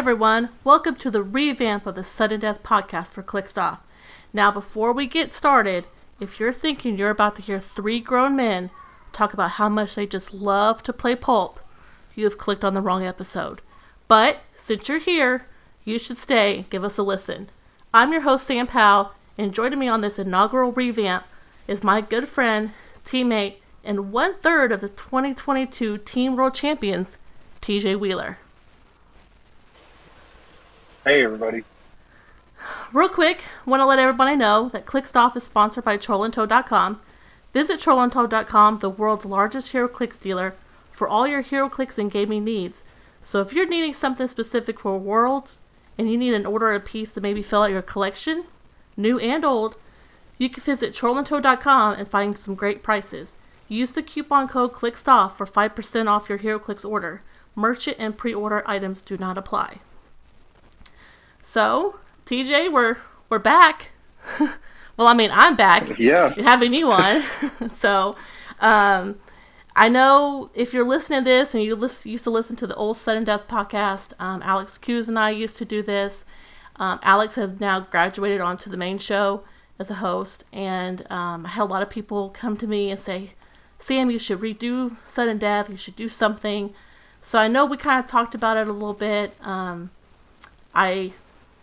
[0.00, 3.80] everyone, welcome to the revamp of the Sudden Death podcast for Clickstuff.
[4.32, 5.86] Now, before we get started,
[6.18, 8.70] if you're thinking you're about to hear three grown men
[9.12, 11.60] talk about how much they just love to play pulp,
[12.14, 13.60] you have clicked on the wrong episode.
[14.08, 15.44] But since you're here,
[15.84, 17.50] you should stay and give us a listen.
[17.92, 21.26] I'm your host, Sam Powell, and joining me on this inaugural revamp
[21.68, 22.72] is my good friend,
[23.04, 27.18] teammate, and one third of the 2022 Team World Champions,
[27.60, 28.38] TJ Wheeler.
[31.06, 31.64] Hey, everybody.
[32.92, 37.00] Real quick, want to let everybody know that Clickstuff is sponsored by TrollandToad.com.
[37.54, 40.54] Visit TrollandToad.com, the world's largest HeroClix dealer,
[40.90, 42.84] for all your HeroClix and gaming needs.
[43.22, 45.60] So if you're needing something specific for Worlds
[45.96, 48.44] and you need an order a piece to maybe fill out your collection,
[48.94, 49.78] new and old,
[50.36, 53.36] you can visit TrollandToad.com and find some great prices.
[53.68, 57.22] Use the coupon code ClickStuff for 5% off your HeroClix order.
[57.54, 59.78] Merchant and pre-order items do not apply.
[61.50, 62.98] So, TJ, we're
[63.28, 63.90] we're back.
[64.96, 65.98] well, I mean, I'm back.
[65.98, 66.32] Yeah.
[66.40, 67.24] Having you on.
[67.74, 68.14] so,
[68.60, 69.18] um,
[69.74, 72.76] I know if you're listening to this and you listen, used to listen to the
[72.76, 76.24] old Sudden Death podcast, um, Alex Coos and I used to do this.
[76.76, 79.42] Um, Alex has now graduated onto the main show
[79.80, 83.00] as a host, and um, I had a lot of people come to me and
[83.00, 83.30] say,
[83.76, 86.72] Sam, you should redo Sudden Death, you should do something.
[87.20, 89.34] So I know we kind of talked about it a little bit.
[89.44, 89.90] Um,
[90.72, 91.12] I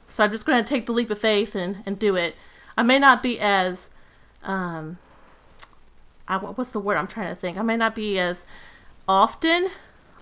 [0.08, 2.36] so I'm just going to take the leap of faith and, and do it.
[2.78, 3.90] I may not be as
[4.44, 4.98] um,
[6.28, 7.58] I, what's the word I'm trying to think?
[7.58, 8.46] I may not be as
[9.08, 9.70] often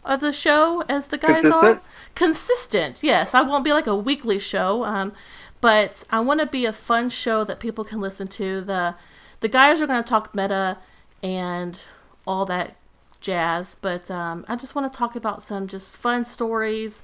[0.03, 1.77] of the show as the guys Consistent?
[1.77, 1.81] are.
[2.13, 3.33] Consistent, yes.
[3.33, 5.13] I won't be like a weekly show, um,
[5.61, 8.61] but I want to be a fun show that people can listen to.
[8.61, 8.95] the
[9.39, 10.77] The guys are going to talk meta
[11.23, 11.79] and
[12.27, 12.75] all that
[13.19, 17.03] jazz, but um, I just want to talk about some just fun stories.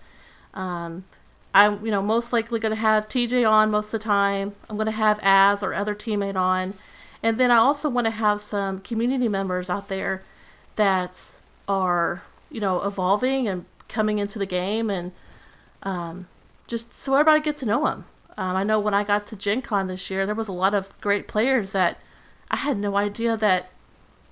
[0.54, 1.06] Um,
[1.54, 4.56] I'm, you know, most likely going to have TJ on most of the time.
[4.70, 6.74] I'm going to have Az or other teammate on.
[7.24, 10.24] And then I also want to have some community members out there
[10.76, 15.12] that are, you know, evolving and coming into the game and
[15.84, 16.28] um,
[16.68, 18.06] just so everybody gets to know them.
[18.38, 20.74] Um, I know when I got to Gen Con this year, there was a lot
[20.74, 22.00] of great players that
[22.50, 23.70] I had no idea that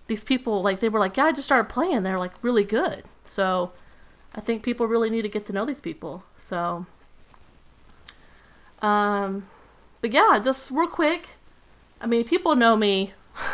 [0.07, 2.03] these people, like, they were like, yeah, I just started playing.
[2.03, 3.03] They're, like, really good.
[3.25, 3.73] So
[4.33, 6.23] I think people really need to get to know these people.
[6.37, 6.85] So,
[8.81, 9.47] um,
[10.01, 11.27] but yeah, just real quick,
[12.01, 13.13] I mean, people know me.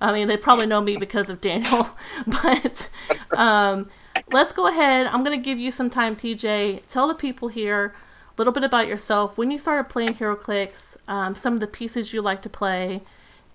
[0.00, 1.88] I mean, they probably know me because of Daniel,
[2.26, 2.88] but
[3.30, 3.88] um,
[4.32, 5.06] let's go ahead.
[5.06, 6.86] I'm going to give you some time, TJ.
[6.86, 7.94] Tell the people here
[8.32, 12.12] a little bit about yourself, when you started playing HeroClix, um, some of the pieces
[12.12, 13.02] you like to play,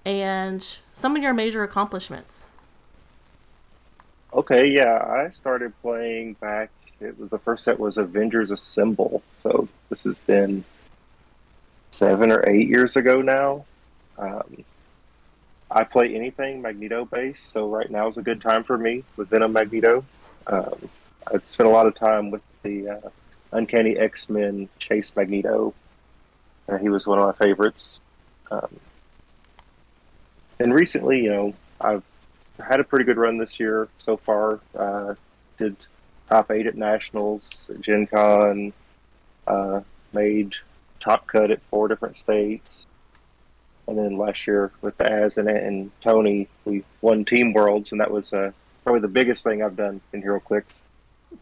[0.05, 2.47] and some of your major accomplishments.
[4.33, 6.69] Okay, yeah, I started playing back.
[6.99, 10.63] It was the first set was Avengers Assemble, so this has been
[11.91, 13.65] seven or eight years ago now.
[14.17, 14.63] Um,
[15.69, 19.29] I play anything Magneto based, so right now is a good time for me with
[19.29, 20.05] Venom Magneto.
[20.47, 20.89] Um,
[21.31, 23.09] I've spent a lot of time with the uh,
[23.51, 25.73] Uncanny X Men Chase Magneto.
[26.69, 27.99] Uh, he was one of my favorites.
[28.49, 28.79] Um,
[30.59, 32.03] and recently, you know, I've
[32.59, 34.59] had a pretty good run this year so far.
[34.75, 35.15] Uh,
[35.57, 35.75] did
[36.29, 38.73] top eight at nationals, at Gen Con,
[39.47, 39.81] uh,
[40.13, 40.53] made
[40.99, 42.87] top cut at four different states.
[43.87, 48.01] And then last year with the Az and, and Tony, we won Team Worlds, and
[48.01, 48.51] that was uh,
[48.83, 50.81] probably the biggest thing I've done in HeroClix.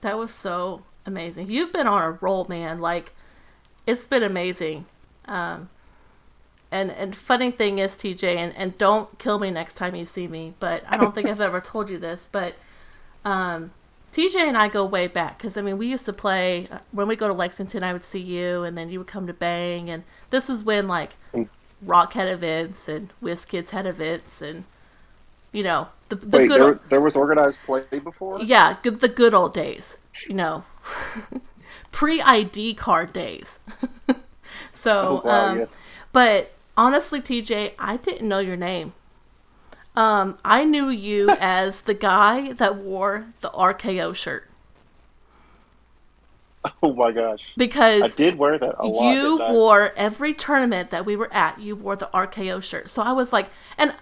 [0.01, 1.49] That was so amazing.
[1.49, 2.81] You've been on a roll, man.
[2.81, 3.13] Like,
[3.87, 4.85] it's been amazing.
[5.25, 5.69] Um,
[6.71, 10.27] and and funny thing is, TJ, and, and don't kill me next time you see
[10.27, 12.55] me, but I don't think I've ever told you this, but
[13.23, 13.71] um,
[14.15, 17.07] TJ and I go way back because I mean we used to play uh, when
[17.07, 17.83] we go to Lexington.
[17.83, 20.87] I would see you, and then you would come to Bang, and this is when
[20.87, 21.17] like
[21.81, 24.63] Rock had events and Whiz Kids had events, and
[25.51, 28.41] you know the the Wait, good there, old, there was organized play before?
[28.41, 29.97] yeah good, the good old days,
[30.27, 30.63] you know.
[31.91, 33.59] pre ID card days.
[34.73, 35.65] so, Oh, wow, um, yeah.
[36.11, 38.93] but honestly, TJ, I didn't know your name.
[39.95, 44.49] Um, I knew you as the guy that wore the RKO shirt
[46.81, 47.41] Oh my gosh.
[47.57, 49.11] Because I did wear that a lot.
[49.11, 51.59] you wore every tournament that we were at.
[51.59, 52.89] You wore the RKO shirt.
[52.89, 53.93] So I was like, and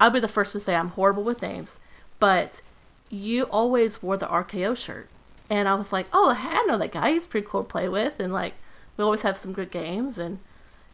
[0.00, 1.78] I'll be the first to say I'm horrible with names,
[2.18, 2.62] but
[3.10, 5.08] you always wore the RKO shirt,
[5.48, 7.12] and I was like, oh, I know that guy.
[7.12, 8.54] He's pretty cool to play with, and like
[8.96, 10.38] we always have some good games, and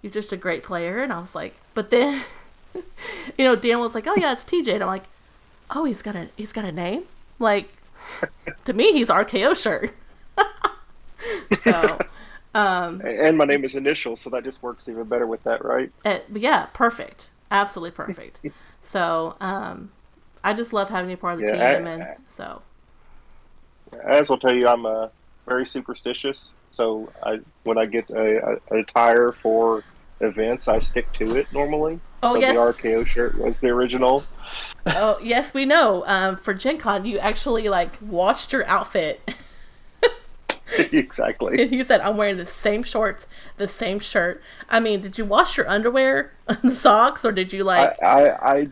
[0.01, 1.03] you're just a great player.
[1.03, 2.23] And I was like, but then,
[3.39, 5.05] you know, Dan was like, oh yeah, it's TJ, and I'm like,
[5.71, 7.05] oh, he's got a he's got a name.
[7.39, 7.69] Like
[8.65, 9.93] to me, he's RKO shirt.
[11.59, 11.99] so.
[12.57, 15.91] Um, And my name is initial, so that just works even better with that, right?
[16.05, 17.31] Uh, yeah, perfect.
[17.51, 18.39] Absolutely perfect.
[18.83, 19.91] so, um,
[20.45, 22.63] I just love having you part of the Yeah, I- team, and so
[24.05, 25.09] As I'll tell you, I'm uh,
[25.47, 26.55] very superstitious.
[26.71, 29.83] So I, when I get a, a attire for
[30.21, 32.01] events, I stick to it normally.
[32.23, 32.55] Oh, so yes.
[32.55, 34.25] the RKO shirt was the original.
[34.87, 36.05] oh yes, we know.
[36.07, 39.35] Um, for Gen Con, you actually like watched your outfit.
[40.79, 41.63] exactly.
[41.63, 43.27] and you said, "I'm wearing the same shorts,
[43.57, 47.63] the same shirt." I mean, did you wash your underwear and socks, or did you
[47.63, 48.03] I, like?
[48.03, 48.69] I, I,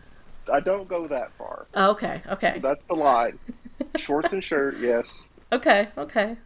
[0.51, 1.67] I don't go that far.
[1.75, 3.39] Oh, okay, okay, That's the line.
[3.97, 5.29] Shorts and shirt, yes.
[5.51, 6.37] okay, okay.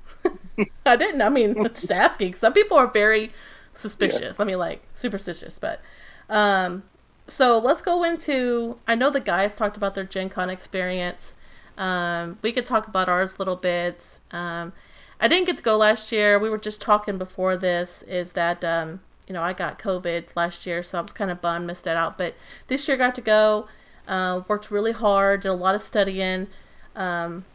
[0.86, 1.22] I didn't.
[1.22, 2.34] I mean, just asking.
[2.34, 3.32] Some people are very
[3.78, 4.40] suspicious.
[4.40, 5.60] I mean, like superstitious.
[5.60, 5.82] But
[6.30, 6.84] um,
[7.28, 8.78] so let's go into.
[8.88, 11.36] I know the guys talked about their Gen Con experience.
[11.78, 14.20] Um, we could talk about ours a little bit.
[14.32, 14.74] Um,
[15.20, 16.40] I didn't get to go last year.
[16.40, 18.04] We were just talking before this.
[18.04, 21.42] Is that um, you know I got COVID last year, so I was kind of
[21.42, 22.18] bummed, missed that out.
[22.18, 22.36] But
[22.68, 23.68] this year got to go.
[24.08, 26.48] Uh, worked really hard, did a lot of studying.
[26.96, 27.46] Um,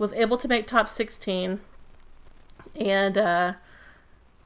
[0.00, 1.60] was able to make top 16
[2.80, 3.52] and uh,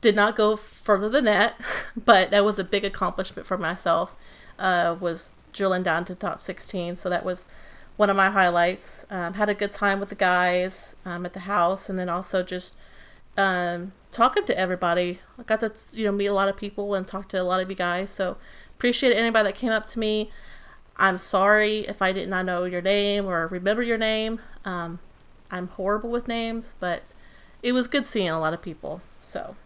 [0.04, 1.58] did not go further than that
[1.96, 4.14] but that was a big accomplishment for myself
[4.58, 7.48] uh, was drilling down to top 16 so that was
[7.96, 9.06] one of my highlights.
[9.10, 12.42] Um, had a good time with the guys um, at the house and then also
[12.42, 12.74] just
[13.36, 15.20] um, talking to everybody.
[15.38, 17.60] I got to you know meet a lot of people and talk to a lot
[17.60, 18.10] of you guys.
[18.10, 18.36] So
[18.76, 20.30] appreciate anybody that came up to me.
[20.96, 24.40] I'm sorry if i did not know your name or remember your name.
[24.64, 25.00] Um,
[25.50, 27.12] i'm horrible with names but
[27.62, 29.02] it was good seeing a lot of people.
[29.20, 29.56] So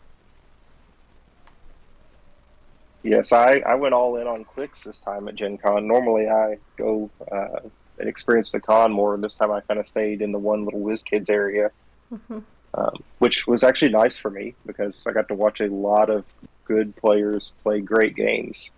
[3.08, 5.87] Yes, I, I went all in on clicks this time at Gen Con.
[5.87, 7.60] Normally I go uh,
[7.99, 9.14] and experience the con more.
[9.14, 11.70] And this time I kind of stayed in the one little whiz kids area,
[12.12, 12.43] Mhm.
[12.75, 16.26] um, which was actually nice for me because I got to watch a lot of
[16.66, 18.72] good players play great games.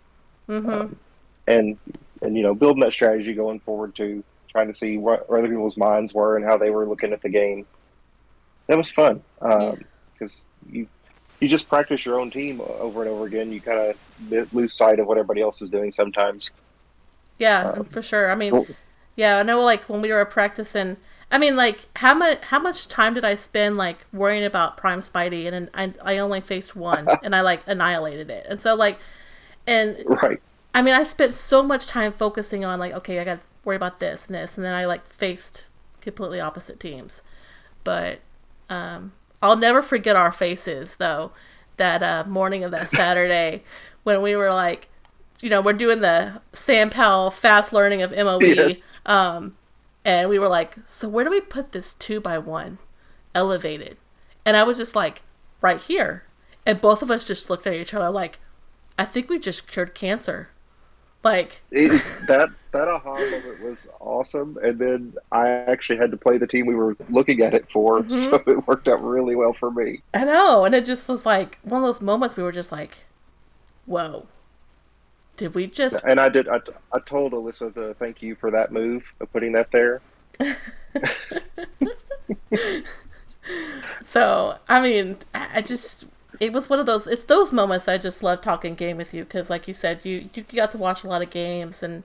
[0.46, 0.96] hmm Um,
[1.48, 1.76] and,
[2.22, 5.76] and, you know, building that strategy going forward to trying to see what other people's
[5.76, 7.66] minds were and how they were looking at the game.
[8.68, 10.86] That was fun because you
[11.40, 13.52] you just practice your own team over and over again.
[13.52, 13.78] You kind
[14.31, 16.50] of lose sight of what everybody else is doing sometimes.
[17.38, 18.31] yeah, Um, for sure.
[18.31, 18.58] I mean,
[19.16, 19.60] yeah, I know.
[19.60, 20.96] Like when we were practicing,
[21.31, 25.00] I mean, like how much how much time did I spend like worrying about Prime
[25.00, 25.70] Spidey, and then
[26.02, 28.98] I I only faced one, and I like annihilated it, and so like,
[29.66, 30.40] and Right.
[30.75, 33.76] I mean, I spent so much time focusing on like, okay, I got to worry
[33.76, 35.64] about this and this, and then I like faced
[36.00, 37.22] completely opposite teams.
[37.84, 38.20] But
[38.70, 41.32] um, I'll never forget our faces though.
[41.76, 43.62] That uh, morning of that Saturday
[44.02, 44.88] when we were like,
[45.40, 49.00] you know, we're doing the Sam Powell fast learning of MOE, Yes.
[49.06, 49.56] um,
[50.04, 52.78] and we were like, so where do we put this two by one
[53.35, 53.97] elevated?
[54.44, 55.23] And I was just like,
[55.62, 56.25] right here.
[56.66, 58.38] And both of us just looked at each other like,
[58.99, 60.50] I think we just cured cancer.
[61.22, 61.90] Like, It,
[62.28, 66.66] that that aha moment was awesome, and then I actually had to play the team
[66.66, 68.10] we were looking at it for, Mhm.
[68.30, 70.00] so it worked out really well for me.
[70.14, 70.64] I know.
[70.64, 73.04] And it just was like one of those moments we were just like,
[73.86, 74.26] whoa.
[75.36, 76.04] Did we just.
[76.04, 76.48] And I did.
[76.48, 76.60] I,
[76.92, 80.00] I told Alyssa to thank you for that move of putting that there.
[84.02, 86.04] So, I mean, I just.
[86.40, 87.06] It was one of those.
[87.06, 90.30] It's those moments I just love talking game with you because, like you said, you,
[90.35, 92.02] you got to watch a lot of games and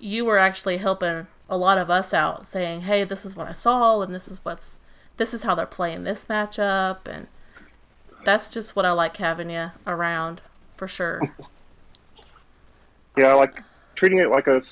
[0.00, 3.52] you were actually helping a lot of us out saying, hey, this is what I
[3.52, 4.78] saw and this is what's.
[5.18, 7.06] This is how they're playing this matchup.
[7.06, 7.28] And
[8.24, 10.40] that's just what I like having you around
[10.76, 11.20] for sure.
[13.16, 13.62] Yeah, I like
[13.94, 14.62] treating it like a,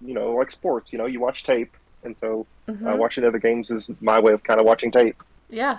[0.00, 0.92] you know, like sports.
[0.92, 2.98] You know, you watch tape, and so uh, Mhm.
[2.98, 5.22] watching other games is my way of kind of watching tape.
[5.48, 5.78] Yeah,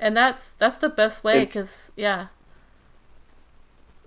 [0.00, 2.28] and that's that's the best way because yeah,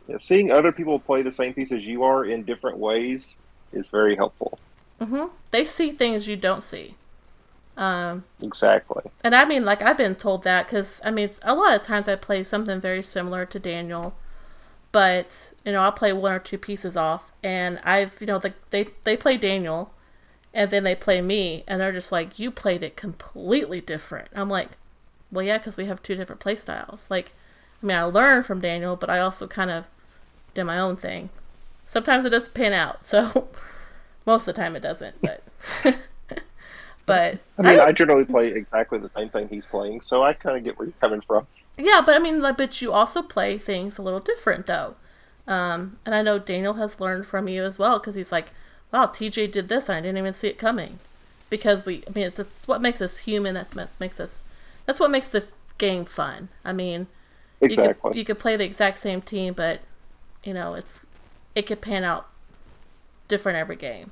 [0.07, 3.39] Yeah, seeing other people play the same piece as you are in different ways
[3.71, 4.59] is very helpful.
[4.99, 6.95] hmm they see things you don't see.
[7.77, 9.11] Um, Exactly.
[9.23, 12.07] and I mean, like I've been told that because I mean, a lot of times
[12.07, 14.15] I play something very similar to Daniel,
[14.93, 18.55] but you know, I'll play one or two pieces off, and I've you know, the,
[18.71, 19.93] they they play Daniel,
[20.53, 24.29] and then they play me, and they're just like, you played it completely different.
[24.35, 24.71] I'm like,
[25.31, 27.09] well, yeah, because we have two different play styles.
[27.09, 27.33] Like,
[27.81, 29.85] I mean, I learned from Daniel, but I also kind of
[30.53, 31.29] did my own thing.
[31.85, 33.47] Sometimes it doesn't pan out, so
[34.25, 35.43] most of the time it doesn't, but.
[37.05, 40.57] but I mean, I generally play exactly the same thing he's playing, so I kind
[40.57, 41.47] of get where you're coming from.
[41.77, 44.95] Yeah, but I mean, like, but you also play things a little different, though.
[45.47, 48.51] Um, and I know Daniel has learned from you as well because he's like,
[48.91, 50.99] "Wow, TJ did this, and I didn't even see it coming."
[51.49, 53.55] Because we, I mean, it's, it's what makes us human.
[53.55, 54.43] That's what makes us.
[54.89, 56.49] That's what makes the game fun.
[56.65, 57.07] I mean,
[57.67, 59.81] you could you could play the exact same team, but
[60.43, 61.05] you know, it's
[61.55, 62.29] it could pan out
[63.29, 64.11] different every game.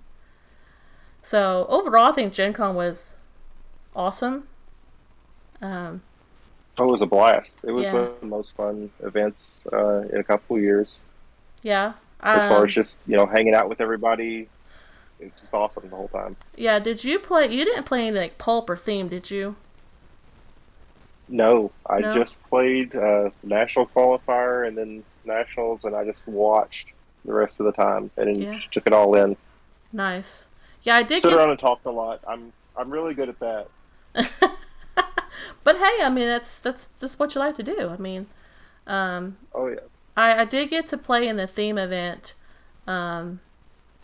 [1.22, 3.16] So overall, I think Gen Con was
[3.96, 4.48] awesome.
[5.62, 6.02] Um,
[6.80, 7.64] Oh, it was a blast.
[7.64, 7.94] It was Yeah.
[7.94, 11.04] one of the most fun events uh, in a couple of years.
[11.64, 11.94] yeah.
[12.34, 14.50] As far um, as just you know hanging out with everybody,
[15.20, 16.38] it's just awesome the whole time.
[16.58, 17.46] Yeah, did you play?
[17.54, 19.56] You didn't play any like pulp or theme, did you?
[21.30, 22.14] No, I No?
[22.14, 26.88] just played uh, national qualifier and then nationals, and I just watched
[27.26, 28.60] the rest of the time and Yeah.
[28.72, 29.38] took it all in.
[29.92, 30.48] Nice.
[30.84, 31.38] Yeah, I did Sit get.
[31.38, 32.22] around and talked a lot.
[32.28, 33.68] I'm I'm really good at that.
[35.64, 37.90] but hey, I mean that's that's just what you like to do.
[37.90, 38.28] I mean,
[38.88, 39.80] um, Oh yeah.
[40.16, 42.36] I I did get to play in the theme event,
[42.88, 43.40] um,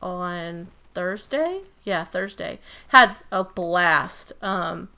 [0.02, 1.62] on Thursday.
[1.84, 2.60] Yeah, Thursday.
[2.90, 4.34] Had a blast.
[4.42, 4.90] Um,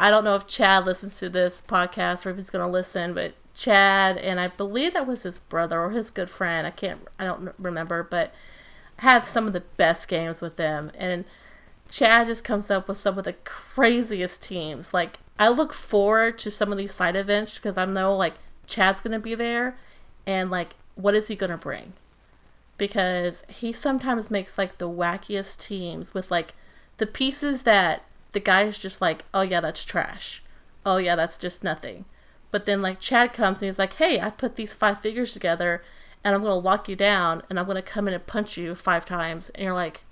[0.00, 3.34] I don't know if Chad listens to this podcast or if he's gonna listen, but
[3.54, 6.66] Chad and I believe that was his brother or his good friend.
[6.66, 7.00] I can't.
[7.18, 8.32] I don't remember, but
[8.96, 11.26] had some of the best games with them and
[11.90, 14.94] Chad just comes up with some of the craziest teams.
[14.94, 18.34] Like I look forward to some of these side events because I know like
[18.66, 19.76] Chad's gonna be there,
[20.26, 21.92] and like what is he gonna bring?
[22.78, 26.54] Because he sometimes makes like the wackiest teams with like
[26.96, 30.42] the pieces that the guy's just like, oh yeah, that's trash.
[30.84, 32.04] Oh yeah, that's just nothing.
[32.50, 35.82] But then like Chad comes and he's like, hey, I put these five figures together,
[36.24, 39.04] and I'm gonna lock you down, and I'm gonna come in and punch you five
[39.04, 40.02] times, and you're like,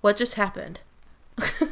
[0.00, 0.80] what just happened?
[1.60, 1.70] and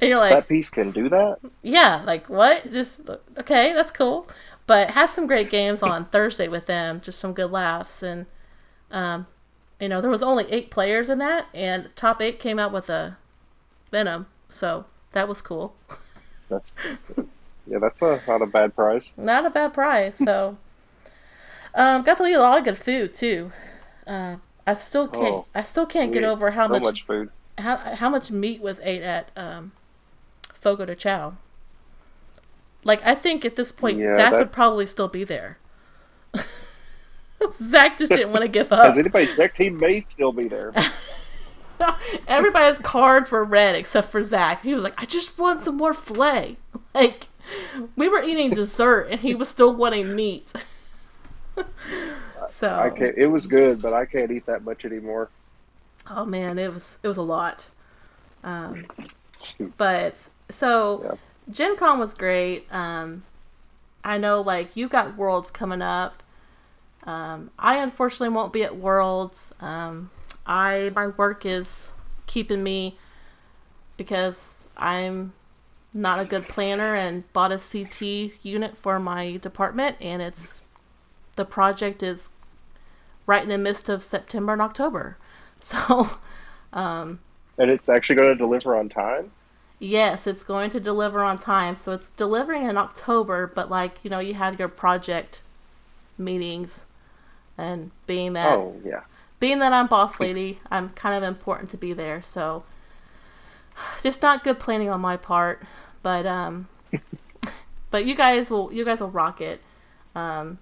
[0.00, 1.38] you're like, that piece can do that.
[1.62, 2.72] yeah, like what?
[2.72, 4.28] Just okay, that's cool.
[4.66, 8.26] But had some great games on Thursday with them, just some good laughs, and
[8.90, 9.26] um,
[9.80, 12.90] you know there was only eight players in that, and top eight came out with
[12.90, 13.16] a
[13.90, 15.74] Venom, so that was cool.
[16.48, 16.72] That's
[17.66, 19.14] yeah, that's a, not a bad prize.
[19.16, 20.16] Not a bad prize.
[20.16, 20.58] So
[21.74, 23.52] um, got to eat a lot of good food too.
[24.06, 25.34] Uh, I still can't.
[25.34, 27.30] Oh, I still can't get over how so much, much food.
[27.58, 29.72] how how much meat was ate at um,
[30.52, 31.36] Fogo de Chao.
[32.84, 35.58] Like I think at this point, Yeah, Zach that- would probably still be there.
[37.52, 38.84] Zach just didn't want to give up.
[38.86, 39.56] Has anybody checked?
[39.56, 40.72] He may still be there.
[42.26, 44.62] Everybody's cards were red except for Zach.
[44.62, 46.56] He was like, "I just want some more fillet."
[46.94, 47.28] Like
[47.96, 50.52] we were eating dessert, and he was still wanting meat.
[52.50, 53.16] so I can't.
[53.16, 55.30] It was good, but I can't eat that much anymore.
[56.10, 57.68] Oh man, it was it was a lot.
[58.42, 58.86] Um,
[59.76, 61.14] but so Yeah.
[61.50, 62.72] Gen Con was great.
[62.72, 63.22] Um,
[64.04, 66.22] I know like you got Worlds coming up.
[67.04, 69.52] Um, I unfortunately won't be at Worlds.
[69.60, 70.10] Um,
[70.48, 71.92] I my work is
[72.26, 72.98] keeping me
[73.96, 75.34] because I'm
[75.94, 80.62] not a good planner and bought a CT unit for my department and it's
[81.36, 82.30] the project is
[83.26, 85.16] right in the midst of September and October.
[85.60, 86.10] So
[86.72, 87.18] um,
[87.58, 89.32] And it's actually going to deliver on time.
[89.80, 91.76] Yes, it's going to deliver on time.
[91.76, 95.42] So it's delivering in October, but like, you know, you have your project
[96.16, 96.86] meetings
[97.56, 99.02] and being that Oh yeah.
[99.40, 102.22] Being that I'm boss lady, I'm kind of important to be there.
[102.22, 102.64] So
[104.02, 105.62] just not good planning on my part,
[106.02, 106.68] but um
[107.90, 109.60] but you guys will you guys will rock it.
[110.14, 110.58] Um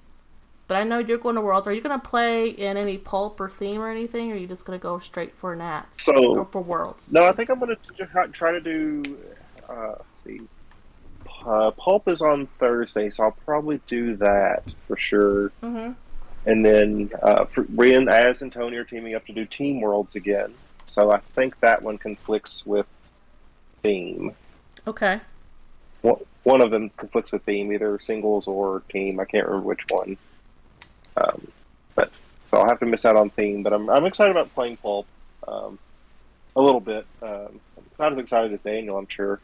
[0.69, 1.69] but I know you're going to Worlds.
[1.69, 4.49] Are you going to play in any pulp or theme or anything, or are you
[4.49, 7.13] just going to go straight for Nats So- or for Worlds?
[7.13, 9.17] No, I think I'm going to try to do.
[9.69, 10.41] Uh, let's see.
[11.45, 15.51] Uh, Pulp is on Thursday, so I'll probably do that for sure.
[15.63, 15.93] Mm-hmm.
[16.47, 20.55] And then uh, Ren as and Tony are teaming up to do Team Worlds again.
[20.87, 22.87] So I think that one conflicts with
[23.83, 24.33] theme.
[24.87, 25.21] Okay.
[26.03, 29.19] One one of them conflicts with theme, either singles or team.
[29.19, 30.17] I can't remember which one.
[31.17, 31.49] Um,
[31.97, 32.13] but
[32.47, 33.65] so I'll have to miss out on theme.
[33.65, 35.07] But I'm I'm excited about playing Pulp.
[35.49, 35.79] Um,
[36.57, 37.07] a little bit.
[37.23, 37.61] Um,
[37.99, 39.41] not as excited as Daniel, I'm sure.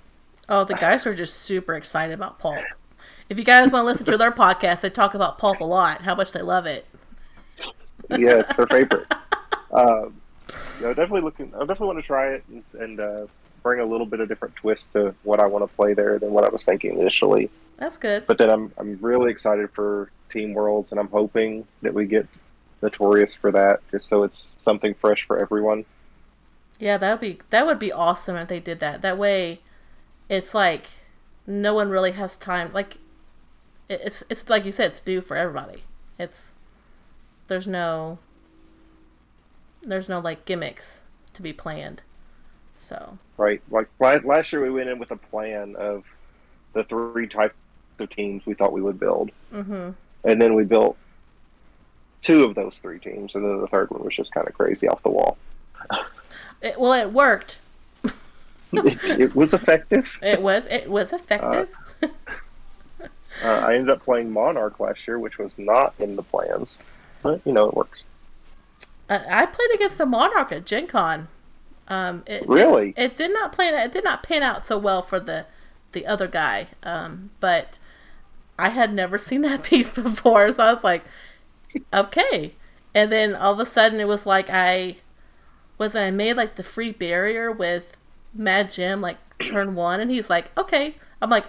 [0.48, 2.64] Oh, the guys are just super excited about pulp.
[3.28, 6.02] If you guys want to listen to their podcast, they talk about pulp a lot,
[6.02, 6.86] how much they love it.
[8.18, 9.12] Yeah, it's their favorite.
[9.72, 10.14] um,
[10.78, 11.52] you know, definitely looking.
[11.54, 13.26] I definitely want to try it and, and uh,
[13.62, 16.32] bring a little bit of different twist to what I want to play there than
[16.32, 17.50] what I was thinking initially.
[17.76, 18.26] That's good.
[18.26, 22.26] But then I'm I'm really excited for Team Worlds, and I'm hoping that we get
[22.82, 25.84] Notorious for that, just so it's something fresh for everyone.
[26.80, 29.02] Yeah, that would be that would be awesome if they did that.
[29.02, 29.60] That way,
[30.28, 30.88] it's like
[31.46, 32.72] no one really has time.
[32.72, 32.98] Like
[33.88, 35.84] it's it's like you said, it's new for everybody.
[36.18, 36.54] It's
[37.48, 38.18] there's no
[39.82, 41.02] there's no like gimmicks
[41.34, 42.02] to be planned.
[42.78, 43.62] So right?
[43.70, 46.04] Like la- last year, we went in with a plan of
[46.72, 47.54] the three types
[47.98, 49.90] of teams we thought we would build, hmm
[50.24, 50.96] and then we built
[52.20, 54.88] two of those three teams, and then the third one was just kind of crazy
[54.88, 55.36] off the wall.
[56.62, 57.58] it, well, it worked.
[58.04, 58.12] it,
[59.04, 60.18] it was effective.
[60.22, 61.68] It was it was effective.
[62.02, 62.08] Uh,
[63.46, 66.78] I ended up playing Monarch last year, which was not in the plans,
[67.22, 68.04] but you know it works.
[69.08, 71.28] I, I played against the Monarch at Gen Con.
[71.88, 72.90] Um, it, Really?
[72.90, 73.74] It, it did not plan.
[73.74, 75.46] It did not pan out so well for the
[75.92, 76.68] the other guy.
[76.82, 77.78] Um, but
[78.58, 81.04] I had never seen that piece before, so I was like,
[81.92, 82.54] okay.
[82.94, 84.96] And then all of a sudden, it was like I
[85.78, 87.96] was I made like the free barrier with
[88.34, 90.96] Mad Jim like turn one, and he's like, okay.
[91.20, 91.46] I'm like,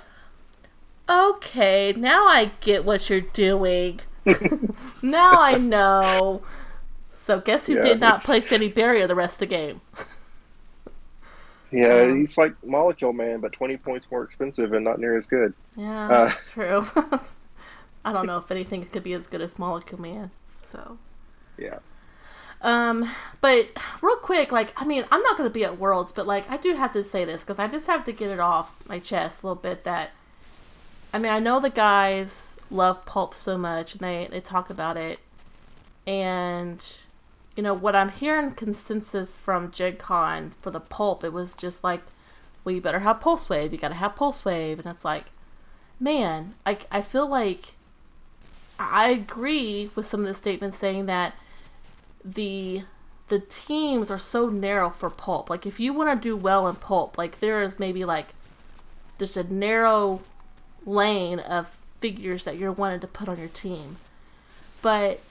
[1.09, 4.01] okay, now I get what you're doing.
[5.01, 6.41] now I know.
[7.11, 9.81] So guess who Yeah, did not it's- place any barrier the rest of the game?
[11.71, 15.25] Yeah, Um, he's like Molecule Man, but twenty points more expensive and not near as
[15.25, 15.53] good.
[15.75, 16.25] Yeah, Uh.
[16.25, 16.85] that's true.
[18.05, 20.29] I don't know if anything could be as good as Molecule Man.
[20.61, 20.97] So,
[21.57, 21.79] Yeah.
[22.61, 23.09] um,
[23.41, 23.69] but
[24.01, 26.57] real quick, like, I mean, I'm not going to be at Worlds, but like, I
[26.57, 29.41] do have to say this because I just have to get it off my chest
[29.41, 29.83] a little bit.
[29.85, 30.11] That,
[31.13, 34.97] I mean, I know the guys love pulp so much, and they they talk about
[34.97, 35.19] it,
[36.07, 36.97] and
[37.55, 41.83] you know what I'm hearing consensus from Gen Con for the pulp, it was just
[41.83, 42.01] like,
[42.63, 43.71] well, you better have Pulse Wave.
[43.71, 45.25] You got to have Pulse Wave, and it's like,
[45.99, 47.75] man, I I feel like
[48.79, 51.35] I agree with some of the statements saying that
[52.25, 52.83] the
[53.27, 55.49] the teams are so narrow for pulp.
[55.49, 58.33] Like if you want to do well in pulp, like there is maybe like
[59.19, 60.21] just a narrow
[60.85, 63.95] lane of figures that you're wanting to put on your team.
[64.81, 65.21] But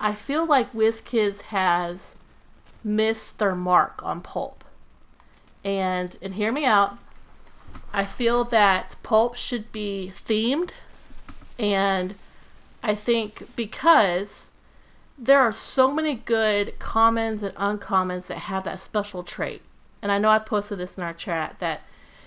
[0.00, 2.16] I feel like WizKids has
[2.82, 4.64] missed their mark on pulp.
[5.62, 6.96] And and hear me out.
[7.92, 10.70] I feel that pulp should be themed
[11.58, 12.14] and
[12.82, 14.48] I think because
[15.18, 19.60] there are so many good commons and uncommons that have that special trait.
[20.00, 21.82] And I know I posted this in our chat that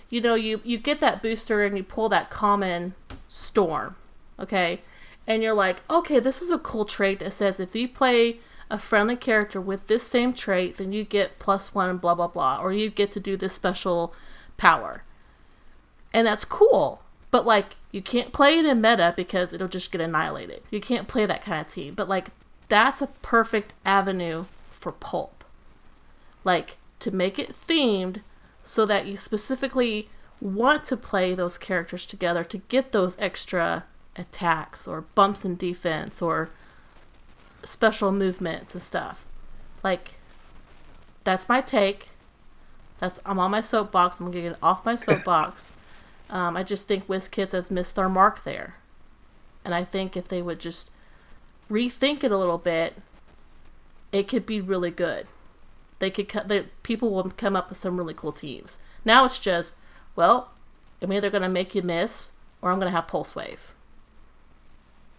[0.10, 2.94] you know you you get that booster and you pull that common
[3.28, 3.96] storm,
[4.39, 4.82] okay?
[5.28, 8.39] And you're like, "Okay, this is a cool trait that says if you play
[8.70, 12.60] a friendly character with this same trait, then you get plus 1 blah blah blah
[12.62, 14.13] or you get to do this special
[14.58, 15.04] power."
[16.13, 17.02] And that's cool.
[17.32, 20.62] But like you can't play it in meta because it'll just get annihilated.
[20.70, 21.94] You can't play that kind of team.
[21.94, 22.30] But like
[22.70, 25.44] that's a perfect avenue for pulp.
[26.44, 28.22] Like to make it themed
[28.65, 30.10] so that you specifically
[30.41, 33.86] want to play those characters together to get those extra
[34.17, 36.49] attacks or bumps in defense or
[37.63, 39.23] special movements and stuff.
[39.84, 40.15] Like
[41.23, 42.10] that's my take.
[42.97, 44.19] That's I'm on my soapbox.
[44.19, 45.75] I'm gonna get off my soapbox.
[46.30, 48.75] Um, I just think WizKids has missed their mark there.
[49.63, 50.89] And I think if they would just
[51.69, 52.95] rethink it a little bit,
[54.12, 55.28] it could be really good.
[56.06, 56.50] They could cut.
[56.50, 58.78] The people will come up with some really cool teams.
[59.04, 59.74] Now it's just,
[60.15, 60.52] well,
[61.02, 63.72] I'm either gonna make you miss or I'm gonna have pulse wave.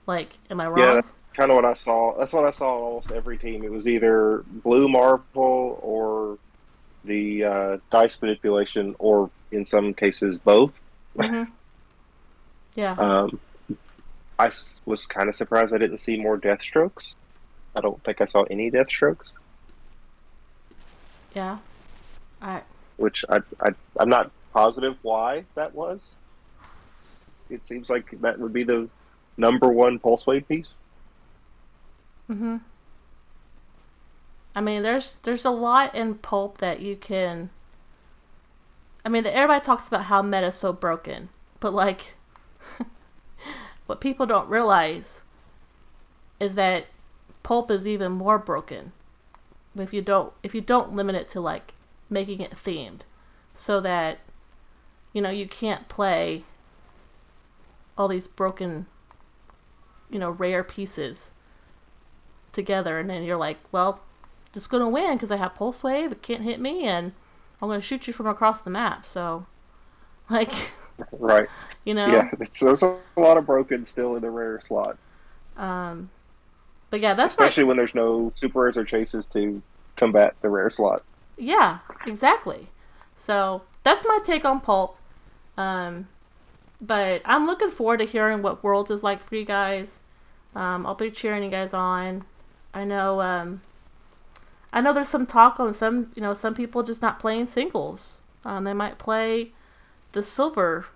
[0.07, 0.79] Like, am I wrong?
[0.79, 2.17] Yeah, that's kind of what I saw.
[2.17, 3.65] That's what I saw on almost every team.
[3.65, 6.39] It was either blue marble or
[7.05, 10.71] the uh, dice manipulation, or in some cases both.
[11.17, 11.51] Mhm.
[12.77, 12.93] Yeah.
[12.93, 13.41] Um,
[14.39, 14.53] I
[14.85, 17.17] was kind of surprised I didn't see more Deathstrokes.
[17.75, 19.33] I don't think I saw any Deathstrokes,
[21.37, 21.59] yeah.
[22.41, 22.63] I
[22.97, 23.69] which I, I
[24.01, 26.15] I'm not positive why that was.
[27.51, 28.89] It seems like that would be the
[29.37, 30.79] number one pulse wave piece.
[32.31, 32.57] Mm-hmm.
[34.55, 37.51] I mean, there's there's a lot in pulp that you can.
[39.05, 41.29] I mean, everybody talks about how meta's so broken,
[41.61, 42.15] but like,
[43.87, 45.21] what people don't realize
[46.41, 46.87] is that
[47.43, 48.93] pulp is even more broken
[49.81, 51.75] if you don't if you don't limit it to like
[52.11, 53.01] making it themed
[53.55, 54.19] so that
[55.13, 56.45] you know you can't play
[57.99, 58.87] all these broken
[60.11, 61.33] you know rare pieces
[62.53, 64.01] together and then you're like well
[64.53, 67.13] just gonna win because i have pulse wave it can't hit me and
[67.61, 69.47] i'm gonna shoot you from across the map so
[70.31, 70.73] like
[71.19, 71.49] Right.
[71.85, 74.99] you know Yeah, there's a lot of broken still in the rare slot,
[75.57, 76.11] um
[76.91, 79.63] but yeah that's especially when there's no super rares or chases to
[79.97, 81.03] combat the rare slot.
[81.37, 82.69] Yeah, exactly.
[83.17, 84.99] So that's my take on Pulp.
[85.57, 86.09] Um,
[86.81, 90.03] but I'm looking forward to hearing what Worlds is like for you guys.
[90.55, 92.25] Um, I'll be cheering you guys on.
[92.73, 93.21] I know.
[93.21, 93.63] Um,
[94.73, 98.21] I know there's some talk on some, you know, some people just not playing singles.
[98.45, 99.53] Um, they might play
[100.13, 100.87] the silver,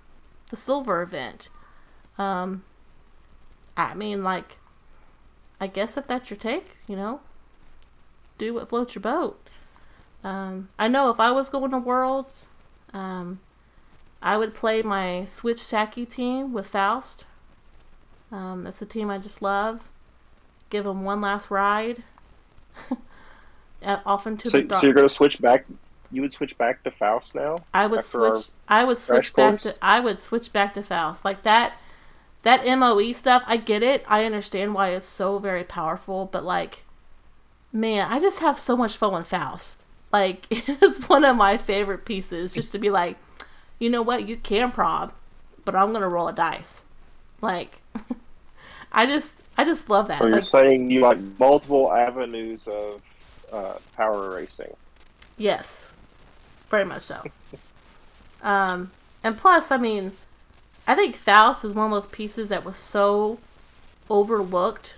[0.50, 1.48] the silver event.
[2.18, 2.64] Um,
[3.76, 4.59] I mean, like,
[5.61, 7.20] I guess if that's your take, you know,
[8.38, 9.38] do what floats your boat.
[10.25, 12.46] Um, I know if I was going to Worlds,
[12.92, 13.40] um,
[14.23, 17.25] I would play my Switch Saki team with Faust.
[18.33, 19.88] Um, that's a team I just love.
[20.70, 22.03] Give them one last ride.
[23.85, 24.81] Off into So, the dark.
[24.81, 25.64] so you're going to switch back.
[26.12, 27.57] You would switch back to Faust now.
[27.73, 28.46] I would switch.
[28.68, 29.62] I would switch back course?
[29.62, 29.77] to.
[29.83, 31.75] I would switch back to Faust like that.
[32.42, 34.05] That Moe stuff, I get it.
[34.09, 36.85] I understand why it's so very powerful, but like,
[37.72, 39.85] man, I just have so much fun with Faust.
[40.12, 42.55] Like, it's one of my favorite pieces.
[42.55, 43.18] Just to be like,
[43.79, 45.12] you know what, you can prob,
[45.64, 46.87] but I'm gonna roll a dice.
[47.40, 47.83] Like,
[48.92, 50.20] I just, I just love that.
[50.20, 53.03] Or you're Like, saying you like multiple avenues of
[53.53, 54.76] uh, power racing.
[55.37, 55.92] Yes,
[56.68, 57.29] very much so.
[58.42, 60.12] um, and plus, I mean,
[60.90, 63.38] I think Faust is one of those pieces that was so
[64.11, 64.94] overlooked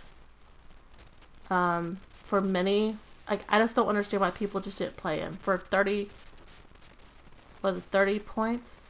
[1.50, 2.96] um, for many.
[3.28, 6.09] Like, I just don't understand why people just didn't play him for thirty.
[7.61, 8.88] Was it thirty points?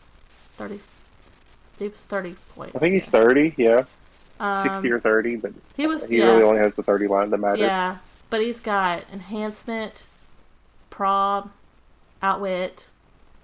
[0.57, 0.79] Thirty.
[1.81, 2.77] It was thirty points.
[2.77, 3.83] I think he's 30, yeah,
[4.38, 6.09] um, 60 or 30, but He was.
[6.09, 6.27] he yeah.
[6.27, 7.59] really only has the 30 line that matters.
[7.62, 7.97] Yeah,
[8.31, 10.05] but he's got enhancement,
[10.88, 11.51] prob,
[12.23, 12.87] outwit.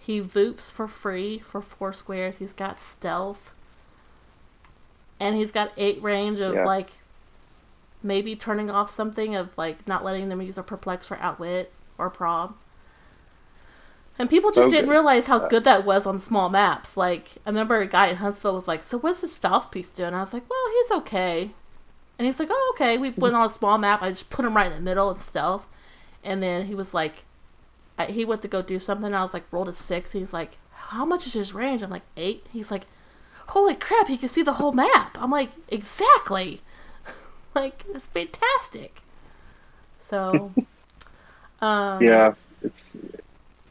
[0.08, 2.38] He voops for free for four squares.
[2.38, 3.52] He's got stealth,
[5.20, 6.64] and he's got eight range of Yeah.
[6.64, 6.92] like
[8.02, 12.08] maybe turning off something of like not letting them use a perplex or outwit or
[12.08, 12.54] prob.
[14.18, 14.92] And people just So didn't good.
[14.92, 16.96] realize how Uh, good that was on small maps.
[16.96, 20.14] Like I remember a guy in Huntsville was like, "So what's this Faust piece doing?"
[20.14, 21.52] I was like, "Well, he's okay."
[22.18, 24.00] And he's like, "Oh, okay." We went on a small map.
[24.00, 25.68] I just put him right in the middle and stealth,
[26.24, 27.24] and then he was like,
[27.98, 29.12] I, he went to go do something.
[29.12, 30.12] I was like, rolled a six.
[30.12, 32.46] He's like, "How much is his range?" I'm like, eight.
[32.52, 32.86] He's like,
[33.48, 34.08] "Holy crap!
[34.08, 36.62] He can see the whole map." I'm like, "Exactly."
[37.54, 39.02] like it's fantastic.
[39.98, 40.54] So,
[41.60, 42.92] um, Yeah, it's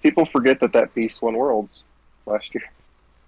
[0.01, 1.83] people forget that that piece won worlds
[2.25, 2.63] last year.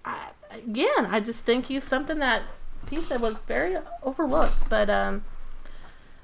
[0.05, 2.43] I, again, I just think he's something that
[2.85, 4.69] piece that was very overlooked.
[4.69, 5.25] But um,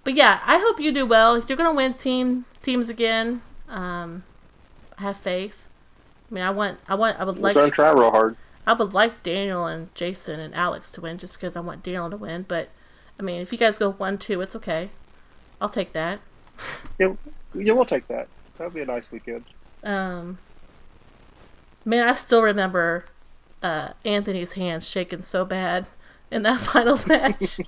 [0.04, 1.36] but yeah, I hope you do well.
[1.36, 4.24] If you're gonna win team teams again, um,
[4.98, 5.66] have faith.
[6.30, 8.36] I mean, I want, I want, I would like, don't try real hard.
[8.68, 12.10] I would like Daniel and Jason and Alex to win, just because I want Daniel
[12.10, 12.46] to win.
[12.48, 12.70] But
[13.20, 14.90] I mean, if you guys go one two, it's okay.
[15.62, 16.20] I'll take that.
[16.98, 17.14] Yeah,
[17.54, 18.30] yeah, we'll take that.
[18.58, 19.44] That'll be a nice weekend.
[19.84, 20.38] Um,
[21.84, 23.06] man, I still remember
[23.62, 25.88] uh, Anthony's hands shaking so bad
[26.32, 27.60] in that finals match.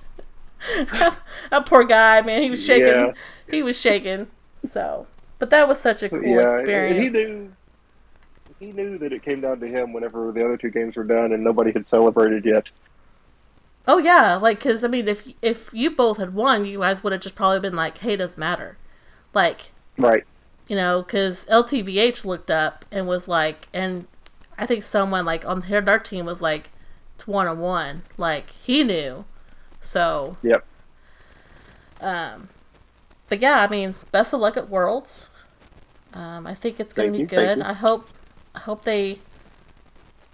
[0.90, 2.86] that poor guy, man, he was shaking.
[2.86, 3.12] Yeah.
[3.50, 4.28] He was shaking.
[4.64, 5.06] So,
[5.38, 6.98] but that was such a cool yeah, experience.
[6.98, 7.56] he knew.
[8.60, 11.32] He knew that it came down to him whenever the other two games were done,
[11.32, 12.70] and nobody had celebrated yet.
[13.86, 17.12] Oh yeah, like because I mean, if if you both had won, you guys would
[17.12, 18.76] have just probably been like, "Hey, doesn't matter,"
[19.34, 20.24] like Right.
[20.68, 24.06] you know, because LTVH looked up and was like, and
[24.58, 26.70] I think someone like on their dark team was like,
[27.16, 28.02] it's one on one.
[28.18, 29.24] Like he knew.
[29.80, 30.64] So, Yep.
[32.00, 32.48] um,
[33.28, 35.30] but yeah, I mean, best of luck at Worlds.
[36.14, 37.60] Um, I think it's going to be you, good.
[37.60, 38.08] I hope,
[38.54, 39.20] I hope they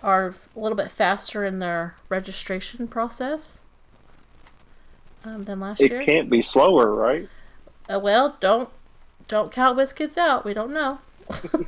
[0.02, 3.60] are a little bit faster in their registration process
[5.24, 6.00] um, than last It year.
[6.00, 7.28] It can't be slower, right?
[7.92, 8.68] Uh, well, don't
[9.26, 10.44] don't count WizKids out.
[10.44, 10.98] We don't know.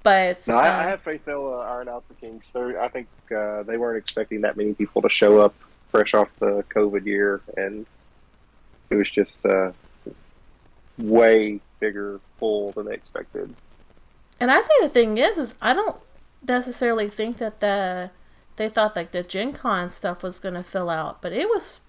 [0.03, 2.51] but No, I, I uh, have faith they'll uh, iron out the kinks.
[2.51, 5.53] They're, I think uh, they weren't expecting that many people to show up
[5.89, 7.85] fresh off the COVID year, and
[8.89, 9.71] it was just uh,
[10.97, 13.55] way bigger pull than they expected.
[14.39, 15.97] and I think the thing is, is I don't
[16.47, 18.11] necessarily think that the
[18.55, 21.79] they thought like the Gen Con stuff was going to fill out, but it was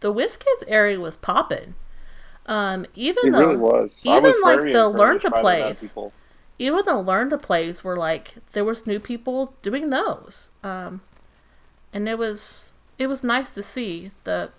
[0.00, 1.74] the WizKids area was popping.
[2.46, 4.04] Um, even It though really was.
[4.04, 5.94] Even was like the learn to by the amount of plays.
[6.58, 10.52] even the learn to plays were like there was new people doing those.
[10.62, 11.02] Um,
[11.92, 14.50] and it was it was nice to see the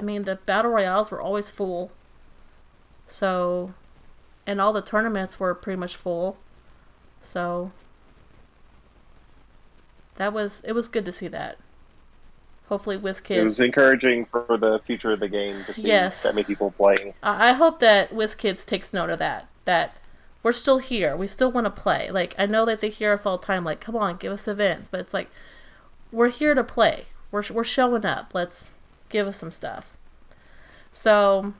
[0.00, 1.92] I mean the battle royales were always full.
[3.06, 3.74] So
[4.46, 6.38] and all the tournaments were pretty much full.
[7.20, 7.70] So
[10.16, 11.58] that was it was good to see that.
[12.70, 16.22] Hopefully WizKids It was encouraging for the future of the game to see Yes.
[16.22, 17.12] that many people playing.
[17.22, 19.48] I hope that WizKids takes note of that.
[19.66, 19.98] That
[20.42, 21.14] we're still here.
[21.14, 22.10] We still want to play.
[22.10, 23.64] Like I know that they hear us all the time.
[23.64, 24.88] Like, come on, give us events.
[24.88, 25.28] But it's like
[26.10, 27.04] we're here to play.
[27.30, 28.30] We're we're showing up.
[28.32, 28.70] Let's
[29.10, 29.94] give us some stuff.
[30.92, 31.52] So,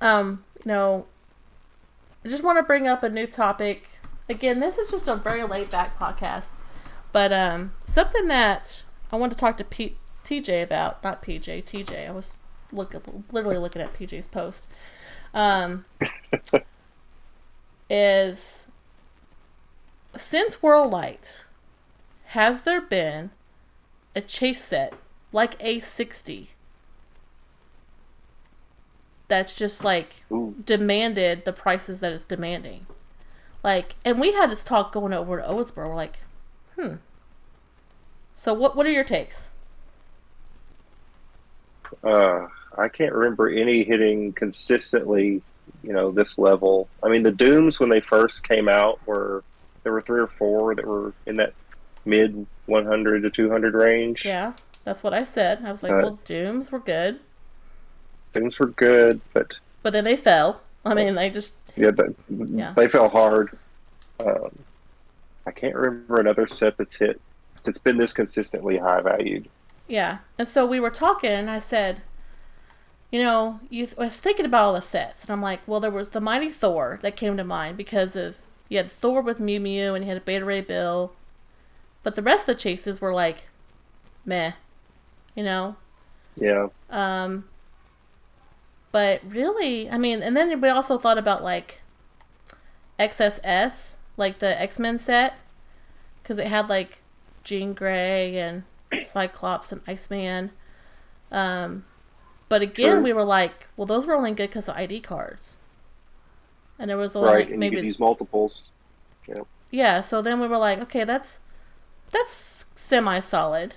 [0.00, 1.06] um, you know,
[2.24, 3.88] I just want to bring up a new topic.
[4.28, 6.50] Again, this is just a very laid back podcast,
[7.12, 11.02] but um, something that I want to talk to P- TJ about.
[11.04, 12.08] Not PJ, TJ.
[12.08, 12.38] I was
[12.72, 14.66] looking, literally looking at PJ's post.
[15.32, 15.84] Um,
[17.90, 18.68] is
[20.16, 21.44] since War of Light,
[22.26, 23.30] has there been
[24.14, 24.94] a chase set
[25.36, 26.48] like A60
[29.28, 30.54] that's just like Ooh.
[30.64, 32.86] demanded the prices that it's demanding?
[33.62, 35.88] Like, and we had this talk going over to Owensboro.
[35.88, 36.18] We're like,
[36.78, 36.94] hmm.
[38.34, 38.76] So what?
[38.76, 39.50] What are your takes?
[42.04, 42.46] Uh,
[42.78, 45.42] I can't remember any hitting consistently,
[45.82, 46.88] you know, this level.
[47.02, 49.42] I mean, the Dooms when they first came out were
[49.82, 51.52] there were three or four that were in that
[52.04, 54.24] mid 100 to 200 range.
[54.24, 54.52] Yeah,
[54.86, 55.62] that's what I said.
[55.66, 57.20] I was like, Uh, well, Dooms were good,
[58.34, 60.62] Dooms were good, but but then they fell.
[60.84, 62.74] I mean, they just yeah, the, Yeah.
[62.76, 63.58] they fell hard.
[64.20, 64.64] Um,
[65.46, 67.20] I can't remember another set that's hit
[67.64, 69.48] that's been this consistently high valued.
[69.88, 70.18] Yeah.
[70.38, 72.02] And so we were talking, and I said,
[73.10, 75.90] you know, you I was thinking about all the sets, and I'm like, well, there
[75.90, 79.60] was the Mighty Thor that came to mind because of you had Thor with Mew
[79.60, 81.12] Mew, and you had a Beta Ray Bill,
[82.02, 83.48] but the rest of the chases were like,
[84.26, 84.52] meh,
[85.36, 85.76] you know.
[86.36, 87.48] Yeah, Um,
[88.92, 91.80] but really, I mean, and then we also thought about like
[92.98, 95.34] XSS, like the X Men set,
[96.22, 97.02] because it had like
[97.44, 98.64] Jean Grey and
[99.02, 100.50] Cyclops and Iceman.
[101.30, 101.84] Um,
[102.48, 103.02] but again, True.
[103.02, 105.56] we were like, well, those were only good because of ID cards,
[106.78, 107.38] and there was only right.
[107.40, 108.72] like and you maybe could use multiples.
[109.28, 109.42] Yeah.
[109.70, 111.40] yeah, so then we were like, okay, that's
[112.10, 113.76] that's semi solid.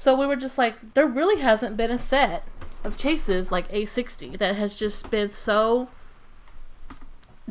[0.00, 2.44] So we were just like, there really hasn't been a set
[2.84, 5.88] of chases like A60 that has just been so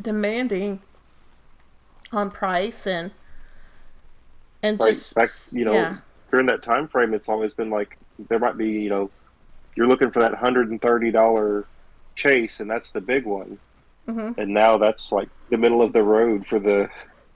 [0.02, 0.80] demanding
[2.10, 3.12] on price and
[4.64, 4.88] and Right.
[4.88, 5.98] just Back, you know, yeah.
[6.32, 7.96] during that time frame, it's always been like
[8.28, 9.10] there might be, you know,
[9.76, 11.66] you're looking for that hundred and thirty dollar
[12.16, 13.60] chase, and that's the big one.
[14.08, 14.36] Mhm.
[14.38, 16.90] And now that's like the middle of the road for the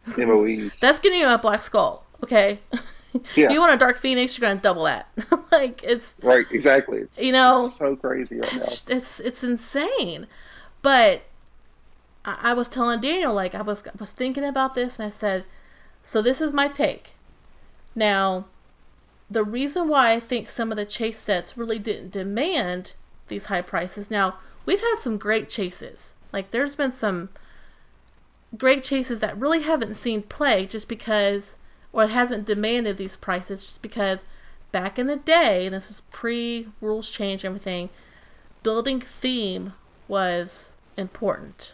[0.18, 0.80] MOEs.
[0.80, 2.58] That's getting you a black skull, okay?
[3.36, 3.50] Yeah.
[3.50, 5.08] you want a dark phoenix, you're gonna double that.
[5.52, 7.06] like it's right, exactly.
[7.16, 8.58] you know It's so crazy right now.
[8.58, 10.26] it's it's it's insane.
[10.82, 11.22] But
[12.24, 15.10] I, I was telling Daniel like I was I was thinking about this and I
[15.10, 15.44] said,
[16.02, 17.12] so this is my take.
[17.94, 18.46] Now,
[19.30, 22.92] the reason why I think some of the chase sets really didn't demand
[23.28, 24.10] these high prices.
[24.10, 26.16] Now we've had some great chases.
[26.32, 27.28] Like there's been some
[28.58, 31.56] great chases that really haven't seen play just because
[31.94, 34.26] or it hasn't demanded these prices just because
[34.72, 37.88] back in the day, and this is pre rules change and everything,
[38.64, 39.72] building theme
[40.08, 41.72] was important.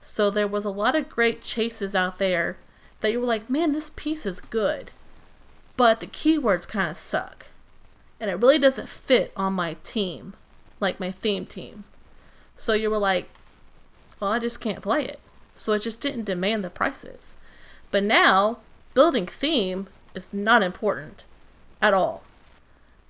[0.00, 2.56] So there was a lot of great chases out there
[3.00, 4.92] that you were like, man, this piece is good.
[5.76, 7.48] But the keywords kind of suck.
[8.20, 10.34] And it really doesn't fit on my team,
[10.78, 11.82] like my theme team.
[12.54, 13.28] So you were like,
[14.20, 15.18] well, I just can't play it.
[15.56, 17.36] So it just didn't demand the prices.
[17.90, 18.60] But now,
[18.96, 21.24] building theme is not important
[21.82, 22.22] at all.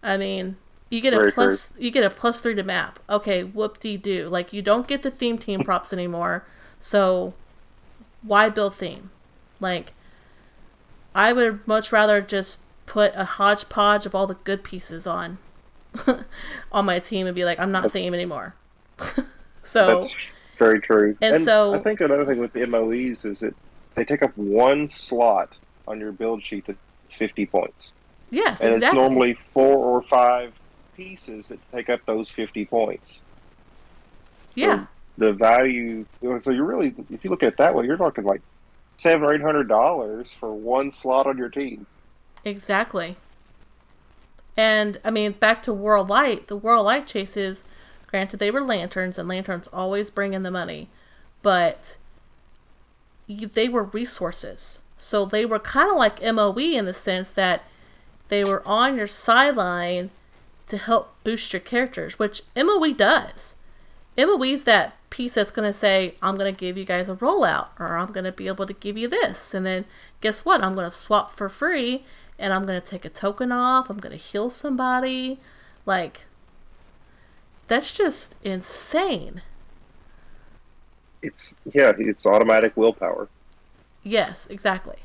[0.03, 0.57] I mean,
[0.90, 2.99] you get a Very plus you get a plus three to map.
[3.09, 4.29] Okay, whoop de doo.
[4.29, 6.44] Like you don't get the theme team props anymore.
[6.81, 7.35] So
[8.22, 9.11] why build theme?
[9.61, 9.92] Like
[11.14, 15.38] I would much rather just put a hodgepodge of all the good pieces on
[16.72, 18.57] on my team and be like, I'm not theme anymore.
[19.62, 20.14] so That's
[20.59, 21.16] very true.
[21.22, 23.55] And so- I think another thing with the MOEs is that
[23.94, 27.92] they take up one slot on your build sheet that's 50 points.
[28.31, 28.87] yes, and exactly.
[28.87, 30.53] it's normally four or five
[30.96, 33.22] pieces that take up those 50 points.
[34.55, 34.87] yeah.
[35.18, 36.05] The value,
[36.40, 38.42] so you're really, if you look at it that way, you're talking like
[38.99, 41.87] seven or eight hundred dollars for one slot on your team.
[42.44, 43.16] Exactly.
[44.57, 47.64] And I mean, back to War of Light, the War of Light chases,
[48.07, 50.88] granted they were lanterns, and lanterns always bring in the money,
[51.42, 51.96] but
[53.27, 54.81] you, they were resources.
[54.97, 57.65] So they were kind of like MOE in the sense that
[58.29, 60.11] they were on your sideline
[60.67, 63.57] to help boost your characters, which MOE does.
[64.19, 67.69] MOE's that piece that's going to say, I'm going to give you guys a rollout,
[67.79, 69.55] or I'm going to be able to give you this.
[69.55, 69.85] And then
[70.21, 70.65] guess what?
[70.65, 72.05] I'm going to swap for free,
[72.39, 73.91] and I'm going to take a token off.
[73.91, 75.39] I'm going to heal somebody.
[75.85, 76.23] Like,
[77.69, 79.43] that's just insane.
[81.23, 83.29] It's yeah, it's automatic willpower.
[84.07, 84.99] Yes, exactly.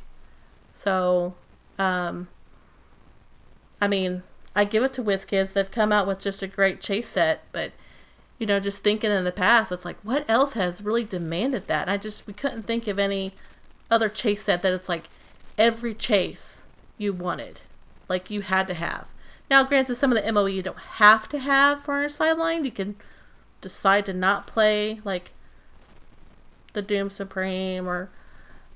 [0.75, 1.33] So,
[1.79, 2.27] um,
[3.81, 4.21] I mean,
[4.55, 5.53] I give it to WizKids.
[5.53, 7.71] They've come out with just a great chase set, but
[8.37, 11.83] you know, just thinking in the past, it's like, what else has really demanded that?
[11.83, 13.33] And I just we couldn't think of any
[13.89, 15.09] other chase set that it's like
[15.57, 16.61] every chase
[16.99, 17.59] you wanted,
[18.07, 19.07] like you had to have.
[19.49, 22.65] Now, granted, some of the MOE you don't have to have for your sideline.
[22.65, 22.97] You can
[23.61, 25.31] decide to not play like
[26.73, 28.11] the Doom Supreme or,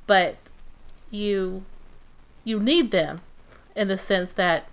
[0.08, 0.38] but
[1.12, 1.64] you
[2.44, 3.22] you need them
[3.76, 4.66] in the sense that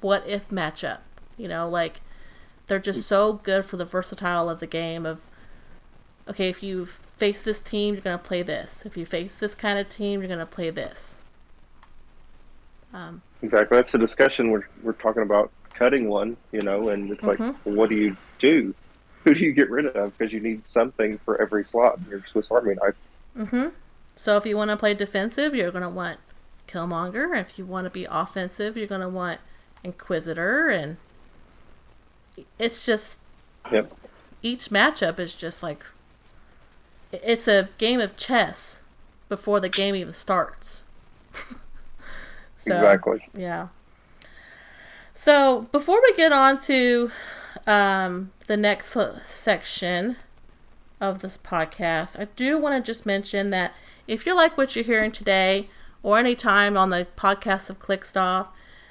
[0.00, 0.98] what if matchup,
[1.36, 2.00] you know, like
[2.66, 5.20] they're just so good for the versatile of the game of
[6.28, 6.86] okay, if you
[7.16, 8.82] face this team, you're going to play this.
[8.84, 11.18] If you face this kind of team, you're going to play this.
[12.92, 13.76] Um, Exactly.
[13.76, 17.54] That's the discussion we're we're talking about cutting one, you know, and it's like, Mhm.
[17.64, 18.74] well, what do you do?
[19.24, 20.16] Who do you get rid of?
[20.16, 22.94] Because you need something for every slot in your Swiss Army knife.
[23.50, 23.66] hmm
[24.16, 26.18] So if you want to play defensive, you're going to want
[26.66, 27.38] Killmonger.
[27.38, 29.40] If you want to be offensive, you're going to want
[29.84, 30.68] Inquisitor.
[30.68, 30.96] And
[32.58, 33.20] it's just
[33.70, 33.92] Yep.
[34.42, 35.84] each matchup is just like
[37.12, 38.80] it's a game of chess
[39.28, 40.82] before the game even starts.
[42.56, 43.28] so, exactly.
[43.34, 43.68] Yeah.
[45.14, 47.10] So before we get on to
[47.66, 50.16] um, the next section
[51.00, 53.72] of this podcast, I do want to just mention that
[54.06, 55.68] if you like what you're hearing today
[56.02, 58.48] or any time on the podcast of Clixed Off,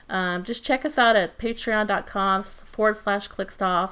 [0.09, 3.91] um, just check us out at patreon.com forward slash clixedoff.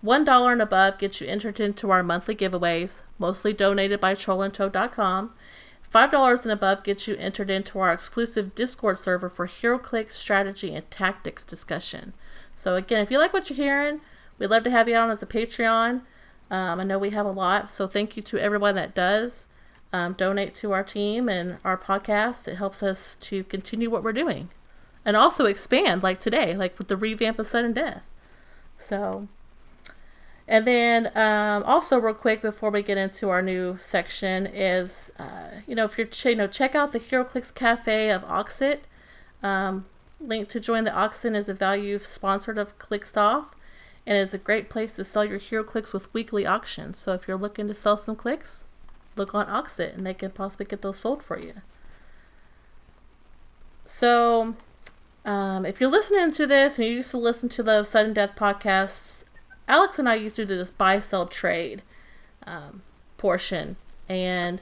[0.00, 5.32] One dollar and above gets you entered into our monthly giveaways, mostly donated by trollandtoad.com.
[5.82, 10.74] Five dollars and above gets you entered into our exclusive Discord server for HeroClix strategy
[10.74, 12.12] and tactics discussion.
[12.54, 14.00] So again, if you like what you're hearing,
[14.38, 16.02] we'd love to have you on as a Patreon.
[16.50, 19.48] Um, I know we have a lot, so thank you to everyone that does
[19.94, 22.48] um, donate to our team and our podcast.
[22.48, 24.48] It helps us to continue what we're doing,
[25.04, 28.02] and also expand, like today, like with the revamp of Sudden Death.
[28.76, 29.28] So,
[30.48, 35.60] and then um, also real quick before we get into our new section is, uh,
[35.64, 38.80] you know, if you're ch- you know check out the HeroClix Cafe of Oxit.
[39.44, 39.84] Um,
[40.18, 43.54] link to join the Oxen is a value sponsored of Clixed Off,
[44.04, 46.98] and it's a great place to sell your HeroClix with weekly auctions.
[46.98, 48.64] So if you're looking to sell some clicks,
[49.16, 51.54] look on Oxit, and they can possibly get those sold for you.
[53.86, 54.56] So,
[55.24, 58.34] um, if you're listening to this and you used to listen to the Sudden Death
[58.36, 59.24] podcasts,
[59.68, 61.82] Alex and I used to do this buy sell trade
[62.46, 62.82] um,
[63.16, 63.76] portion,
[64.08, 64.60] and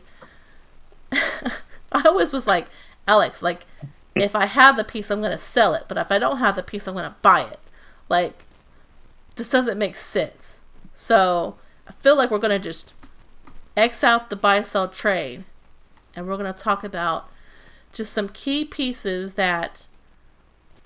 [1.12, 2.66] I always was like,
[3.06, 3.66] Alex, like,
[4.14, 6.62] if I have the piece, I'm gonna sell it, but if I don't have the
[6.62, 7.60] piece, I'm gonna buy it.
[8.08, 8.44] Like,
[9.36, 10.62] this doesn't make sense.
[10.94, 11.56] So
[11.88, 12.92] I feel like we're gonna just
[13.76, 15.44] X out the buy sell trade,
[16.14, 17.30] and we're gonna talk about
[17.92, 19.86] just some key pieces that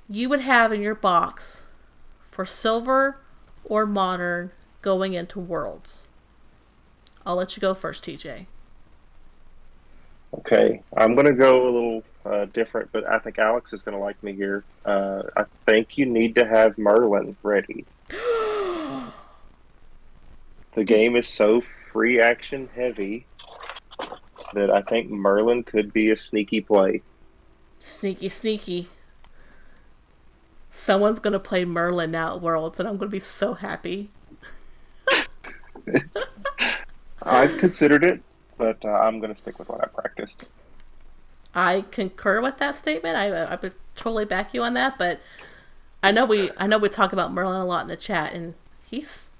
[0.08, 1.66] you would have in your box
[2.28, 3.18] for silver
[3.64, 6.06] or modern going into worlds.
[7.24, 8.46] I'll let you go first, TJ.
[10.38, 14.22] Okay, I'm gonna go a little uh, different, but I think Alex is gonna like
[14.22, 14.62] me here.
[14.84, 17.84] Uh, I think you need to have Merlin ready.
[20.74, 21.62] The game is so
[21.96, 23.24] free action heavy
[24.52, 27.00] that I think Merlin could be a sneaky play.
[27.80, 28.88] Sneaky, sneaky.
[30.68, 34.10] Someone's gonna play Merlin now at Worlds, and I'm gonna be so happy.
[37.22, 38.20] I've considered it,
[38.58, 40.50] but uh, I'm gonna stick with what I practiced.
[41.54, 43.16] I concur with that statement.
[43.16, 45.20] I I would totally back you on that, but
[46.02, 48.52] I know we I know we talk about Merlin a lot in the chat, and
[48.86, 49.30] he's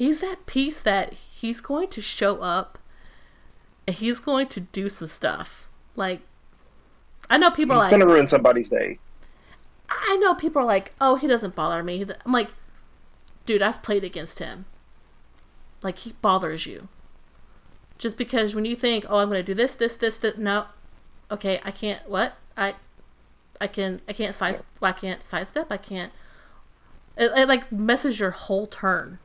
[0.00, 2.78] he's that piece that he's going to show up,
[3.86, 5.68] and he's going to do some stuff.
[5.94, 6.20] Like
[7.28, 8.98] I know people He's are like He's gonna ruin somebody's day.
[9.90, 12.06] I know people are like, oh, he doesn't bother me.
[12.24, 12.48] I'm like,
[13.44, 14.64] dude, I've played against him.
[15.82, 16.88] Like he bothers you.
[17.98, 20.64] Just because when you think, oh, I'm gonna do this, this, this, this, no,
[21.30, 22.08] okay, I can't.
[22.08, 22.74] What I,
[23.60, 25.66] I can, I can't side, I can't sidestep.
[25.70, 26.10] I can't.
[27.18, 29.18] It, it like messes your whole turn.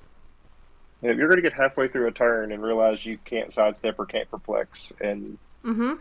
[1.10, 4.30] If you're gonna get halfway through a turn and realize you can't sidestep or can't
[4.30, 5.94] perplex, and Mm-hmm.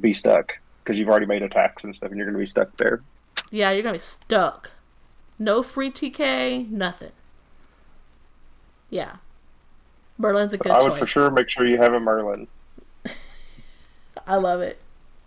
[0.00, 2.76] be stuck because you've already made attacks and stuff, and you're going to be stuck
[2.76, 3.00] there.
[3.50, 4.72] Yeah, you're gonna be stuck.
[5.38, 7.12] No free TK, nothing.
[8.90, 9.16] Yeah.
[10.18, 10.90] Merlin's a good I choice.
[10.90, 12.46] would for sure make sure you have a Merlin.
[14.26, 14.78] I love it.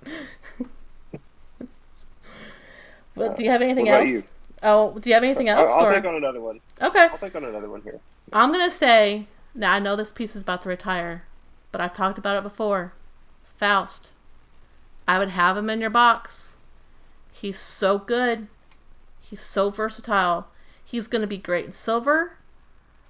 [3.16, 4.08] well, do you have anything else?
[4.08, 4.24] you?
[4.64, 5.70] Oh, do you have anything else?
[5.70, 6.60] I'll, I'll or- think on another one.
[6.82, 7.08] okay.
[7.12, 8.00] I'll think on another one here.
[8.32, 11.26] I'm gonna say now I know this piece is about to retire,
[11.72, 12.94] but I've talked about it before.
[13.58, 14.12] Faust.
[15.08, 16.56] I would have him in your box.
[17.32, 18.48] He's so good.
[19.22, 20.48] He's so versatile.
[20.84, 22.34] He's gonna be great in silver.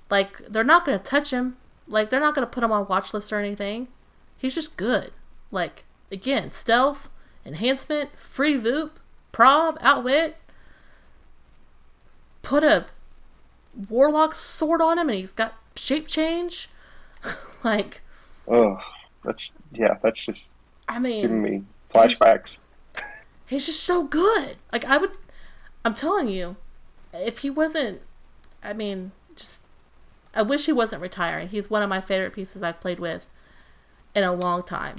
[0.09, 1.57] Like they're not gonna touch him.
[1.87, 3.89] Like they're not gonna put him on watch list or anything.
[4.37, 5.11] He's just good.
[5.51, 7.09] Like again, stealth,
[7.45, 8.91] enhancement, free voop,
[9.31, 10.37] prob, outwit.
[12.41, 12.85] Put a
[13.87, 16.69] warlock sword on him and he's got shape change.
[17.63, 18.01] like,
[18.47, 18.79] Oh,
[19.23, 19.97] that's yeah.
[20.01, 20.55] That's just
[20.87, 21.63] I mean, giving me
[21.93, 22.57] flashbacks.
[23.45, 24.57] he's just so good.
[24.71, 25.11] Like, I would,
[25.85, 26.55] I'm telling you,
[27.13, 28.01] if he wasn't,
[28.63, 29.61] I mean, just,
[30.33, 31.49] I wish he wasn't retiring.
[31.49, 33.27] He's one of my favorite pieces I've played with
[34.15, 34.95] in a long time.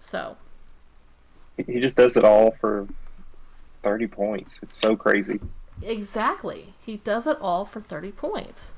[0.00, 0.36] So,
[1.56, 2.86] He- He just does it all for
[3.82, 4.58] thirty points.
[4.62, 5.40] It's so crazy.
[5.82, 6.74] Exactly.
[6.84, 8.74] He does it all for 30 points.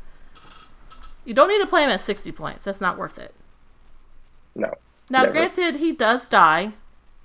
[1.25, 2.65] You don't need to play him at 60 points.
[2.65, 3.35] That's not worth it.
[4.55, 4.73] No,
[5.11, 5.33] Now, Never.
[5.33, 6.73] granted, he does die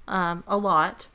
[0.07, 1.07] um, a lot,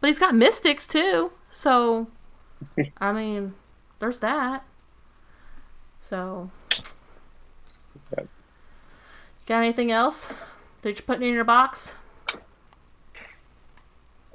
[0.00, 1.32] but he's got mystics too.
[1.50, 2.08] So,
[2.98, 3.54] I mean,
[3.98, 4.64] there's that.
[6.00, 6.50] So,
[8.16, 8.28] Yep.
[9.46, 10.28] got anything else
[10.82, 11.94] that you're putting in your box?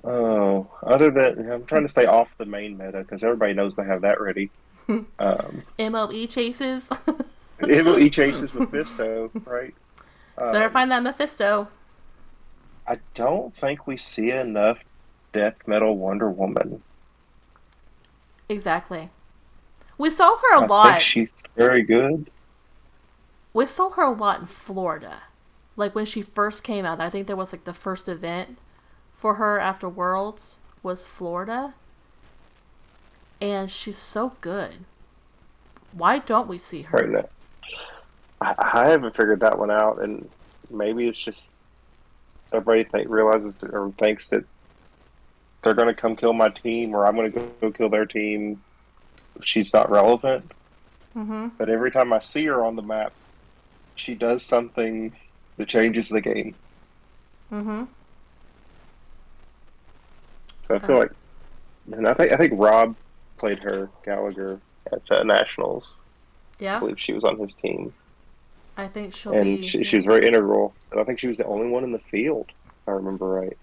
[0.04, 3.84] Oh, other than I'm trying to stay off the main meta because everybody knows they
[3.84, 4.52] have that ready.
[5.20, 6.90] um, MOE chases.
[7.60, 9.76] MOE chases Mephisto, right?
[10.52, 11.70] Better Um, find that Mephisto.
[12.88, 14.80] I don't think we see enough
[15.32, 16.84] death metal Wonder Woman.
[18.50, 19.10] Exactly.
[19.98, 20.88] We saw her a I lot.
[20.88, 22.30] think she's very good.
[23.54, 25.24] We saw her a lot in Florida.
[25.76, 28.58] Like when she first came out, I think there was like the first event
[29.18, 31.74] for her after Worlds was Florida.
[33.42, 34.86] And she's so good.
[35.92, 36.98] Why don't we see her?
[36.98, 37.30] right now.
[38.40, 40.30] I, haven't figured that one out, and
[40.70, 41.56] maybe it's just
[42.54, 44.46] everybody think, realizes that, or thinks that
[45.64, 48.62] they're going to come kill my team, or I'm going to go kill their team.
[49.44, 50.52] She's not relevant,
[51.16, 51.48] Mm-hmm.
[51.58, 53.12] but every time I see her on the map,
[53.96, 55.14] she does something
[55.58, 56.54] that changes the game.
[57.52, 57.86] Mm-hmm.
[60.68, 61.12] So I feel like,
[61.92, 62.96] and I think I think Rob
[63.38, 64.60] played her Gallagher
[64.92, 65.96] at uh, Nationals.
[66.60, 67.94] Yeah, I believe she was on his team.
[68.78, 69.68] I think she'll and be.
[69.68, 70.74] she, she was very integral.
[70.92, 73.58] And I think she was the only one in the field, if I remember right.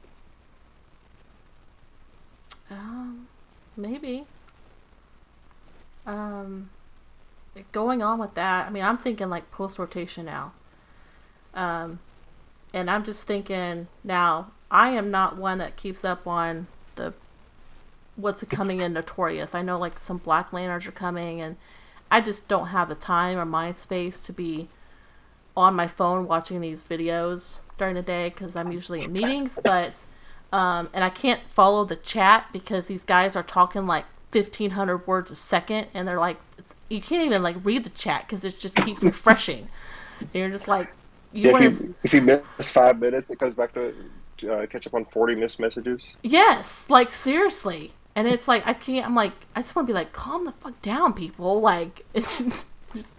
[2.69, 3.29] Um,
[3.77, 4.25] maybe.
[6.05, 6.71] Um,
[7.71, 10.53] going on with that, I mean, I'm thinking like post rotation now.
[11.55, 12.01] Um,
[12.73, 16.74] and I'm just thinking now, I am not one that keeps up on the
[18.17, 19.55] what's coming in Notorious.
[19.55, 21.57] I know like some Black Lanterns are coming, and
[22.11, 24.69] I just don't have the time or mind space to be
[25.57, 30.05] on my phone watching these videos during the day because I'm usually in meetings, but
[30.53, 35.31] um, and I can't follow the chat because these guys are talking like 1500 words
[35.31, 38.59] a second and they're like it's, you can't even like read the chat because it
[38.59, 39.69] just keeps refreshing
[40.21, 40.89] and you're just like
[41.33, 43.95] you Yeah, want if, to you, if you miss five minutes, it goes back to
[44.51, 46.17] uh, catch up on 40 missed messages.
[46.23, 49.95] yes like seriously and it's like i can't i'm like i just want to be
[49.95, 51.61] like calm the fuck down people.
[51.61, 53.13] Like just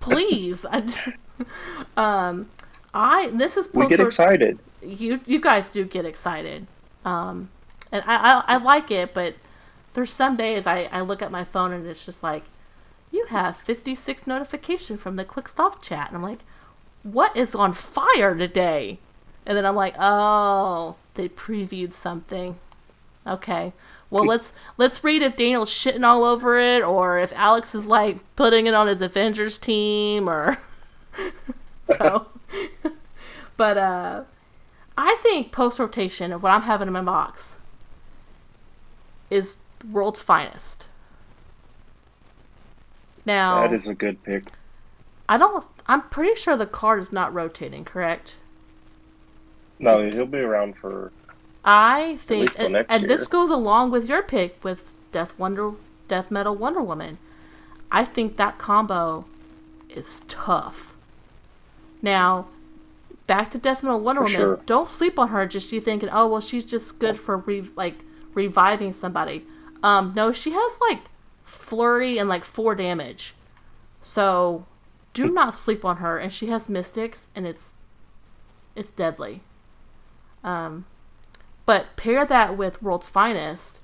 [0.00, 0.64] please.
[0.64, 1.02] I just,
[1.96, 2.48] um
[2.92, 4.58] i this is We get excited.
[4.82, 6.66] you you guys do get excited.
[7.04, 7.50] Um
[7.90, 9.34] and I, I i like it but
[9.94, 12.44] there's some days i i look at my phone and it's just like
[13.12, 16.08] you have 56 notification from the Clixed Off chat.
[16.08, 16.40] And i'm like
[17.02, 18.98] what is on fire today?
[19.46, 22.58] And then i'm like oh they previewed something.
[23.26, 23.72] Okay
[24.14, 28.18] well let's let's read if daniel's shitting all over it or if alex is like
[28.36, 30.56] putting it on his avengers team or
[31.98, 32.26] so
[33.56, 34.24] but uh
[34.96, 37.58] I think post rotation of what I'm having in my box
[39.30, 39.56] is
[39.90, 40.86] world's finest.
[43.26, 44.44] Now, That is a good pick.
[45.28, 45.66] I don't.
[45.86, 47.84] I'm pretty sure the card is not rotating.
[47.84, 48.36] Correct?
[49.78, 51.10] No, he'll be around for.
[51.64, 55.72] I think, and, and this goes along with your pick with Death Wonder,
[56.08, 57.18] Death Metal Wonder Woman.
[57.90, 59.24] I think that combo
[59.88, 60.94] is tough.
[62.02, 62.48] Now,
[63.26, 64.40] back to Death Metal Wonder For Woman.
[64.40, 64.60] sure.
[64.66, 65.46] Don't sleep on her.
[65.46, 67.96] Just you thinking, oh well, she's just good for re- like
[68.34, 69.46] reviving somebody.
[69.82, 71.00] Um, no, she has like
[71.44, 73.34] flurry and like four damage.
[74.00, 74.66] So
[75.14, 76.18] do not sleep on her.
[76.18, 77.74] And she has mystics, and it's
[78.76, 79.40] it's deadly.
[80.42, 80.84] Um,
[81.66, 83.82] but pair that with World's Finest.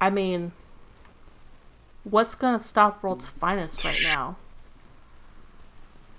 [0.00, 0.52] I mean,
[2.04, 4.36] what's gonna stop World's Finest right now?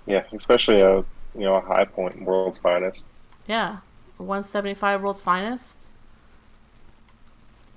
[0.06, 0.98] Yeah, especially a
[1.34, 3.06] you know a high point in World's Finest.
[3.46, 3.78] Yeah,
[4.18, 5.78] 175 World's Finest.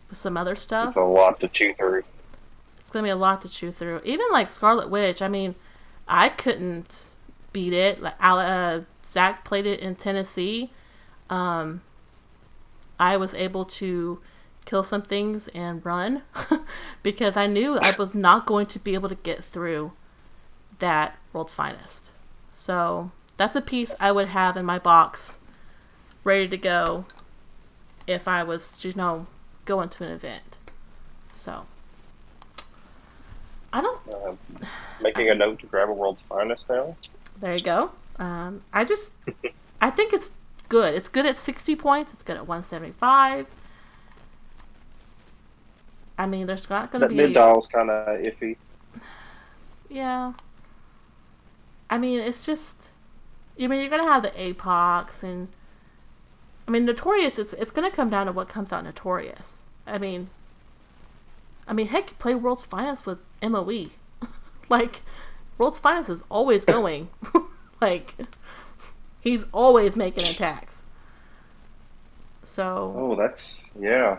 [0.10, 0.90] With some other stuff.
[0.90, 2.04] It's a lot to chew through.
[2.80, 4.02] It's gonna be a lot to chew through.
[4.04, 5.22] Even like Scarlet Witch.
[5.22, 5.54] I mean,
[6.08, 7.06] I couldn't
[7.54, 8.02] beat it.
[8.02, 10.72] Like uh, Zach played it in Tennessee.
[11.30, 11.82] Um,
[13.00, 14.20] I was able to
[14.66, 16.24] kill some things and run
[17.04, 19.94] because I knew I was not going to be able to get through
[20.80, 22.12] that World's Finest.
[22.52, 25.38] So that's a piece I would have in my box,
[26.24, 27.06] ready to go,
[28.06, 29.28] if I was to you know
[29.66, 30.58] go into an event.
[31.34, 31.66] So.
[33.72, 34.02] I don't.
[34.08, 34.66] Uh,
[35.02, 36.96] making a note to grab a World's Finest now.
[37.40, 37.92] There you go.
[38.18, 39.14] Um, I just,
[39.82, 40.32] I think it's
[40.70, 40.94] good.
[40.94, 42.14] It's good at sixty points.
[42.14, 43.48] It's good at one seventy five.
[46.18, 47.16] I mean, there's not going to be.
[47.16, 48.58] mid dial's kind of iffy.
[49.90, 50.34] Yeah.
[51.90, 52.90] I mean, it's just.
[53.60, 55.50] I mean, you're gonna have the apox and.
[56.68, 57.40] I mean, notorious.
[57.40, 59.64] It's it's gonna come down to what comes out notorious.
[59.88, 60.30] I mean.
[61.68, 63.86] I mean, heck, you play World's Finest with Moe.
[64.70, 65.04] like,
[65.60, 67.10] World's Finest is always going.
[67.82, 68.16] like,
[69.22, 70.86] he's always making attacks.
[72.44, 74.18] So Oh, that's yeah,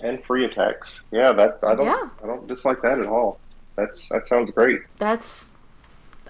[0.00, 1.00] and free attacks.
[1.10, 2.08] Yeah, that I don't Yeah.
[2.22, 3.38] I don't dislike that at all.
[3.76, 4.80] That's that sounds great.
[4.98, 5.52] that's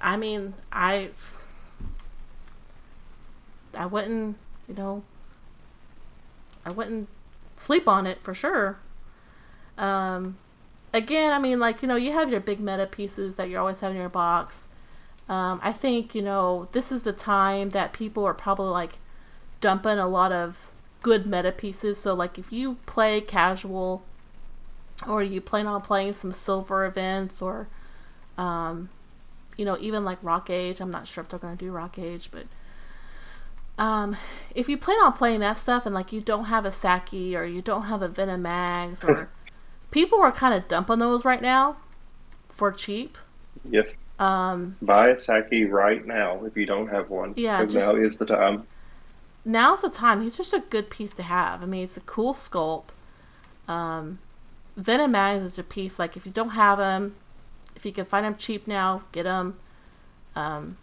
[0.03, 1.09] i mean i
[3.75, 4.37] i wouldn't
[4.69, 5.03] you know
[6.67, 7.09] i wouldn't
[7.57, 8.79] sleep on it for sure
[9.79, 10.37] um
[10.93, 13.81] again i mean like you know you have your big meta pieces that you're always
[13.81, 14.66] having in your box
[15.29, 18.99] um i think you know this is the time that people are probably like
[19.61, 20.71] dumping a lot of
[21.03, 24.03] good meta pieces so like if you play casual
[25.07, 27.69] or you plan on playing some silver events or
[28.39, 28.89] um,
[29.57, 31.99] you know even like rock age i'm not sure if they're going to do rock
[31.99, 32.47] age but
[33.79, 34.17] um,
[34.55, 37.45] if you plan on playing that stuff and like you don't have a Saki or
[37.45, 39.29] you don't have a Venom Mags or
[39.91, 41.77] people are kind of dumping those right now
[42.49, 43.19] for cheap.
[43.69, 47.35] Yes, Um, buy a Saki right now if you don't have one.
[47.37, 48.67] Yeah, just- now is the time.
[49.45, 50.23] now's the time.
[50.23, 51.63] He's just a good piece to have.
[51.63, 52.89] I mean, it's a cool sculpt.
[53.69, 54.19] Um,
[54.77, 57.15] Venom Mags is a piece like if you don't have him,
[57.75, 59.57] if you can find him cheap now, get him.
[60.35, 60.77] Um,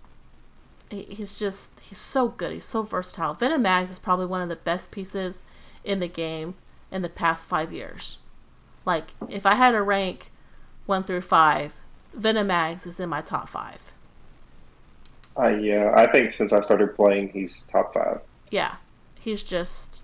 [0.90, 2.54] he- he's just he's so good.
[2.54, 3.34] He's so versatile.
[3.34, 5.42] Venom Mags is probably one of the best pieces
[5.84, 6.54] in the game
[6.92, 8.20] in the past five years.
[8.86, 10.32] Like if I had to rank
[10.86, 11.76] one through five,
[12.14, 13.92] Venom Mags is in my top five.
[15.36, 18.22] I yeah, I think since I started playing, he's top five.
[18.52, 18.76] yeah,
[19.20, 20.02] he's just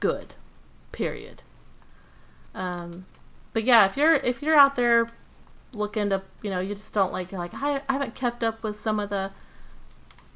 [0.00, 0.34] good.
[0.92, 1.42] Period.
[2.54, 3.06] Um,
[3.52, 5.06] but yeah, if you're if you're out there
[5.72, 8.62] looking to, you know, you just don't like you're like I, I haven't kept up
[8.62, 9.30] with some of the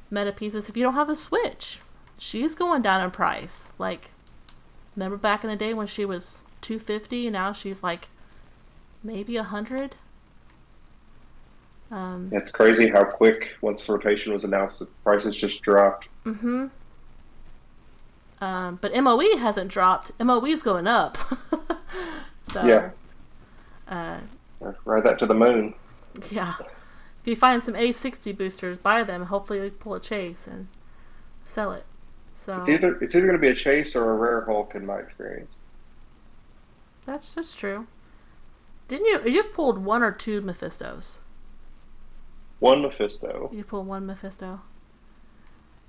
[0.09, 0.69] meta pieces.
[0.69, 1.79] If you don't have a Switch,
[2.17, 3.73] she's going down in price.
[3.77, 4.11] Like,
[4.95, 7.29] remember back in the day when she was two fifty?
[7.29, 8.07] Now she's like
[9.03, 9.95] maybe a hundred.
[11.93, 16.07] Um, It's crazy how quick once the rotation was announced, the prices just dropped.
[16.25, 16.65] Mm-hmm.
[18.41, 20.11] Um, but MOE hasn't dropped.
[20.19, 21.17] MOE's going up.
[22.51, 22.89] so, Yeah.
[23.87, 24.19] uh,
[24.85, 25.75] Ride that to the moon.
[26.31, 26.55] yeah.
[27.21, 29.25] If you find some A60 boosters, buy them.
[29.25, 30.67] Hopefully, pull a chase and
[31.45, 31.85] sell it.
[32.33, 34.85] So It's either it's either going to be a chase or a rare Hulk in
[34.85, 35.57] my experience.
[37.05, 37.87] that's that's true.
[38.89, 39.31] Didn't you?
[39.31, 41.19] You've pulled one or two Mephistos.
[42.63, 43.49] One Mephisto.
[43.53, 44.61] You pull one Mephisto.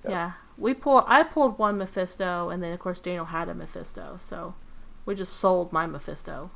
[0.03, 0.11] Yeah.
[0.11, 1.05] Yeah, we pulled.
[1.07, 4.55] I pulled one Mephisto, and then of course Daniel had a Mephisto, so
[5.07, 6.51] we just sold my Mephisto.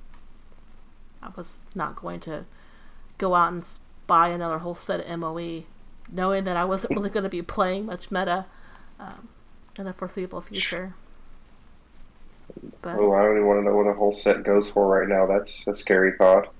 [1.22, 2.46] I was not going to
[3.18, 3.64] go out and
[4.08, 5.62] buy another whole set of MOE,
[6.10, 8.46] knowing that I wasn't really going to be playing much meta
[8.98, 9.28] um,
[9.78, 10.94] in the foreseeable future.
[12.82, 15.08] But Oh, I don't even want to know what a whole set goes for right
[15.08, 15.26] now.
[15.26, 16.52] That's a scary thought.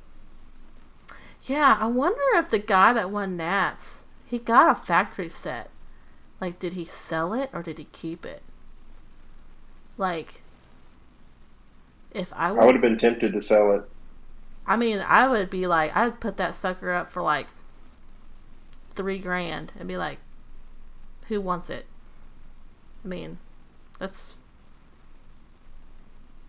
[1.49, 5.71] Yeah, I wonder if the guy that won Nats, he got a factory set.
[6.41, 8.43] Like, did he sell it or did he keep it?
[9.99, 10.43] Like,
[12.13, 13.83] if I was I would have been tempted to sell it.
[14.67, 17.49] I mean, I would be like, I'd put that sucker up for like
[18.95, 20.19] three grand and be like,
[21.29, 21.87] who wants it?
[23.05, 23.39] I mean,
[23.99, 24.35] that's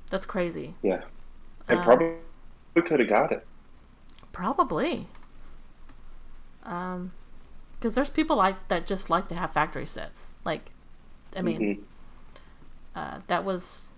[0.10, 0.76] that's crazy.
[0.82, 1.04] Yeah.
[1.70, 2.16] And Um, probably
[2.76, 3.48] we could have got it.
[4.40, 5.06] Probably.
[6.64, 7.12] Um,
[7.78, 10.34] because there's people like that just like to have factory sets.
[10.46, 10.72] Like,
[11.36, 11.80] I mean, Mhm.
[12.96, 13.90] uh, that was.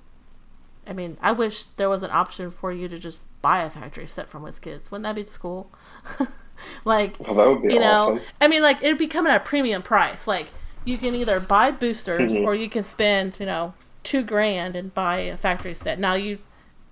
[0.88, 4.08] I mean, I wish there was an option for you to just buy a factory
[4.08, 4.90] set from WizKids.
[4.90, 5.70] Wouldn't that be cool?
[6.86, 8.22] like, that would be you know, awesome.
[8.42, 10.26] I mean, like it'd be coming at a premium price.
[10.26, 10.48] Like,
[10.86, 12.46] you can either buy boosters Mhm.
[12.46, 16.00] or you can spend, you know, two grand and buy a factory set.
[16.00, 16.40] Now you,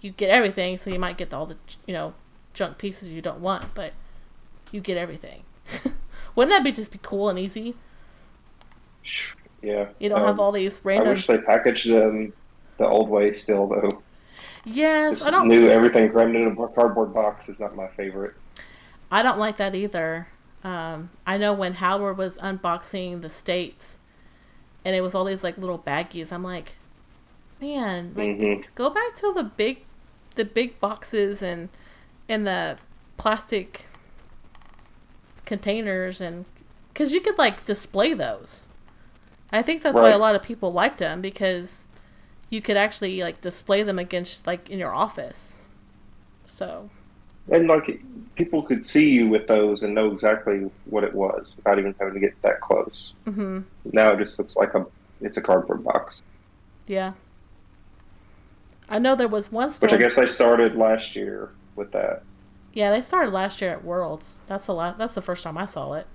[0.02, 2.14] you get everything, so you might get all the, you know,
[2.60, 3.94] junk pieces you don't want, but
[4.70, 5.44] you get everything.
[6.36, 7.74] Wouldn't that be just be cool and easy?
[9.62, 9.88] Yeah.
[9.98, 11.08] You don't have Um, all these random.
[11.08, 12.34] I wish they packaged them
[12.78, 14.04] the old way still, though.
[14.66, 15.48] yes, This I don't.
[15.48, 18.34] new everything crammed in a cardboard box is not my favorite.
[19.10, 20.28] I don't like that either.
[20.62, 24.00] Um, I know when Howard was unboxing the states,
[24.84, 26.34] and it was all these like little baggies.
[26.34, 26.76] I'm like,
[27.62, 28.66] man, like Mhm.
[28.76, 29.84] go back to the big,
[30.36, 31.70] the big boxes and
[32.30, 32.78] and the
[33.18, 33.88] plastic
[35.46, 36.46] containers, and
[36.94, 38.68] because you could like display those.
[39.52, 41.88] I think that's why a lot of people liked them because
[42.52, 45.62] you could actually like display them against like in your office.
[46.46, 46.90] So
[47.52, 48.00] And like
[48.36, 52.14] people could see you with those and know exactly what it was without even having
[52.14, 53.16] to get that close.
[53.26, 53.62] hmm
[53.92, 54.86] Now it just looks like a
[55.20, 56.22] it's a cardboard box,
[56.88, 57.14] Yeah.
[58.88, 59.88] I know there was one store.
[59.88, 61.50] which I guess I started last year
[61.80, 62.24] with that.
[62.74, 64.44] Yeah, they started last year at Worlds.
[64.46, 65.00] That's the last.
[65.00, 66.06] That's the first time I saw it.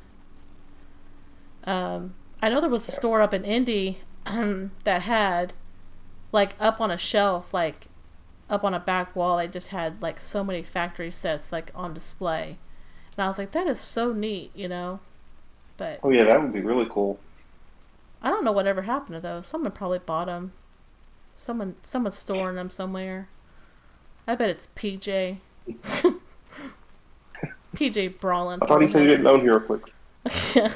[1.64, 3.98] Um, I know there was a store up in Indy
[4.84, 5.54] that had,
[6.30, 7.88] like, up on a shelf, like,
[8.48, 9.36] up on a back wall.
[9.36, 12.58] They just had like so many factory sets like on display,
[13.16, 15.00] and I was like, that is so neat, you know.
[15.76, 17.18] But Oh yeah, that would be really cool.
[18.22, 19.46] I don't know whatever happened to those.
[19.46, 20.52] Someone probably bought them.
[21.36, 23.28] Someone, someone's storing them somewhere.
[24.26, 25.38] I bet it's PJ.
[27.76, 28.60] PJ Brawlin.
[28.62, 29.90] I thought he said he didn't own HeroClix.
[30.54, 30.72] Yeah.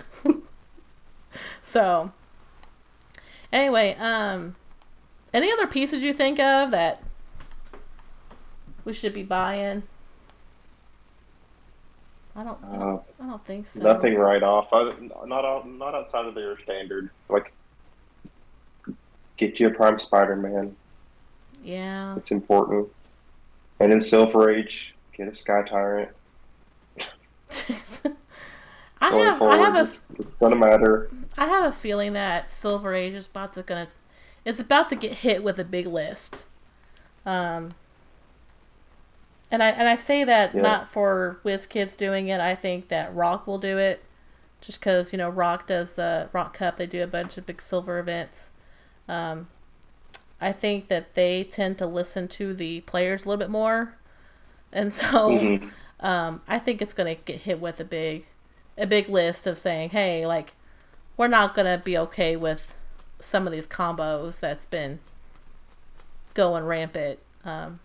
[1.63, 2.13] so,
[3.53, 4.57] anyway, um,
[5.33, 7.03] any other pieces you think of that
[8.85, 9.83] we should be buying?
[12.35, 12.59] I don't.
[12.65, 13.83] I don't, Uh, I don't think so.
[13.83, 14.69] nothing right off.
[14.73, 14.93] I,
[15.27, 17.11] not out, not outside of their standard.
[17.29, 17.53] Like
[19.37, 20.77] get you a Prime Spider-Man.
[21.63, 22.17] Yeah.
[22.17, 22.89] It's important.
[23.81, 26.11] And in Silver Age, get a Sky Tyrant.
[29.01, 29.43] I Going have.
[29.43, 29.83] I have a.
[29.83, 31.11] it's, it's gonna matter.
[31.37, 33.89] I have a feeling that Silver Age is about to gonna
[34.45, 36.45] it's about to get hit with a big list.
[37.25, 37.71] Um
[39.51, 40.63] and I and I say that Yeah.
[40.63, 42.41] not for WizKids doing it.
[42.41, 44.03] I think that Rock will do it,
[44.61, 46.77] just because you know Rock does the Rock Cup.
[46.77, 48.51] They do a bunch of big silver events.
[49.09, 49.49] Um,
[50.41, 53.95] I think that they tend to listen to the players a little bit more,
[54.73, 55.71] and so Mhm.
[56.01, 58.27] um, I think it's gonna get hit with a big,
[58.77, 60.53] a big list of saying, hey, like,
[61.17, 62.75] we're not gonna be okay with
[63.21, 65.01] some of these combos that's been
[66.35, 67.19] going rampant.
[67.45, 67.81] Um,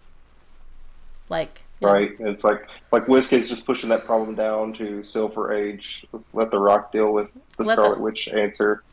[1.30, 2.16] like, Right.
[2.20, 6.06] It's like like WizKids just pushing that problem down to Silver Age.
[6.34, 8.84] Let the Rock deal with the Let the- Scarlet Witch answer.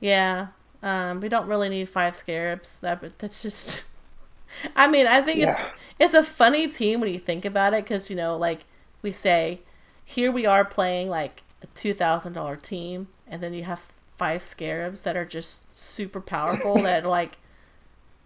[0.00, 0.46] yeah.
[0.82, 2.78] Um, we don't really need five scarabs.
[2.80, 3.84] That that's just.
[4.76, 5.70] I mean, I think Yeah.
[5.98, 8.64] it's it's a funny team when you think about it, because you know, like
[9.02, 9.60] we say,
[10.04, 14.42] here we are playing like a two thousand dollar team, and then you have five
[14.42, 16.82] scarabs that are just super powerful.
[16.82, 17.38] that like,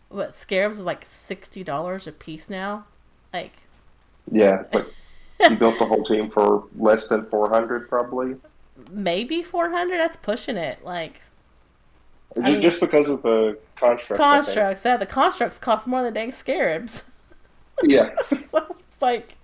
[0.08, 2.86] what scarabs is like sixty dollars a piece now,
[3.32, 3.66] like
[4.30, 4.64] Yeah.
[4.72, 4.90] But
[5.48, 8.36] you built the whole team for less than four hundred probably.
[8.90, 9.98] maybe four hundred.
[9.98, 10.84] That's pushing it.
[10.84, 11.22] Like
[12.42, 14.20] I mean- just because of the construct.
[14.20, 14.44] I think.
[14.46, 17.04] constructs, yeah, the constructs cost more than dang scarabs.
[17.82, 18.14] Yeah.
[18.40, 19.34] so it's like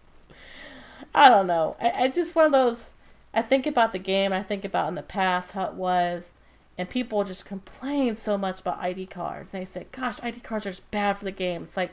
[1.12, 1.76] I don't know.
[1.80, 2.94] I, I just one of those
[3.34, 6.34] I think about the game, I think about in the past how it was,
[6.78, 9.50] and people just complain so much about ID cards.
[9.50, 11.64] They say, Gosh, ID cards are just bad for the game.
[11.64, 11.90] It's like,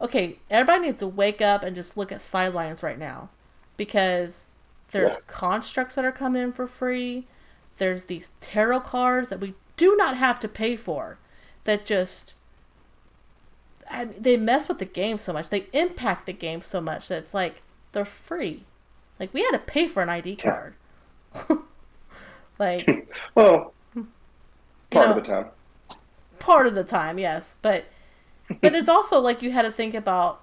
[0.00, 3.28] okay, everybody needs to wake up and just look at sidelines right now.
[3.76, 4.48] Because
[4.92, 5.18] there's Yeah.
[5.26, 7.26] constructs that are coming in for free.
[7.78, 11.18] There's these tarot cards that we do not have to pay for
[11.64, 12.34] that just
[13.90, 15.48] I mean, they mess with the game so much.
[15.50, 17.62] They impact the game so much that it's like
[17.92, 18.64] they're free.
[19.20, 20.74] Like we had to pay for an ID card.
[22.58, 23.74] like Well,
[24.90, 25.46] part know, of the time.
[26.38, 27.86] part of the time, yes, but
[28.60, 30.42] but it's also like you had to think about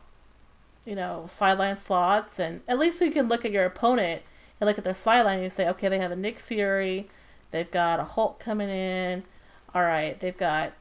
[0.86, 4.24] you know sideline slots, and at least you can look at your opponent
[4.60, 7.08] and look at their sideline and you say, okay, they have a Nick Fury,
[7.52, 9.24] They've got a Hulk coming in.
[9.74, 10.74] All right, they've got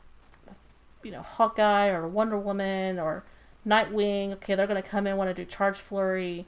[1.03, 3.25] you know Hawkeye or Wonder Woman or
[3.67, 4.33] Nightwing.
[4.35, 6.47] Okay, they're gonna come in want to do Charge Flurry.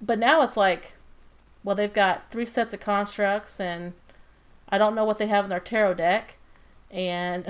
[0.00, 0.94] But now it's like,
[1.62, 3.92] well, they've got three sets of constructs, and
[4.68, 6.38] I don't know what they have in their tarot deck,
[6.90, 7.46] and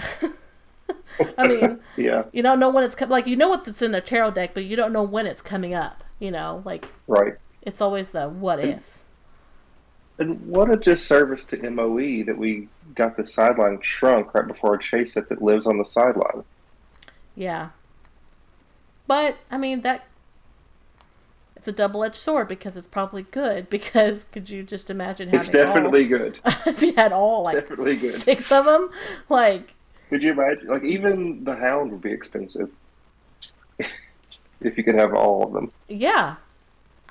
[1.38, 4.00] I mean, Yeah, you don't know when it's co- like you know what's in their
[4.00, 6.04] tarot deck, but you don't know when it's coming up.
[6.18, 7.34] You know, like right.
[7.62, 8.99] it's always the what if.
[10.20, 14.78] And what a disservice to MOE that we got the sideline shrunk right before a
[14.82, 16.44] chase set that lives on the sideline.
[17.34, 17.70] Yeah.
[19.06, 20.04] But I mean that
[21.56, 25.50] it's a double-edged sword because it's probably good because could you just imagine having It's
[25.50, 26.38] definitely good.
[26.66, 28.10] if you had all like definitely good.
[28.12, 28.90] six of them
[29.30, 29.74] like
[30.10, 30.68] Could you imagine?
[30.68, 32.70] Like even the Hound would be expensive
[33.78, 35.72] if you could have all of them.
[35.88, 36.36] yeah.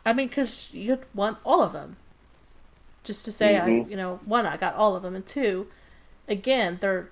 [0.06, 1.98] I mean cuz you'd want all of them.
[3.10, 3.90] Just to say I Mhm.
[3.90, 5.68] you know, one I got all of them and two
[6.28, 7.10] again, they're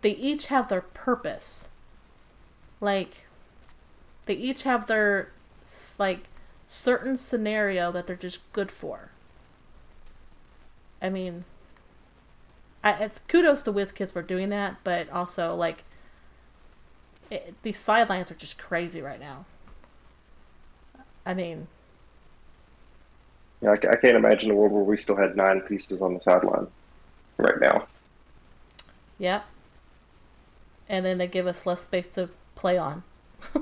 [0.00, 1.66] they each have their purpose.
[2.80, 3.26] Like
[4.26, 5.32] they each have their
[5.98, 6.28] like
[6.64, 9.10] certain scenario that they're just good for.
[11.02, 11.44] I mean,
[12.84, 15.82] I, it's kudos to WizKids for doing that, but also like
[17.32, 19.44] it, these sidelines are just crazy right now.
[21.26, 21.66] I mean,
[23.62, 26.20] Yeah, I, I can't imagine a world where we still had nine pieces on the
[26.20, 26.66] sideline
[27.38, 27.86] right now.
[29.18, 29.42] yeah.
[30.88, 33.02] And then they give us less space to play on.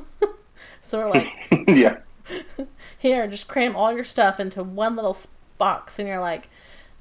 [0.83, 1.29] so we're like,
[1.69, 1.99] yeah,
[2.99, 5.17] here, just cram all your stuff into one little
[5.59, 6.49] box, and you're like,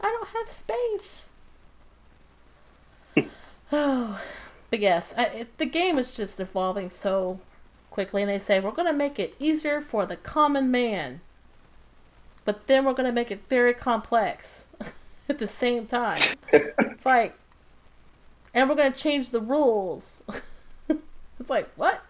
[0.01, 1.29] I don't have space.
[3.71, 4.21] oh,
[4.69, 7.39] but yes, I, it, the game is just evolving so
[7.89, 11.21] quickly, and they say we're going to make it easier for the common man,
[12.49, 14.69] but then we're going to make it very complex
[15.29, 16.19] at the same time.
[16.51, 17.37] it's like,
[18.55, 20.23] and we're going to change the rules.
[20.89, 22.01] it's like what?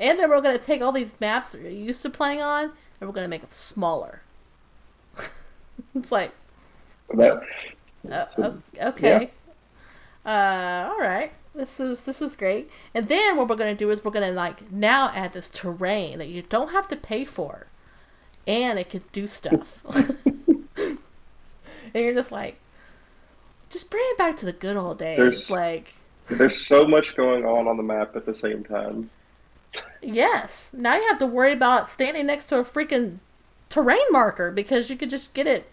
[0.00, 2.64] And then we're going to take all these maps that you're used to playing on,
[2.98, 4.22] and we're going to make them smaller.
[5.94, 6.30] it's like,
[7.12, 7.42] that
[8.10, 9.32] uh, So, okay.
[10.24, 11.30] Uh, all right.
[11.54, 12.70] This is this is great.
[12.94, 16.28] And then what we're gonna do is we're gonna like now add this terrain that
[16.28, 17.66] you don't have to pay for,
[18.46, 19.78] and it could do stuff.
[20.76, 20.98] and
[21.94, 22.56] you're just like,
[23.70, 25.18] just bring it back to the good old days.
[25.18, 25.94] There's- Like,
[26.28, 29.10] there's so much going on on the map at the same time.
[30.00, 30.70] yes.
[30.72, 33.18] Now you have to worry about standing next to a freaking
[33.68, 35.68] terrain marker because you could just get it.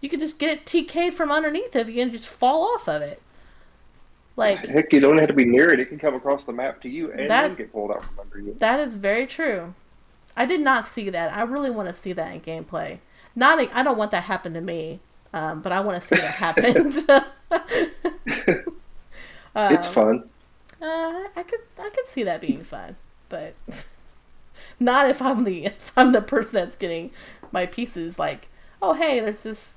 [0.00, 3.02] You could just get it TK'd from underneath if you can just fall off of
[3.02, 3.20] it.
[4.34, 6.80] Like Heck, you don't have to be near it; it can come across the map
[6.82, 8.56] to you and That- then get pulled out from under you.
[8.58, 9.74] That is very true.
[10.36, 11.36] I did not see that.
[11.36, 12.98] I really want to see that in gameplay.
[13.34, 15.00] Not, I don't want that happen to me,
[15.32, 16.92] um, but I want to see that happen.
[19.54, 20.28] um, it's fun.
[20.80, 22.96] Uh, I could, I could see that being fun,
[23.28, 23.54] but
[24.80, 27.10] not if I'm the, if I'm the person that's getting
[27.52, 28.18] my pieces.
[28.18, 28.48] Like,
[28.80, 29.74] oh hey, there's this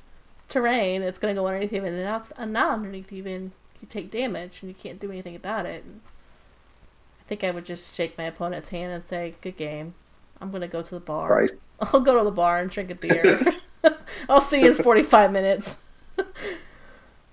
[0.50, 1.02] terrain.
[1.02, 3.52] It's gonna go underneath even, and now it's uh, not underneath even.
[3.82, 5.84] You take damage and you can't do anything about it.
[5.86, 9.94] I think I would just shake my opponent's hand and say, "Good game.
[10.42, 11.30] I'm gonna go to the bar.
[11.30, 11.52] Right.
[11.80, 13.46] I'll go to the bar and drink a beer.
[14.30, 15.80] I'll see you in 45 minutes."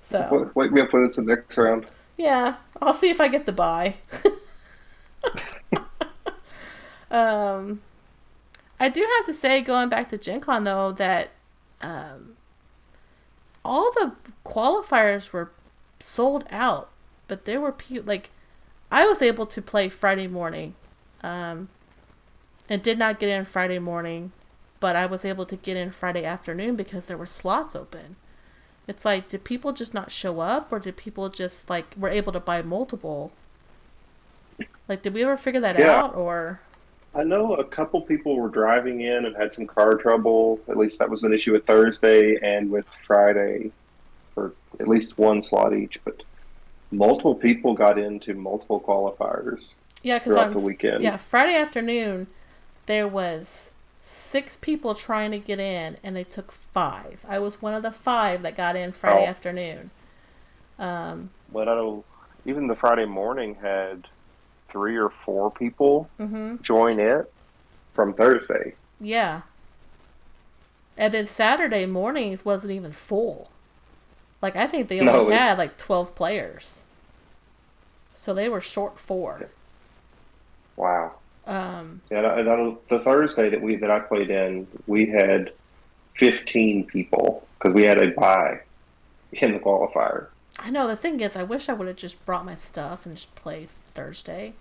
[0.00, 1.86] so Wake me up when it's the next round.
[2.16, 3.94] yeah, I'll see if I get the buy.
[7.11, 7.80] um,
[8.80, 11.30] I do have to say, going back to Gen Con though, that
[11.80, 12.36] um,
[13.64, 14.12] all the
[14.44, 15.50] qualifiers were
[16.00, 16.90] sold out,
[17.28, 18.30] but there were people like
[18.90, 20.74] I was able to play Friday morning,
[21.22, 21.68] um,
[22.73, 24.33] and did not get in Friday morning,
[24.81, 28.16] but I was able to get in Friday afternoon because there were slots open.
[28.89, 32.33] It's like, did people just not show up, or did people just like were able
[32.33, 33.31] to buy multiple?
[34.89, 35.91] Like, did we ever figure that Yeah.
[35.99, 36.61] out, or
[37.14, 40.59] I know a couple people were driving in and had some car trouble.
[40.66, 43.70] At least that was an issue with Thursday and with Friday
[44.35, 46.01] for at least one slot each.
[46.07, 46.23] But
[46.91, 51.03] multiple people got into multiple qualifiers yeah, because throughout on the weekend.
[51.03, 52.29] yeah Friday afternoon
[52.87, 53.70] there was
[54.03, 57.24] six people trying to get in, and they took five.
[57.28, 59.26] I was one of the five that got in Friday Oh.
[59.26, 59.91] afternoon.
[60.78, 62.05] Um, But I know
[62.45, 64.09] even the Friday morning had
[64.70, 67.26] three or four people hmm join it
[67.95, 68.78] from Thursday.
[69.01, 69.43] Yeah.
[70.97, 73.51] And then Saturday mornings wasn't even full.
[74.43, 76.83] Like I think they only No, had like twelve players.
[78.14, 79.45] So they were short four.
[80.76, 81.22] Wow.
[81.47, 85.53] Um And I, and know the Thursday that we that I played in, we had
[86.14, 88.61] fifteen people because we had a buy
[89.32, 90.26] in the qualifier.
[90.59, 93.14] I know the thing is, I wish I would have just brought my stuff and
[93.16, 94.55] just played Thursday.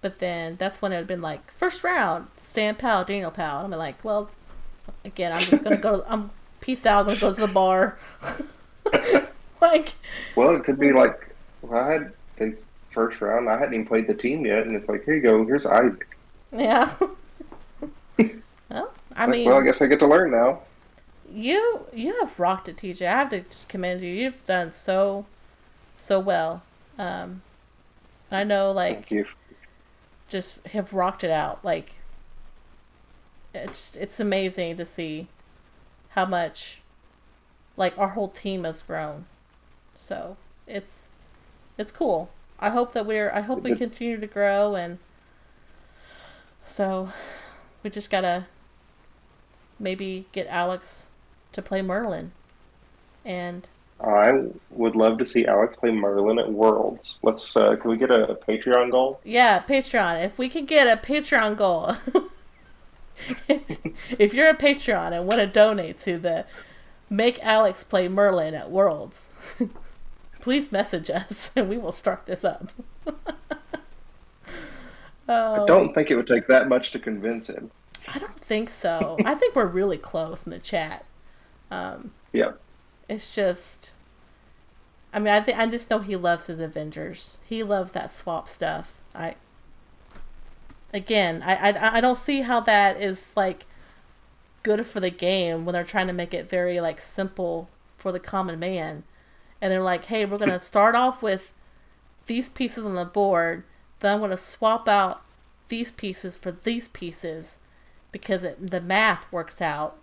[0.00, 3.64] But then that's when it had been like first round, Sam Powell, Daniel Powell.
[3.64, 4.30] And I'm like, well,
[5.04, 6.04] again, I'm just gonna go.
[6.06, 7.00] I'm peace out.
[7.00, 7.98] I'm gonna go to the bar.
[9.60, 9.94] like,
[10.36, 12.58] Well, it could be like well, I had the
[12.94, 13.48] first round.
[13.50, 15.46] I hadn't even played the team yet, and it's like, here you go.
[15.46, 16.06] Here's Isaac.
[16.52, 16.94] yeah.
[18.70, 20.62] well, I Like, mean, well, I guess I get to learn now.
[21.28, 23.06] you you have rocked it, TJ.
[23.06, 24.08] I have to just commend you.
[24.12, 25.26] You've done so
[25.96, 26.62] so well.
[26.98, 27.42] Um,
[28.30, 29.26] I know, like, Thank you.
[30.28, 31.64] just have rocked it out.
[31.64, 32.02] Like
[33.54, 35.28] it's it's amazing to see
[36.10, 36.82] how much
[37.76, 39.26] like our whole team has grown.
[39.96, 41.08] So it's
[41.78, 42.30] it's cool.
[42.58, 44.98] I hope that we're I hope we continue to grow and
[46.66, 47.10] so
[47.82, 48.46] we just gotta
[49.78, 51.08] maybe get Alex
[51.52, 52.32] to play Merlin.
[53.24, 53.68] And
[54.00, 57.18] I would love to see Alex play Merlin at Worlds.
[57.22, 57.56] Let's.
[57.56, 59.20] Uh, can we get a Patreon goal?
[59.24, 60.22] Yeah, Patreon.
[60.22, 61.92] If we can get a Patreon goal,
[64.18, 66.44] if you're a Patreon and want to donate to the
[67.08, 69.30] Make Alex Play Merlin at Worlds,
[70.44, 72.68] please message us and we will start this up.
[75.26, 77.70] I oh, don't think it would take that much to convince him.
[78.06, 79.16] I don't think so.
[79.24, 81.06] I think we're really close in the chat.
[81.70, 82.52] Um, Yeah.
[83.08, 83.92] it's just,
[85.14, 87.38] I mean, I think I just know he loves his Avengers.
[87.48, 88.98] He loves that swap stuff.
[89.14, 89.36] I,
[90.92, 93.64] again, I, I, I don't see how that is like
[94.62, 98.20] good for the game when they're trying to make it very like simple for the
[98.20, 99.04] common man,
[99.64, 101.54] and they're like, hey, we're gonna start off with
[102.26, 103.64] these pieces on the board,
[104.00, 105.22] then I'm gonna swap out
[105.68, 107.60] these pieces for these pieces
[108.12, 109.96] because it, the math works out.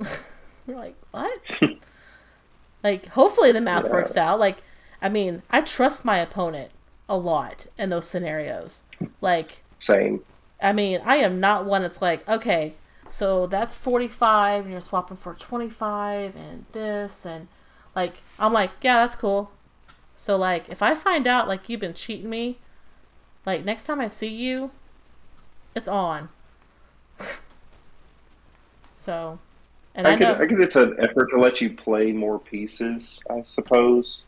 [0.66, 1.40] We're like, what?
[2.82, 3.92] like, hopefully the math Yeah.
[3.92, 4.40] works out.
[4.40, 4.64] Like,
[5.00, 6.72] I mean, I trust my opponent
[7.08, 8.82] a lot in those scenarios.
[9.20, 10.24] Like, Same.
[10.60, 12.74] I mean, I am not one that's like, okay,
[13.08, 17.46] so that's 45 and you're swapping for 25 and this and
[17.94, 19.50] like I'm like, yeah, that's cool.
[20.16, 22.58] So like if I find out like you've been cheating me,
[23.46, 24.70] like next time I see you,
[25.74, 26.28] it's on.
[28.94, 29.38] so
[29.94, 30.60] and I, I, could, know I could.
[30.60, 34.26] It's an effort to let you play more pieces, I suppose.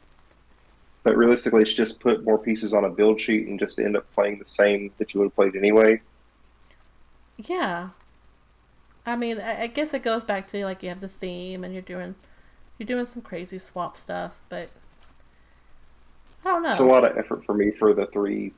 [1.03, 4.13] But realistically, it's just put more pieces on a build sheet and just end up
[4.13, 6.01] playing the same that you would have played anyway.
[7.37, 7.91] Yeah.
[9.05, 11.73] I mean, I, I guess it goes back to like you have the theme and
[11.73, 12.17] you're doing
[12.79, 14.69] you're doing some crazy swap stuff, but
[16.45, 16.71] I don't know.
[16.71, 18.53] It's a lot of effort for me for the three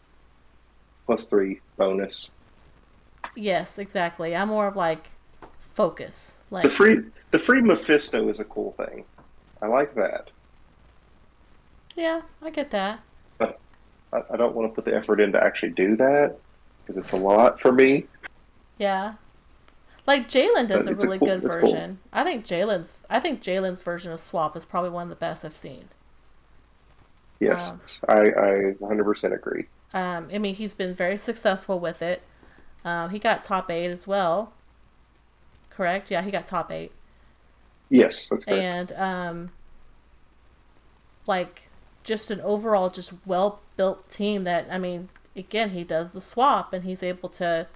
[1.07, 2.31] plus three bonus.
[3.35, 4.35] Yes, exactly.
[4.37, 5.11] I'm more of like
[5.73, 6.39] focus.
[6.51, 7.01] Like The free
[7.31, 9.05] the free Mephisto is a cool thing.
[9.63, 10.31] I like that.
[11.97, 13.01] yeah, I get that.
[13.41, 16.37] I, I don't want to put the effort in to actually do that
[16.87, 18.07] because it's a lot for me.
[18.79, 19.15] Yeah.
[20.09, 21.61] Like Jalen does But a it's a really cool- good it's cool.
[21.71, 21.99] version.
[22.15, 25.45] I think Jalen's I think Jalen's version of swap is probably one of the best
[25.45, 25.91] I've seen.
[27.41, 28.15] Yes, Wow.
[28.17, 29.67] I, I 100% agree.
[29.95, 32.23] Um, I mean, he's been very successful with it.
[32.85, 34.53] Um, he got top eight as well.
[35.71, 36.11] Correct?
[36.11, 36.91] Yeah, he got top eight.
[37.91, 38.61] Yes, that's correct.
[38.61, 39.51] and um
[41.27, 41.69] like
[42.03, 46.73] just an overall just well built team that I mean again he does the swap
[46.73, 47.67] and he's able to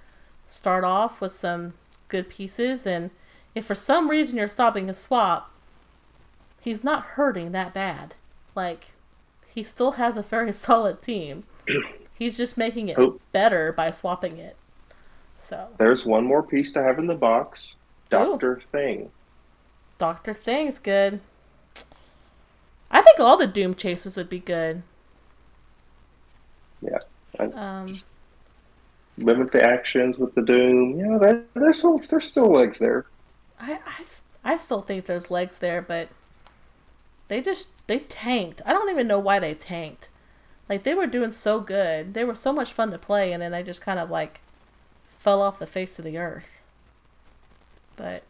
[0.45, 1.73] start off with some
[2.13, 3.09] good pieces and
[3.55, 5.51] if for some reason you're stopping a swap
[6.61, 8.13] he's not hurting that bad
[8.53, 8.93] like
[9.47, 11.43] he still has a very solid team
[12.19, 13.19] he's just making it Oh.
[13.31, 14.55] better by swapping it
[15.39, 17.75] so There's one more piece to have in the box.
[18.09, 19.09] Doctor Thing.
[19.97, 21.19] Doctor Thing's good.
[22.89, 24.83] I think all the Doom Chasers would be good.
[26.81, 26.99] Yeah.
[27.39, 27.91] Um,
[29.19, 30.99] limit the actions with the Doom.
[30.99, 33.05] Yeah, there, there's still there's still legs there.
[33.59, 36.09] I, I, I still think there's legs there, but
[37.27, 38.61] they just they tanked.
[38.65, 40.09] I don't even know why they tanked.
[40.69, 43.51] Like they were doing so good, they were so much fun to play, and then
[43.51, 44.41] they just kind of like
[45.17, 46.61] fell off the face of the earth.
[47.95, 48.23] But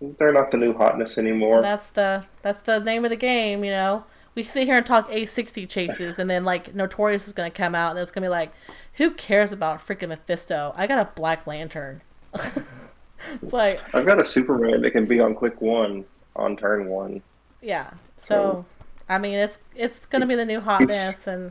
[0.00, 1.62] They're not the new hotness anymore.
[1.62, 4.04] that's the that's the name of the game, you know.
[4.36, 7.90] We sit here and talk A60 chases, and then like Notorious is gonna come out,
[7.92, 8.52] and it's gonna be like,
[8.92, 10.72] who cares about freaking Mephisto?
[10.76, 12.02] I got a Black Lantern.
[12.34, 16.04] it's like, I've got a Superman that can be on click one
[16.36, 17.22] on turn one.
[17.60, 17.90] yeah.
[18.18, 18.64] So,
[19.08, 21.50] I mean, it's it's gonna be the new hotness, and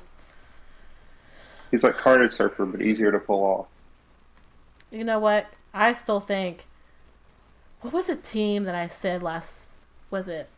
[1.71, 3.67] He's like Carnage Surfer, but easier to pull off.
[4.91, 5.47] you know what?
[5.73, 6.67] I still think.
[7.81, 9.69] What was the team that I said last?
[10.09, 10.49] Was it?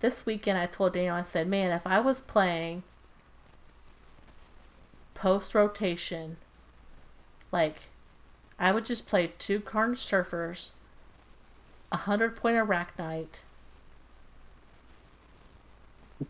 [0.00, 2.82] This weekend I told Daniel, I said, man, if I was playing
[5.14, 6.36] post rotation,
[7.52, 7.90] like,
[8.58, 10.70] I would just play two Carnage Surfers,
[11.92, 13.40] a 100 point Arachnite,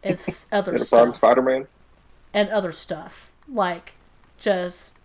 [0.02, 0.18] and
[0.52, 1.16] other And stuff.
[1.16, 1.68] Spider Man.
[2.32, 3.32] and other stuff.
[3.48, 3.94] Like,
[4.38, 4.98] just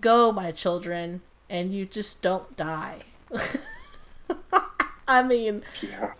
[0.00, 3.04] go, my children, and you just don't die.
[5.08, 6.12] I mean, Yeah.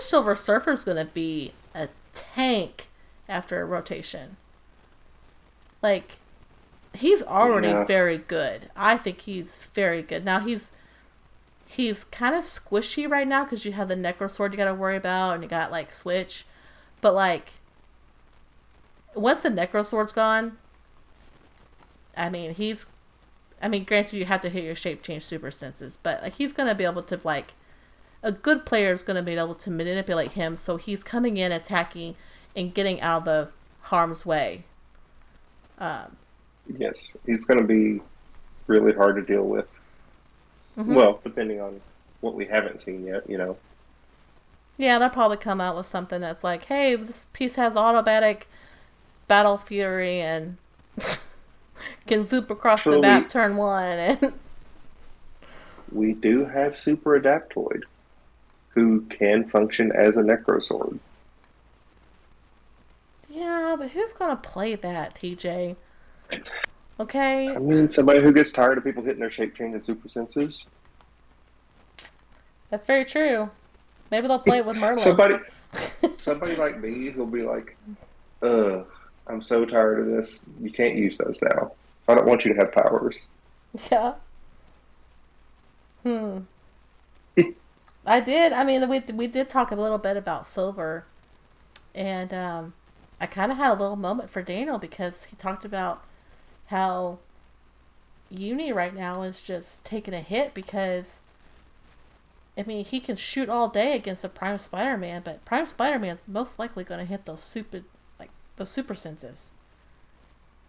[0.00, 2.88] Silver Surfer's gonna be a tank
[3.28, 4.36] after a rotation.
[5.80, 6.16] Like,
[6.92, 7.84] he's already Yeah.
[7.84, 8.68] very good.
[8.76, 10.24] I think he's very good.
[10.24, 10.72] Now he's
[11.66, 14.74] he's kind of squishy right now because you have the Necro Sword you got to
[14.74, 16.44] worry about, and you got like Switch,
[17.00, 17.52] but like
[19.14, 20.58] once the Necro Sword's gone,
[22.16, 22.86] I mean he's.
[23.62, 26.52] I mean, granted, you have to hit your shape change super senses, but like he's
[26.52, 27.52] gonna be able to like
[28.22, 31.50] a good player is going to be able to manipulate him so he's coming in
[31.52, 32.14] attacking
[32.54, 33.48] and getting out of the
[33.86, 34.64] harm's way
[35.78, 36.16] um,
[36.78, 38.00] Yes, he's going to be
[38.68, 39.78] really hard to deal with.
[40.78, 40.94] mhm.
[40.94, 41.80] Well, depending on
[42.20, 43.56] what we haven't seen yet, you know.
[44.76, 48.48] yeah they'll probably come out with something that's like hey this piece has automatic
[49.28, 50.56] battle fury and
[52.06, 54.32] can voop across the Surely- map turn one and
[55.90, 57.82] We do have Super Adaptoid,
[58.74, 60.98] who can function as a Necrosword.
[63.28, 65.76] yeah but who's to play that tj
[67.00, 70.08] okay I mean, somebody who gets tired of people hitting their shape change and super
[70.08, 70.66] senses.
[72.70, 73.50] that's very true
[74.10, 75.36] maybe they'll play it with merlin Somebody,
[76.18, 77.76] somebody like me who'll be like,
[78.42, 78.86] "Ugh,
[79.26, 80.40] I'm so tired of this.
[80.60, 81.72] You can't use those now.
[82.08, 83.22] I don't want you to have powers."
[83.90, 84.14] Yeah.
[86.02, 86.40] Hmm.
[88.04, 88.52] I did.
[88.52, 91.04] I mean, we we did talk a little bit about silver,
[91.94, 92.74] and um,
[93.20, 96.04] I kind of had a little moment for Daniel because he talked about
[96.66, 97.18] how
[98.30, 101.20] Uni right now is just taking a hit because.
[102.54, 106.58] I mean, he can shoot all day against a Prime Spider-Man, but Prime Spider-Man's most
[106.58, 107.80] likely going to hit those super,
[108.20, 109.52] like those super senses.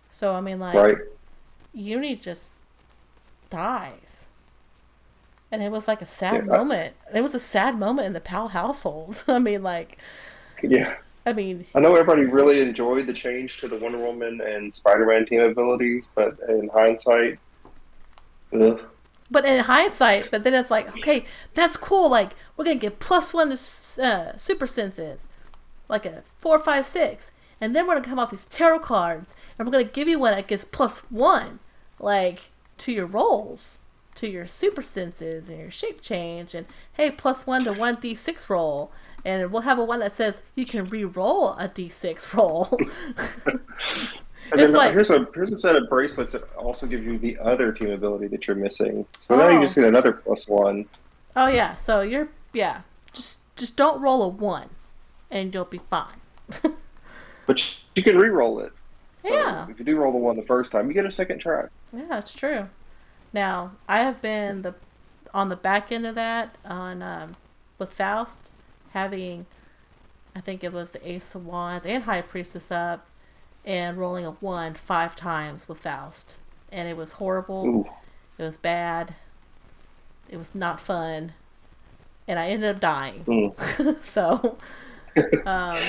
[0.09, 0.97] So I mean, like, right?
[1.73, 2.55] Uni just
[3.49, 4.22] dies.
[5.53, 6.47] And it was like a sad Yeah.
[6.47, 6.97] moment.
[7.15, 9.23] It was a sad moment in the Powell household.
[9.29, 9.97] I mean, like,
[10.63, 10.95] Yeah.
[11.25, 15.25] I mean, I know everybody really enjoyed the change to the Wonder Woman and Spider-Man
[15.27, 17.39] team abilities, but in hindsight,
[18.53, 18.81] ugh.
[19.31, 22.09] but in hindsight, but then it's like, okay, that's cool.
[22.09, 25.27] Like, we're going to get plus one to uh, super senses,
[25.89, 27.31] like a four, five, six.
[27.61, 30.07] And then we're going to come out these tarot cards, and we're going to give
[30.09, 31.59] you one that gets plus one,
[31.99, 33.79] like, to your rolls,
[34.15, 36.53] to your super senses and your shape change.
[36.55, 38.91] And hey, plus one to one d6 roll.
[39.25, 42.67] And we'll have a one that says you can re roll a d6 roll.
[44.51, 47.03] And It's then uh, like- here's a here's a set of bracelets that also give
[47.03, 49.05] you the other team ability that you're missing.
[49.21, 49.49] So now Oh.
[49.49, 50.85] you just get another plus one.
[51.35, 52.81] Oh yeah, so you're yeah.
[53.13, 54.69] Just just don't roll a one,
[55.31, 56.21] and you'll be fine.
[57.45, 57.61] But
[57.95, 58.71] you can re-roll it.
[59.25, 59.67] So Yeah.
[59.69, 61.65] If you do roll the one the first time, you get a second try.
[61.91, 62.69] Yeah, that's true.
[63.33, 64.75] Now I have been the
[65.33, 67.35] on the back end of that on um,
[67.79, 68.51] with Faust
[68.91, 69.47] having,
[70.35, 73.07] I think it was the Ace of Wands and High Priestess up,
[73.65, 76.35] and rolling a one five times with Faust,
[76.71, 77.65] and it was horrible.
[77.65, 77.89] Ooh.
[78.37, 79.15] It was bad.
[80.29, 81.33] It was not fun,
[82.27, 83.23] and I ended up dying.
[83.25, 84.03] Mm.
[84.03, 84.57] so,
[85.45, 85.79] um,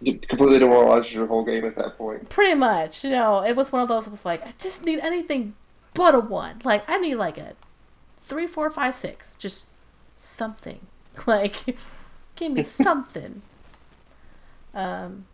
[0.00, 2.28] You completely demoralized your whole game at that point.
[2.30, 4.06] pretty much, you know, it was one of those.
[4.06, 5.54] It was like I just need anything
[5.98, 6.60] but a one.
[6.62, 7.54] Like I need like a
[8.20, 9.34] three, four, five, six.
[9.36, 9.66] Just
[10.16, 10.80] something.
[11.26, 11.76] Like
[12.36, 13.42] give me something.
[14.72, 15.26] Um,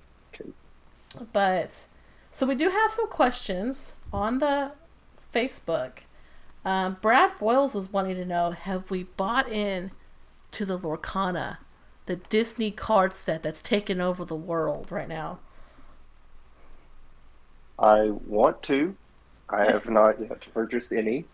[1.34, 1.86] but
[2.32, 4.72] so we do have some questions on the
[5.34, 6.04] Facebook.
[6.64, 9.90] Um, Brad Boyles was wanting to know: Have we bought in
[10.52, 11.58] to the Lorcana,
[12.06, 15.40] the Disney card set that's taken over the world right now?
[17.78, 18.96] I want to.
[19.48, 21.24] I have not yet purchased any,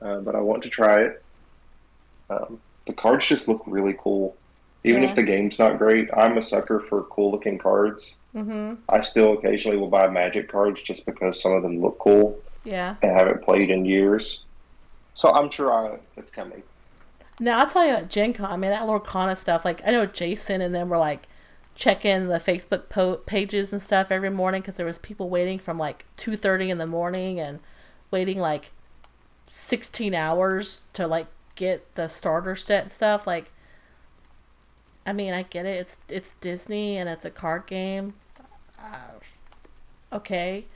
[0.00, 1.22] uh, but I want to try it.
[2.30, 4.36] Um, the cards just look really cool.
[4.84, 5.10] Even Yeah.
[5.10, 8.16] if the game's not great, I'm a sucker for cool looking cards.
[8.34, 8.74] Mm-hmm.
[8.88, 12.96] I still occasionally will buy magic cards just because some of them look cool Yeah.
[13.02, 14.44] and haven't played in years.
[15.14, 16.62] So I'm sure I, it's coming.
[17.38, 20.06] Now I'll tell you at Gen Con, I mean that Lorcana stuff, like I know
[20.06, 21.28] Jason and them were like
[21.74, 25.78] checking the Facebook po- pages and stuff every morning because there was people waiting from
[25.78, 27.60] like 2.30 in the morning and
[28.10, 28.72] waiting like
[29.46, 33.50] 16 hours to like get the starter set and stuff like
[35.04, 35.80] I mean, I get it.
[35.80, 38.14] It's it's Disney and it's a card game.
[38.80, 39.18] Uh,
[40.12, 40.66] okay.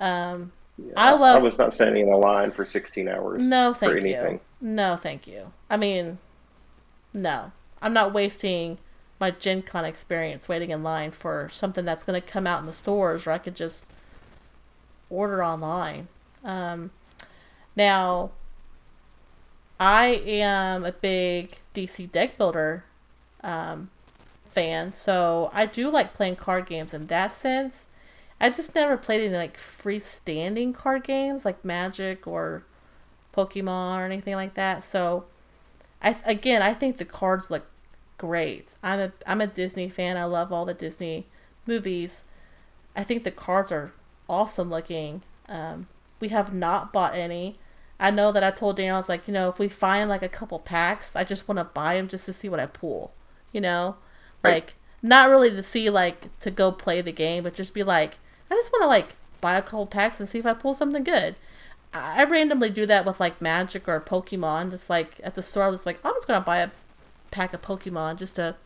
[0.00, 0.52] Um,
[0.96, 3.42] I love- I was not standing in a line for 16 hours.
[3.42, 4.40] no, thank anything.
[4.60, 4.68] you.
[4.68, 5.52] No, thank you.
[5.68, 6.18] I mean,
[7.12, 7.52] no.
[7.82, 8.78] I'm not wasting
[9.20, 12.66] my Gen Con experience waiting in line for something that's going to come out in
[12.66, 13.90] the stores where I could just
[15.08, 16.08] order online.
[16.42, 16.90] Um,
[17.76, 18.32] now,
[19.78, 22.84] I am a big DC deck builder
[23.42, 23.90] um,
[24.46, 27.86] fan, so I do like playing card games in that sense.
[28.40, 32.64] I just never played any like freestanding card games like Magic or
[33.32, 34.84] Pokemon or anything like that.
[34.84, 35.24] So,
[36.02, 37.66] I again, I think the cards look
[38.26, 38.74] great.
[38.82, 40.16] I'm a I'm a Disney fan.
[40.16, 41.26] I love all the Disney
[41.66, 42.24] movies.
[42.96, 43.92] I think the cards are
[44.28, 45.22] awesome looking.
[45.48, 45.88] Um,
[46.20, 47.58] we have not bought any.
[48.00, 50.22] I know that I told Daniel I was like, you know, if we find like
[50.22, 53.12] a couple packs, I just want to buy them just to see what I pull.
[53.52, 53.96] You know,
[54.42, 54.54] Right.
[54.54, 58.18] like not really to see like to go play the game, but just be like,
[58.50, 61.04] I just want to like buy a couple packs and see if I pull something
[61.04, 61.36] good.
[61.92, 64.70] I I randomly do that with like Magic or Pokemon.
[64.70, 66.70] Just like at the store, I was like, I'm just gonna buy a
[67.34, 68.56] pack of Pokemon just to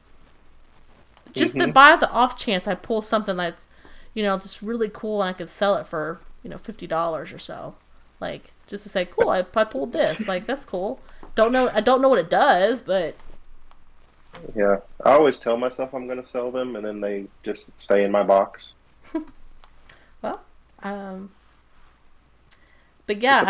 [1.33, 1.73] just to Mhm.
[1.73, 3.69] buy the off chance I pull something that's
[4.15, 7.33] you know just really cool and I could sell it for you know fifty dollars
[7.33, 7.77] or so.
[8.21, 10.29] Like just to say, cool, I, I pulled this.
[10.29, 11.01] Like that's cool.
[11.35, 11.71] Don't know.
[11.73, 13.17] I don't know what it does, but
[14.55, 18.05] Yeah, I always tell myself I'm going to sell them, and then they just stay
[18.05, 18.75] in my box.
[20.23, 20.41] Well,
[20.83, 21.31] um,
[23.07, 23.45] but yeah,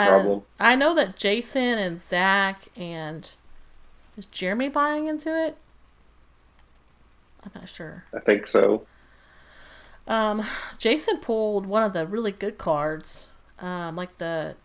[0.60, 0.72] I.
[0.72, 3.30] I know that Jason and Zach and
[4.18, 5.56] is Jeremy buying into it.
[7.44, 8.04] I'm not sure.
[8.12, 8.86] I think so.
[10.06, 10.44] Um,
[10.76, 13.28] Jason pulled one of the really good cards,
[13.60, 14.56] um, like the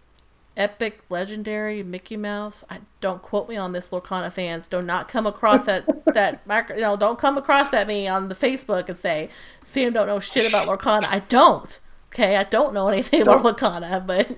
[0.58, 2.64] epic legendary Mickey Mouse.
[2.70, 4.68] I don't quote me on this, Lorcana fans.
[4.68, 6.76] Do not come across that that micro.
[6.76, 9.30] You know, don't come across at me on the Facebook and say
[9.64, 11.06] Sam don't know shit about Lorcana.
[11.06, 11.80] I don't.
[12.08, 14.36] Okay, I don't know anything about Lorcana, but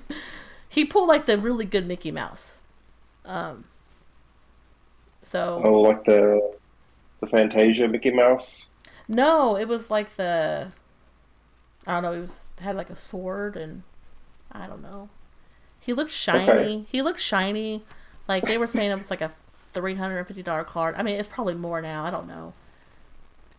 [0.68, 2.57] he pulled like the really good Mickey Mouse.
[3.24, 3.66] Um.
[5.26, 6.55] So Oh, like the
[7.19, 8.69] the Fantasia Mickey Mouse.
[9.07, 10.71] No, it was like the
[11.88, 13.82] I don't know, he was had like a sword and
[14.51, 15.09] I don't know.
[15.82, 16.49] He looked shiny.
[16.49, 16.86] Okay.
[16.91, 17.84] He looked shiny.
[18.28, 19.32] Like they were saying it was like a
[19.73, 20.93] three hundred and fifty dollar card.
[20.95, 22.53] I mean it's probably more now, I don't know.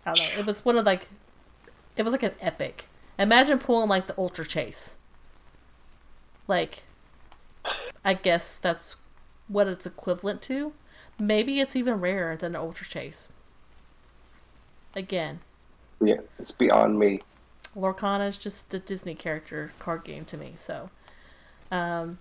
[0.05, 0.39] I don't know.
[0.39, 1.09] It was one of like
[1.97, 2.89] it was like an epic.
[3.19, 4.99] Imagine pulling like the ultra chase.
[6.47, 6.85] Like
[8.05, 8.95] I guess that's
[9.49, 10.73] what it's equivalent to.
[11.19, 13.29] Maybe it's even rarer than the ultra chase.
[14.95, 15.41] Again,
[16.01, 17.21] Yeah, it's beyond me.
[17.77, 20.55] Lorcana is just a Disney character card game to me.
[20.57, 20.91] So,
[21.71, 22.19] um,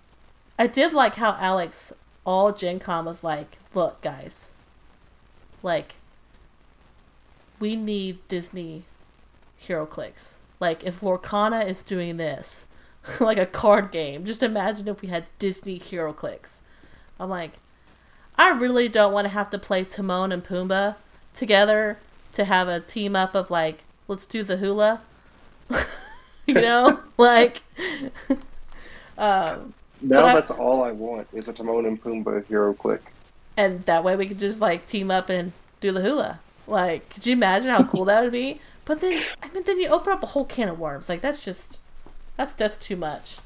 [0.58, 1.92] I did like how Alex
[2.24, 4.50] all Gen Con was like, "Look, guys,
[5.62, 5.94] like,
[7.58, 8.84] we need Disney
[9.60, 10.36] HeroClix.
[10.60, 12.66] Like, if Lorcana is doing this,
[13.20, 16.62] like a card game, just imagine if we had Disney HeroClix."
[17.18, 17.52] I'm like,
[18.38, 20.96] I really don't want to have to play Timon and Pumbaa
[21.34, 21.98] together
[22.32, 25.00] to have a team up of like, let's do the hula.
[26.46, 27.62] you know, like,
[29.18, 33.00] um, Now But I- that's all I want is a Timon and Pumbaa HeroClix.
[33.56, 36.40] and that way we could just like team up and do the hula.
[36.66, 38.60] Like, could you imagine how cool that would be?
[38.84, 41.08] But then, I mean, then you open up a whole can of worms.
[41.08, 41.78] Like, that's just,
[42.36, 43.38] that's that's too much.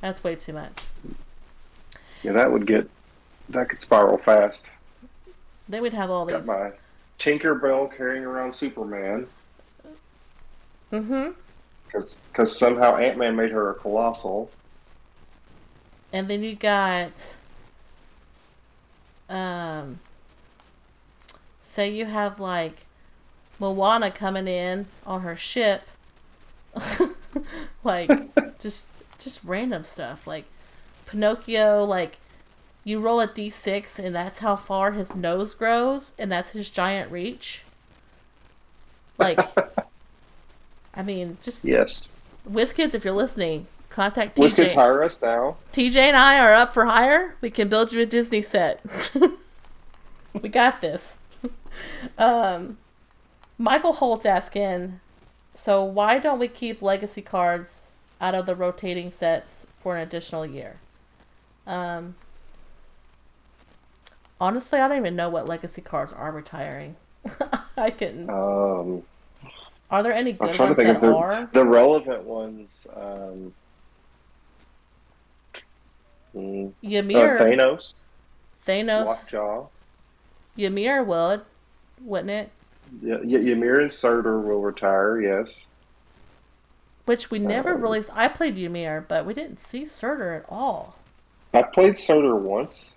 [0.00, 0.72] That's way too much.
[2.22, 2.88] Yeah, that would get
[3.52, 4.66] that could spiral fast.
[5.68, 6.48] Then we'd have all Got these.
[6.48, 6.72] my
[7.18, 9.26] Tinkerbell carrying around Superman
[10.92, 11.30] Mm-hmm.
[11.86, 14.50] because somehow Ant Man made her a colossal.
[16.12, 17.12] And then you got
[19.30, 20.00] um
[21.62, 22.84] say you have like
[23.58, 25.82] Moana coming in on her ship
[27.84, 28.10] like
[28.58, 28.88] just
[29.18, 30.44] just random stuff like
[31.06, 32.18] Pinocchio like
[32.84, 37.10] you roll a d6 and that's how far his nose grows and that's his giant
[37.10, 37.62] reach
[39.18, 39.38] like
[40.94, 42.08] I mean just Yes,
[42.48, 45.56] WizKids if you're listening contact TJ kids hire us now.
[45.72, 47.36] TJ and I are up for hire.
[47.40, 48.80] We can build you a Disney set.
[50.32, 51.18] we got this.
[52.18, 52.76] Um,
[53.56, 55.00] Michael Holt's asking,
[55.54, 57.88] so why don't we keep legacy cards
[58.20, 60.76] out of the rotating sets for an additional year?
[61.66, 62.14] Um,
[64.42, 66.96] honestly, I don't even know what legacy cards are retiring.
[67.76, 68.28] I can.
[68.28, 69.04] Um,
[69.90, 71.48] Are there any good ones that the, are?
[71.52, 72.86] the relevant ones.
[72.94, 73.54] Um,
[76.34, 77.94] mm, uh, Ymir, Thanos,
[78.66, 79.66] Thanos, Lockjaw.
[80.56, 81.42] Ymir would,
[82.00, 82.50] wouldn't it?
[83.00, 85.20] Yeah, y- Ymir and Surtur will retire.
[85.20, 85.66] Yes.
[87.04, 88.02] Which we never Um, really.
[88.12, 90.96] I played Ymir, but we didn't see Surtur at all.
[91.54, 92.96] I played Surtur once.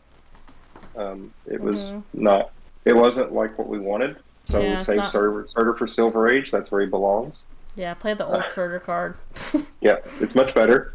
[0.98, 2.04] Um, it was Mhm.
[2.14, 2.52] not.
[2.86, 4.18] It wasn't like what we wanted.
[4.46, 6.52] So Yeah, saved not- Surtur, Surtur for Silver Age.
[6.52, 7.46] That's where he belongs.
[7.76, 9.16] Yeah, play the old Surtur card.
[9.82, 10.94] Yeah, it's much better.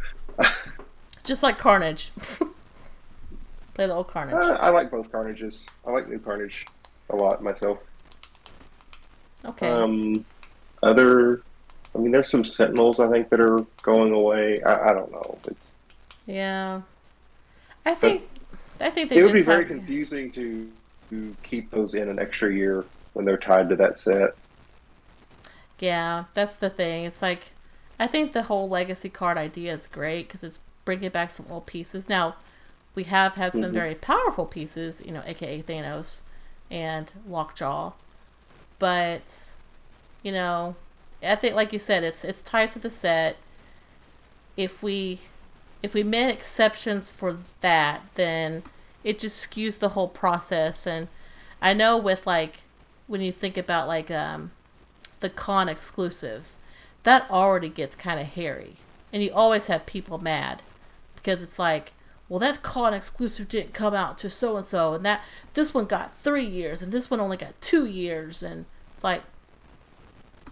[1.24, 2.12] Just like Carnage.
[3.74, 4.34] Play the old Carnage.
[4.34, 5.66] Uh, I like both Carnages.
[5.86, 6.66] I like New Carnage
[7.10, 7.78] a lot myself.
[9.44, 9.68] Okay.
[9.68, 10.24] Um,
[10.82, 11.42] other,
[11.94, 14.60] I mean, there's some Sentinels I think that are going away.
[14.62, 15.38] I, I don't know.
[15.46, 15.66] It's,
[16.26, 16.80] yeah.
[17.86, 18.28] I think.
[18.80, 20.70] I think it would be very have- confusing to,
[21.10, 24.34] to keep those in an extra year when they're tied to that set.
[25.78, 27.04] Yeah, that's the thing.
[27.04, 27.52] It's like,
[27.98, 31.66] I think the whole legacy card idea is great because it's bringing back some old
[31.66, 32.08] pieces.
[32.08, 32.36] Now,
[32.94, 33.72] we have had some Mhm.
[33.72, 36.22] very powerful pieces, you know, aka Thanos
[36.70, 37.92] and Lockjaw,
[38.78, 39.52] but
[40.22, 40.76] you know,
[41.22, 43.36] I think, like you said, it's it's tied to the set.
[44.56, 45.20] If we
[45.82, 48.62] if we made exceptions for that, then
[49.02, 50.86] it just skews the whole process.
[50.86, 51.08] And
[51.60, 52.62] I know with like
[53.06, 54.52] when you think about like um
[55.20, 56.56] the con exclusives,
[57.02, 58.76] that already gets kind of hairy.
[59.12, 60.62] And you always have people mad
[61.16, 61.92] because it's like,
[62.28, 65.22] well, that con exclusive didn't come out to so and so, and that
[65.54, 69.22] this one got three years, and this one only got two years, and it's like,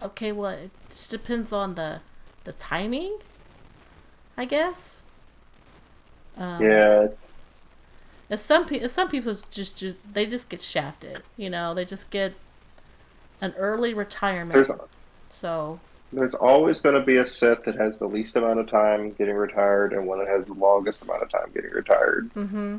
[0.01, 2.01] okay, well, it just depends on the
[2.43, 3.17] the timing,
[4.35, 5.03] I guess.
[6.39, 7.07] Um, Yeah,
[8.29, 12.09] it's, some pe- some people just, just they just get shafted, you know, they just
[12.09, 12.33] get
[13.41, 14.53] an early retirement.
[14.53, 14.71] there's
[15.29, 15.79] so
[16.11, 19.35] there's always going to be a set that has the least amount of time getting
[19.35, 22.31] retired and one that has the longest amount of time getting retired.
[22.33, 22.77] Mm-hmm.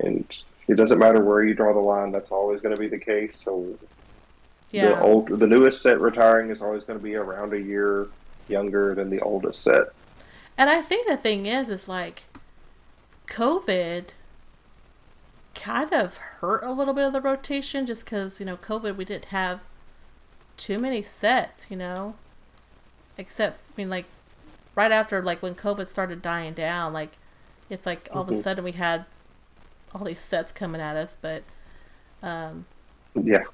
[0.00, 0.24] And
[0.66, 3.36] it doesn't matter where you draw the line; that's always going to be the case.
[3.36, 3.78] So
[4.70, 4.88] yeah.
[4.88, 8.08] the old, the newest set retiring is always going to be around a year
[8.48, 9.92] younger than the oldest set.
[10.60, 12.24] And I think the thing is, is like,
[13.28, 14.08] COVID
[15.54, 19.06] kind of hurt a little bit of the rotation just because, you know, COVID, we
[19.06, 19.62] didn't have
[20.58, 22.14] too many sets, you know?
[23.16, 24.04] Except, I mean, like,
[24.74, 27.12] right after, like, when COVID started dying down, like,
[27.70, 28.42] it's like all of a Mhm.
[28.42, 29.06] sudden we had
[29.94, 31.16] all these sets coming at us.
[31.18, 31.42] But,
[32.22, 32.66] um,
[33.14, 33.44] Yeah,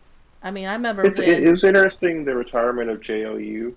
[0.42, 3.76] I mean, I remember it's, when, it, it was interesting the retirement of JOU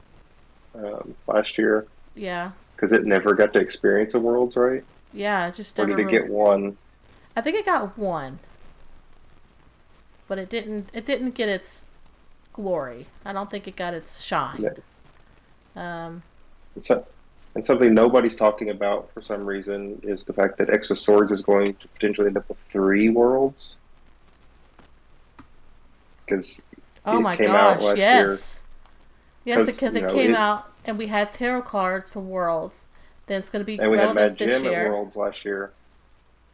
[0.73, 1.85] um, last year
[2.15, 4.83] yeah, because it never got to experience a Worlds, right?
[5.11, 6.77] yeah, it just Or never did it really- get one?
[7.35, 8.39] I think it got one,
[10.27, 10.89] but it didn't.
[10.93, 11.85] It didn't get its
[12.53, 13.07] glory.
[13.25, 14.65] I don't think it got its shine.
[15.75, 16.23] Um,
[16.75, 17.05] And, so,
[17.55, 21.31] and something nobody's talking about for some reason is the fact that X of Swords
[21.31, 23.77] is going to potentially end up with three worlds.
[26.25, 26.63] Because
[27.05, 27.81] oh my gosh!
[27.97, 28.61] Yes,
[29.45, 32.87] yes, 'Cause, because it know, came it- out and we had tarot cards for Worlds.
[33.27, 35.71] Then it's going to be and we had Mad Jim at Worlds last year.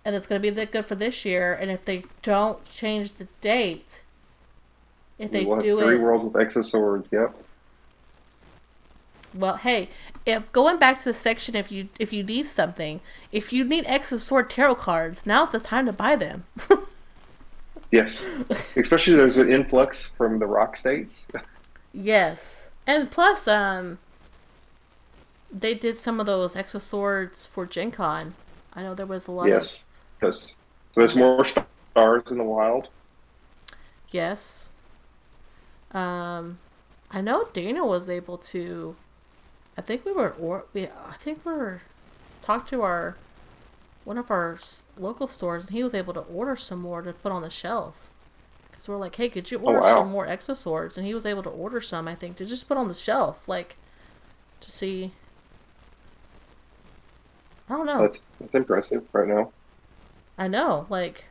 [0.04, 1.54] and it's going to be that good for this year.
[1.54, 4.04] And if they don't change the date,
[5.18, 7.08] if they we have do three it worlds with X of Swords.
[7.12, 7.34] Yep.
[9.34, 9.90] Well, hey,
[10.26, 13.00] if going back to the section, if you if you need something,
[13.32, 16.44] if you need X of Sword tarot cards, now's the time to buy them.
[17.92, 18.28] Yes.
[18.76, 21.28] Especially there's an influx from the rock states.
[21.94, 24.00] yes, and plus, um,
[25.56, 28.36] they did some of those X of Swords for Gen Con.
[28.74, 29.86] I know there was a lot of yes.
[30.20, 30.56] Because
[30.94, 32.90] so there's more stars in the wild.
[34.10, 34.70] yes.
[35.92, 36.60] Um,
[37.12, 38.96] I know Dana was able to.
[39.78, 40.88] I think we were or we.
[40.88, 41.82] I think we were
[42.42, 43.18] talked to our
[44.06, 44.60] one of our
[44.98, 48.10] local stores, and he was able to order some more to put on the shelf.
[48.72, 49.96] Because we're like, hey, could you order Oh, wow.
[49.96, 50.98] some more X of Swords?
[50.98, 53.48] And he was able to order some, I think, to just put on the shelf,
[53.48, 53.78] like
[54.62, 55.14] to see.
[57.70, 58.02] I don't know.
[58.04, 59.52] That's that's impressive right now.
[60.38, 61.26] I know, like.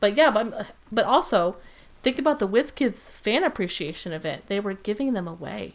[0.00, 1.56] But yeah, but but also,
[2.02, 4.46] think about the WizKids fan appreciation event.
[4.48, 5.74] They were giving them away.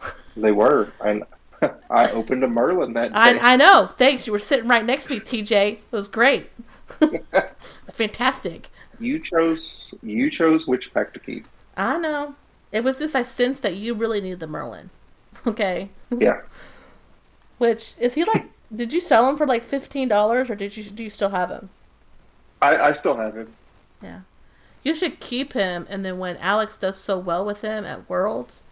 [0.34, 0.90] They were.
[1.04, 1.24] And
[1.90, 3.18] I opened a Merlin that day.
[3.18, 3.90] I I know.
[3.98, 4.26] Thanks.
[4.26, 5.72] You were sitting right next to me, TJ.
[5.72, 6.50] It was great.
[7.00, 8.70] it's fantastic.
[8.98, 11.46] You chose you chose which pack to keep.
[11.76, 12.34] I know.
[12.72, 14.90] It was just I sensed that you really needed the Merlin.
[15.46, 15.90] Okay.
[16.18, 16.40] Yeah.
[17.62, 18.46] Which is he like?
[18.74, 21.48] did you sell him for like fifteen dollars, or did you do you still have
[21.48, 21.70] him?
[22.60, 23.54] I, I still have him.
[24.02, 24.22] Yeah.
[24.82, 28.64] You should keep him, and then when Alex does so well with him at Worlds,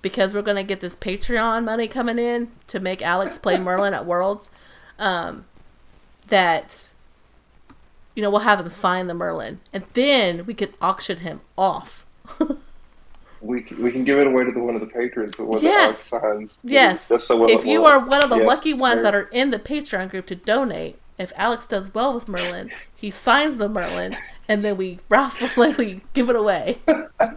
[0.00, 4.06] because we're gonna get this Patreon money coming in to make Alex play Merlin at
[4.06, 4.50] Worlds,
[4.98, 5.44] um,
[6.28, 6.88] that
[8.14, 12.06] you know, we'll have him sign the Merlin, and then we could auction him off.
[13.44, 15.60] We can, we can give it away to the one of the patrons, but when
[15.62, 16.08] Yes.
[16.10, 17.08] the signs, Yes.
[17.08, 19.50] just so well if you are one of the Yes, lucky ones that are in
[19.50, 24.16] the Patreon group to donate, if Alex does well with Merlin, he signs the Merlin,
[24.48, 25.48] and then we raffle,
[25.78, 26.78] we give it away.
[26.88, 27.36] I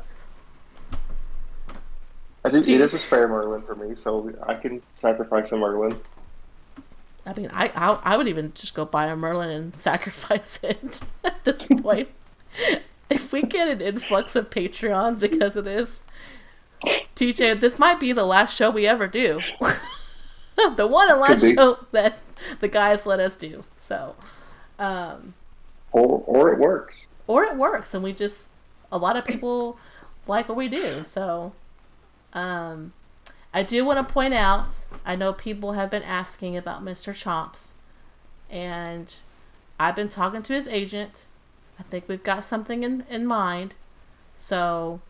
[2.49, 5.99] do, Do it is a spare Merlin for me, so I can sacrifice a Merlin.
[7.25, 11.01] I mean, I, I I would even just go buy a Merlin and sacrifice it
[11.25, 12.07] at this point.
[13.09, 16.01] If we get an influx of Patreons because of this,
[17.15, 19.39] TJ, this might be the last show we ever do.
[20.75, 22.19] the one and last show that
[22.59, 23.63] the guys let us do.
[23.75, 24.15] So,
[24.79, 25.33] um,
[25.91, 27.07] Or or it works.
[27.25, 28.49] or it works, and we just
[28.91, 29.77] a lot of people
[30.27, 31.03] like what we do.
[31.03, 31.53] So,
[32.33, 32.93] um,
[33.53, 34.85] I do want to point out.
[35.05, 37.13] I know people have been asking about Mr.
[37.13, 37.73] Chomps,
[38.49, 39.15] and
[39.79, 41.25] I've been talking to his agent.
[41.79, 43.73] I think we've got something in in mind.
[44.35, 45.01] So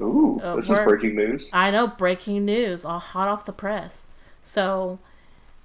[0.00, 1.50] Ooh, Uh, this is breaking news.
[1.52, 4.06] I know breaking news, all hot off the press.
[4.42, 4.98] So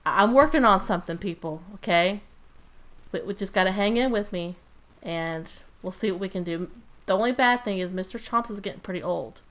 [0.06, 1.62] I'm working on something, people.
[1.76, 2.22] Okay,
[3.12, 4.56] we, we just got to hang in with me,
[5.04, 6.70] and we'll see what we can do.
[7.06, 8.20] The only bad thing is Mr.
[8.20, 9.42] Chomps is getting pretty old,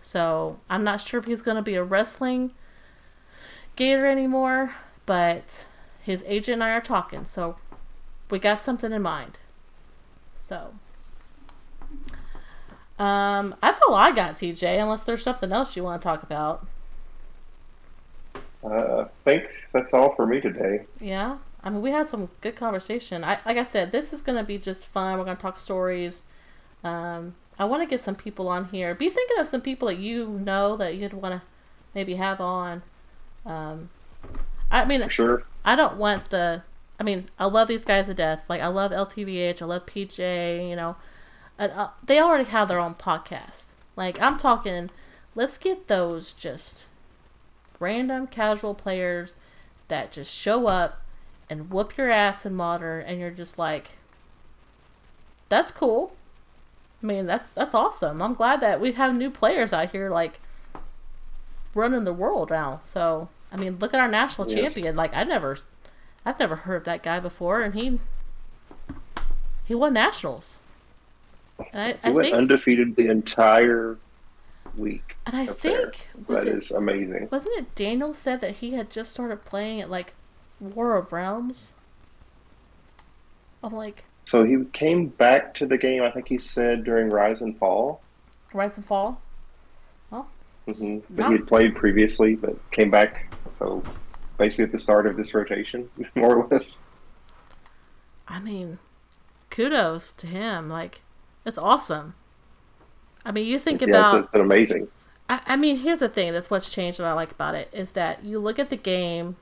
[0.00, 2.52] so I'm not sure if he's going to be a wrestling
[3.76, 4.74] gator anymore.
[5.06, 5.66] But
[6.02, 7.56] his agent and I are talking, so
[8.30, 9.38] we got something in mind.
[10.42, 10.74] So.
[12.98, 14.82] Um, that's all I got, TJ.
[14.82, 16.66] Unless there's something else you want to talk about.
[18.64, 20.84] Uh, I think that's all for me today.
[21.00, 23.22] Yeah, I mean, we had some good conversation.
[23.22, 25.16] I like I said, this is gonna be just fun.
[25.18, 26.24] We're gonna talk stories.
[26.82, 28.96] Um, I want to get some people on here.
[28.96, 31.42] Be thinking of some people that you know that you'd want to
[31.94, 32.82] maybe have on.
[33.46, 33.90] Um,
[34.72, 35.44] I mean, sure.
[35.64, 36.62] I don't want the.
[37.00, 38.44] I mean, I love these guys to death.
[38.48, 39.60] Like I love LTVH.
[39.62, 40.68] I love PJ.
[40.68, 40.96] You know,
[41.58, 43.72] and, uh, they already have their own podcast.
[43.96, 44.90] Like I'm talking,
[45.34, 46.86] let's get those just
[47.80, 49.36] random casual players
[49.88, 51.00] that just show up
[51.50, 53.92] and whoop your ass in modern, and you're just like,
[55.48, 56.14] that's cool.
[57.02, 58.22] I mean, that's that's awesome.
[58.22, 60.40] I'm glad that we have new players out here like
[61.74, 62.78] running the world now.
[62.82, 64.74] So I mean, look at our national Yes.
[64.74, 64.96] champion.
[64.96, 65.58] Like I never,
[66.24, 67.98] I've never heard of that guy before, and he
[69.64, 70.58] he won nationals.
[71.72, 73.96] And I, He I went think, undefeated the entire
[74.76, 75.16] week.
[75.26, 77.28] and I think That it is amazing.
[77.30, 80.14] wasn't it Daniel said that he had just started playing at like
[80.60, 81.72] War of Realms.
[83.62, 86.02] I'm like So he came back to the game.
[86.02, 88.00] I think he said during Rise and Fall.
[88.54, 89.20] Rise and Fall.
[90.10, 90.22] hmm
[90.66, 90.78] But
[91.10, 93.32] Not- he had played previously, but came back.
[93.52, 93.82] So
[94.42, 96.80] basically, at the start of this rotation, more or less.
[98.26, 98.78] I mean,
[99.50, 100.68] kudos to him.
[100.68, 101.00] Like,
[101.46, 102.14] it's awesome.
[103.24, 104.14] I mean, you think yeah, about.
[104.16, 104.88] it's, it's an amazing.
[105.28, 106.32] I, I mean, here's the thing.
[106.32, 106.98] That's what's changed.
[106.98, 109.36] What I like about it is that you look at the game,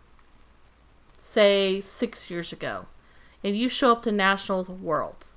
[1.16, 2.86] say six years ago,
[3.42, 5.32] and you show up to nationals, worlds,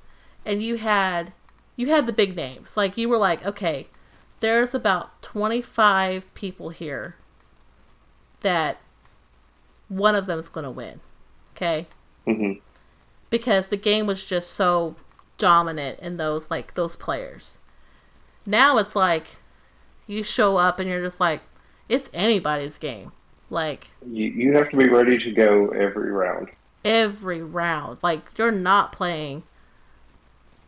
[0.45, 1.31] and you had
[1.77, 2.75] you had the big names.
[2.75, 3.87] Like you were like, okay,
[4.41, 7.15] there's about 25 people here
[8.41, 8.77] that
[9.97, 10.99] one of them's going to win.
[11.55, 11.87] Okay,
[12.25, 12.53] hmm
[13.29, 14.95] because the game was just so
[15.37, 17.59] dominant in those like those players.
[18.45, 19.27] Now it's like
[20.07, 21.41] you show up and you're just like
[21.89, 23.11] it's anybody's game.
[23.49, 26.49] Like You you have to be ready to go every round.
[26.85, 27.99] every round.
[28.03, 29.43] Like you're not playing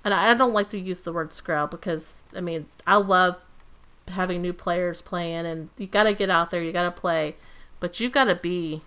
[0.03, 3.37] and I I don't like to use the word scrub because I mean I love
[4.09, 7.35] having new players playing and you got to get out there, you got to play,
[7.79, 8.81] but you got to be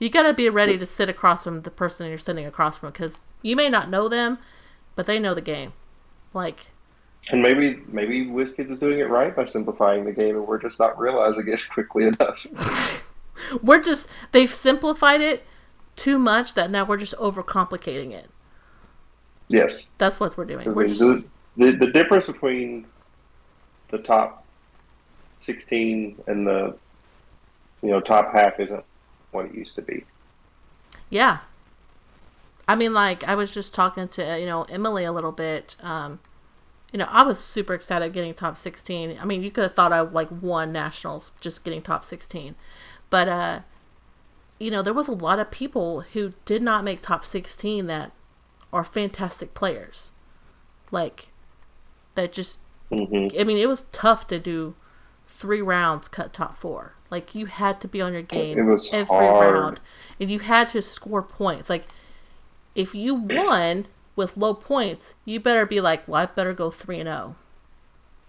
[0.00, 2.90] you got to be ready to sit across from the person you're sitting across from
[2.90, 4.38] because you may not know them,
[4.96, 5.74] but they know the game.
[6.32, 6.66] Like
[7.28, 10.80] And maybe maybe WizKids is doing it right by simplifying the game, and we're just
[10.80, 12.46] not realizing it quickly enough.
[13.62, 15.44] we're just they've simplified it
[15.96, 18.30] too much that now we're just overcomplicating it.
[19.48, 20.66] yes, That's what we're doing.
[20.74, 21.26] We're the, just
[21.58, 22.86] the the difference between
[23.88, 24.46] the top
[25.40, 26.74] sixteen and the
[27.82, 28.84] you know top half isn't
[29.30, 30.04] what it used to be.
[31.08, 31.38] Yeah.
[32.68, 35.76] I mean, like, I was just talking to, you know, Emily a little bit.
[35.80, 36.20] Um,
[36.92, 39.18] you know, I was super excited getting top 16.
[39.20, 42.54] I mean, you could have thought I, like, won nationals just getting top 16.
[43.10, 43.60] But, uh,
[44.58, 48.12] you know, there was a lot of people who did not make top 16 that
[48.72, 50.12] are fantastic players.
[50.90, 51.32] Like,
[52.14, 54.74] that just, hmm I mean, it was tough to do
[55.40, 56.94] three rounds cut top four.
[57.10, 59.54] Like you had to be on your game every hard.
[59.54, 59.80] round,
[60.20, 61.68] and you had to score points.
[61.68, 61.86] Like
[62.74, 67.00] if you won, with low points, you better be like, well, I better go three
[67.00, 67.36] and zero.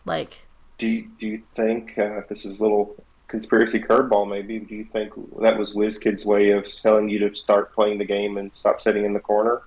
[0.05, 0.47] Like,
[0.79, 2.95] Do you, do you think uh, this is a little
[3.27, 4.27] conspiracy curveball?
[4.27, 8.05] Maybe do you think that was WizKid's way of telling you to start playing the
[8.05, 9.61] game and stop sitting in the corner?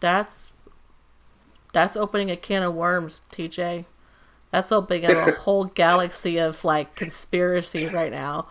[0.00, 0.48] that's
[1.72, 3.84] that's opening a can of worms, TJ.
[4.56, 8.46] That's opening up a whole galaxy of like conspiracy right now.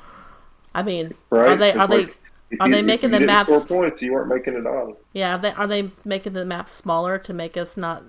[0.76, 1.48] I mean, Right?
[1.53, 2.19] are they It's are they like,
[2.52, 4.95] if are you- they making the maps- Score points, you weren't making it on.
[5.14, 8.03] yeah, are they are they making the map smaller to make us not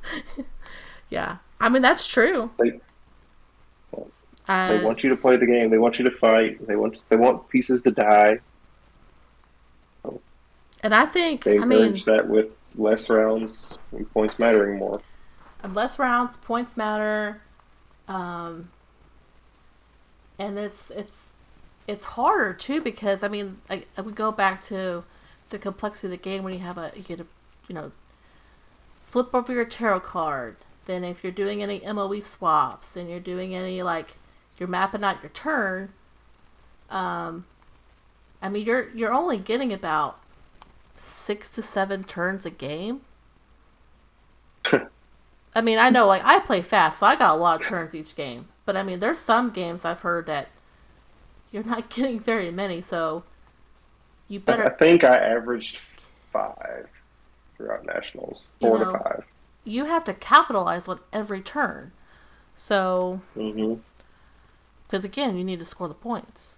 [1.10, 1.36] Yeah.
[1.60, 2.50] I mean that's true.
[2.58, 2.80] They-
[4.48, 5.68] Uh, They want you to play the game.
[5.68, 6.66] They want you to fight.
[6.66, 8.38] They want they want pieces to die.
[10.82, 15.02] and I think They I mean encourage that with less rounds and points mattering more.
[15.72, 17.40] Less rounds, points matter.
[18.08, 18.70] Um,
[20.38, 21.36] and it's it's
[21.86, 25.04] it's harder too because I mean I, I would go back to
[25.50, 27.26] the complexity of the game when you have a you get a
[27.68, 27.92] you know
[29.04, 30.56] flip over your tarot card.
[30.86, 34.16] Then if you're doing any MOE swaps and you're doing any like
[34.58, 35.92] you're mapping out your turn,
[36.90, 37.46] um,
[38.42, 40.18] I mean you're you're only getting about
[40.96, 43.02] six to seven turns a game.
[45.54, 47.94] I mean, I know, like, I play fast, so I got a lot of turns
[47.94, 48.48] each game.
[48.64, 50.48] But, I mean, there's some games I've heard that
[51.52, 53.22] you're not getting very many, so
[54.28, 54.66] you better.
[54.66, 55.78] I think I averaged
[56.32, 56.88] five
[57.56, 59.24] throughout nationals, You four know, to five.
[59.64, 61.92] You have to capitalize on every turn.
[62.56, 63.80] So, mm-hmm.
[64.86, 66.56] because again, you need to score the points.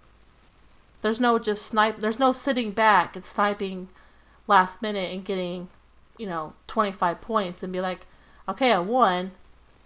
[1.01, 3.89] There's no just snipe, there's no sitting back and sniping
[4.47, 5.69] last minute and getting,
[6.17, 8.07] you know, 25 points and be like,
[8.49, 9.31] okay, I won.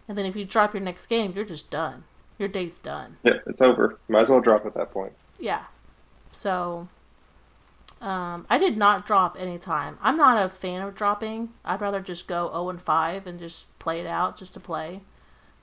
[0.08, 2.04] And then if you drop your next game, you're just done.
[2.38, 3.18] Your day's done.
[3.24, 3.98] Yeah, it's over.
[4.10, 5.14] Might as well drop at that point.
[5.40, 5.64] Yeah.
[6.32, 6.88] So,
[8.02, 9.98] um, I did not drop any time.
[10.02, 11.50] I'm not a fan of dropping.
[11.64, 15.02] I'd rather just go 0 and 5 and just play it out just to play.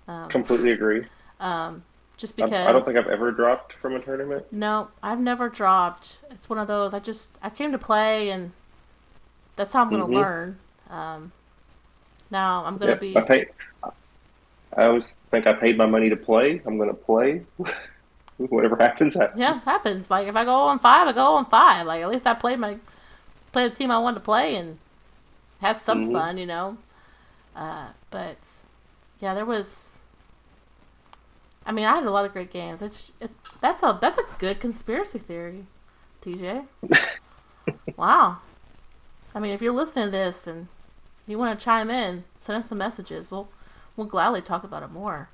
[0.06, 1.04] Um, Completely agree.
[1.40, 1.82] um,
[2.16, 4.46] just because I don't think I've ever dropped from a tournament.
[4.52, 6.18] No, I've never dropped.
[6.30, 6.94] It's one of those.
[6.94, 8.52] I just I came to play, and
[9.56, 10.14] that's how I'm gonna Mhm.
[10.14, 10.58] learn.
[10.90, 11.32] Um,
[12.30, 13.16] now I'm gonna Yeah, be.
[13.16, 13.46] I pay.
[14.76, 16.62] I always think I paid my money to play.
[16.66, 17.46] I'm going to play.
[18.38, 19.40] Whatever happens, happens.
[19.40, 20.10] Yeah, happens.
[20.10, 21.86] Like if I go on five, I go on five.
[21.86, 22.78] Like at least I played my
[23.52, 24.78] played the team I wanted to play and
[25.60, 26.12] had some Mhm.
[26.12, 26.78] fun, you know.
[27.56, 28.38] Uh, but
[29.20, 29.94] yeah, there was.
[31.66, 32.80] I mean, I had a lot of great games.
[32.82, 35.66] It's it's that's a that's a good conspiracy theory,
[36.22, 36.66] TJ.
[37.96, 38.38] wow.
[39.34, 40.68] I mean, if you're listening to this and
[41.28, 43.30] you want to chime in, send us some messages.
[43.30, 43.48] We'll
[43.96, 45.28] we'll gladly talk about it more.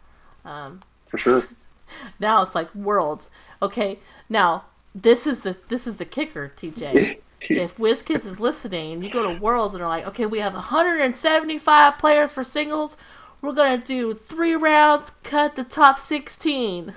[0.45, 1.43] Um, For sure.
[2.19, 3.31] now it's like worlds.
[3.63, 3.99] Okay,
[4.29, 4.65] now
[4.95, 7.19] this is the this is the kicker, TJ.
[7.41, 11.99] if WizKids is listening, you go to Worlds and are like, okay, we have 175
[11.99, 12.97] players for singles.
[13.43, 16.95] We're gonna do three rounds, cut the top 16.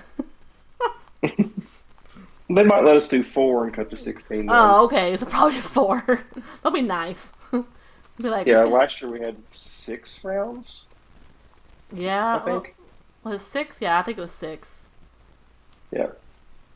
[2.50, 4.46] They might let us do four and cut to 16.
[4.46, 4.48] then.
[4.48, 6.02] Oh, okay, so probably do four.
[6.62, 7.34] That'll be nice.
[8.22, 10.84] Be like, Yeah, last year we had six rounds,
[11.92, 12.74] yeah, I think.
[13.24, 13.80] well, was it six?
[13.80, 14.86] Yeah, I think it was six.
[15.90, 16.08] Yeah.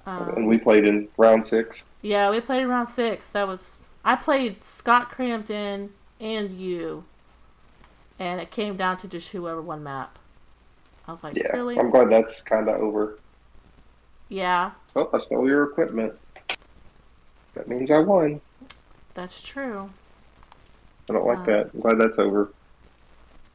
[0.06, 1.84] Um, and we played in round six.
[2.00, 3.30] Yeah, we played in round six.
[3.30, 5.90] That was I played Scott Crampton
[6.20, 7.04] and you,
[8.18, 10.18] and it came down to just whoever won map.
[11.06, 11.78] I was like, Yeah, really?
[11.78, 13.16] I'm glad that's kind of over.
[14.28, 16.14] Yeah, Oh, I stole your equipment.
[17.54, 18.40] That means I won.
[19.14, 19.90] that's true.
[21.08, 21.70] I don't like Uh, that.
[21.74, 22.54] I'm glad that's over.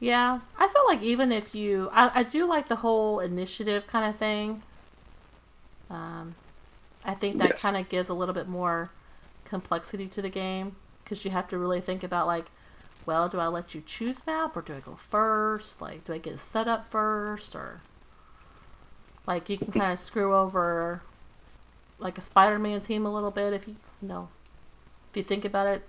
[0.00, 4.08] Yeah, I feel like even if you, I, I do like the whole initiative kind
[4.08, 4.62] of thing.
[5.90, 6.34] Um,
[7.04, 7.60] I think that Yes.
[7.60, 8.92] kind of gives a little bit more
[9.44, 12.50] complexity to the game because you have to really think about like,
[13.06, 15.80] well, do I let you choose map or do I go first?
[15.82, 17.82] Like, do I get a setup first or
[19.26, 21.02] like you can kind of screw over
[21.98, 24.28] like a Spider-Man team a little bit if you, you know,
[25.10, 25.82] if you think about it.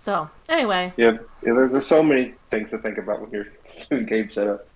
[0.00, 4.30] So anyway, Yeah, yeah there, there's so many things to think about when you're game
[4.30, 4.66] setup.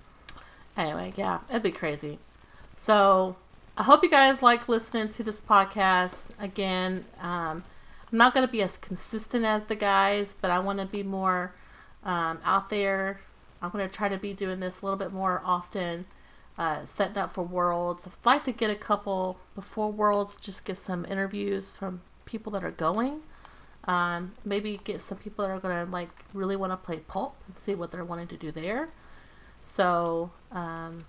[0.77, 2.19] Anyway, yeah, it'd be crazy.
[2.77, 3.35] So
[3.75, 6.33] I hope you guys like listening to this podcast.
[6.39, 7.65] Again, um,
[8.13, 11.03] I'm not going to be as consistent as the guys, but I want to be
[11.03, 11.55] more
[12.05, 13.23] um, out there.
[13.63, 16.05] I'm going to try to be doing this a little bit more often,
[16.59, 18.07] uh, setting up for Worlds.
[18.07, 22.63] I'd like to get a couple before Worlds, just get some interviews from people that
[22.63, 23.23] are going.
[23.87, 27.37] Um, maybe get some people that are going to like really want to play pulp
[27.47, 28.89] and see what they're wanting to do there.
[29.63, 31.05] So um,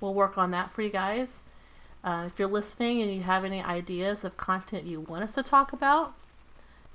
[0.00, 1.44] we'll work on that for you guys.
[2.04, 5.42] Uh, if you're listening and you have any ideas of content you want us to
[5.42, 6.14] talk about,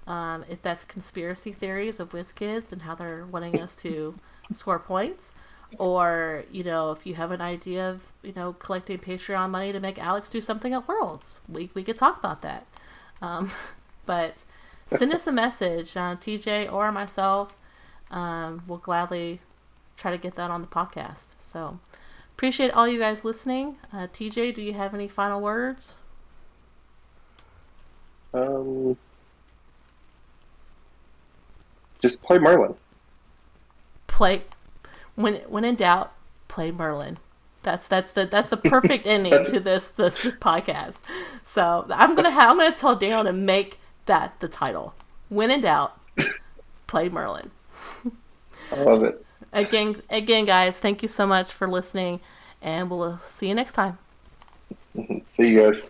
[0.07, 4.15] Um, if that's conspiracy theories of WizKids and how they're wanting us to
[4.51, 5.33] score points,
[5.79, 9.79] or you know, if you have an idea of you know collecting Patreon money to
[9.79, 12.65] make Alex do something at Worlds, we we could talk about that.
[13.21, 13.51] Um,
[14.05, 14.45] but
[14.87, 17.57] send us a message, uh, TJ or myself.
[18.11, 19.41] Um, we'll gladly
[19.97, 21.27] try to get that on the podcast.
[21.39, 21.79] So
[22.33, 23.77] appreciate all you guys listening.
[23.91, 25.97] Uh, TJ, do you have any final words?
[28.33, 28.97] Um,
[32.01, 32.75] just play Merlin.
[34.07, 34.43] Play
[35.15, 36.13] when when in doubt,
[36.47, 37.17] play Merlin.
[37.63, 40.97] That's that's the that's the perfect ending to this, this this podcast.
[41.43, 44.93] So I'm gonna have I'm gonna tell Daniel to make that the title.
[45.29, 45.99] When in doubt,
[46.87, 47.51] play Merlin.
[48.71, 49.25] I love it.
[49.53, 52.19] Again, again, guys, thank you so much for listening,
[52.61, 53.97] and we'll see you next time.
[55.33, 55.83] See you guys.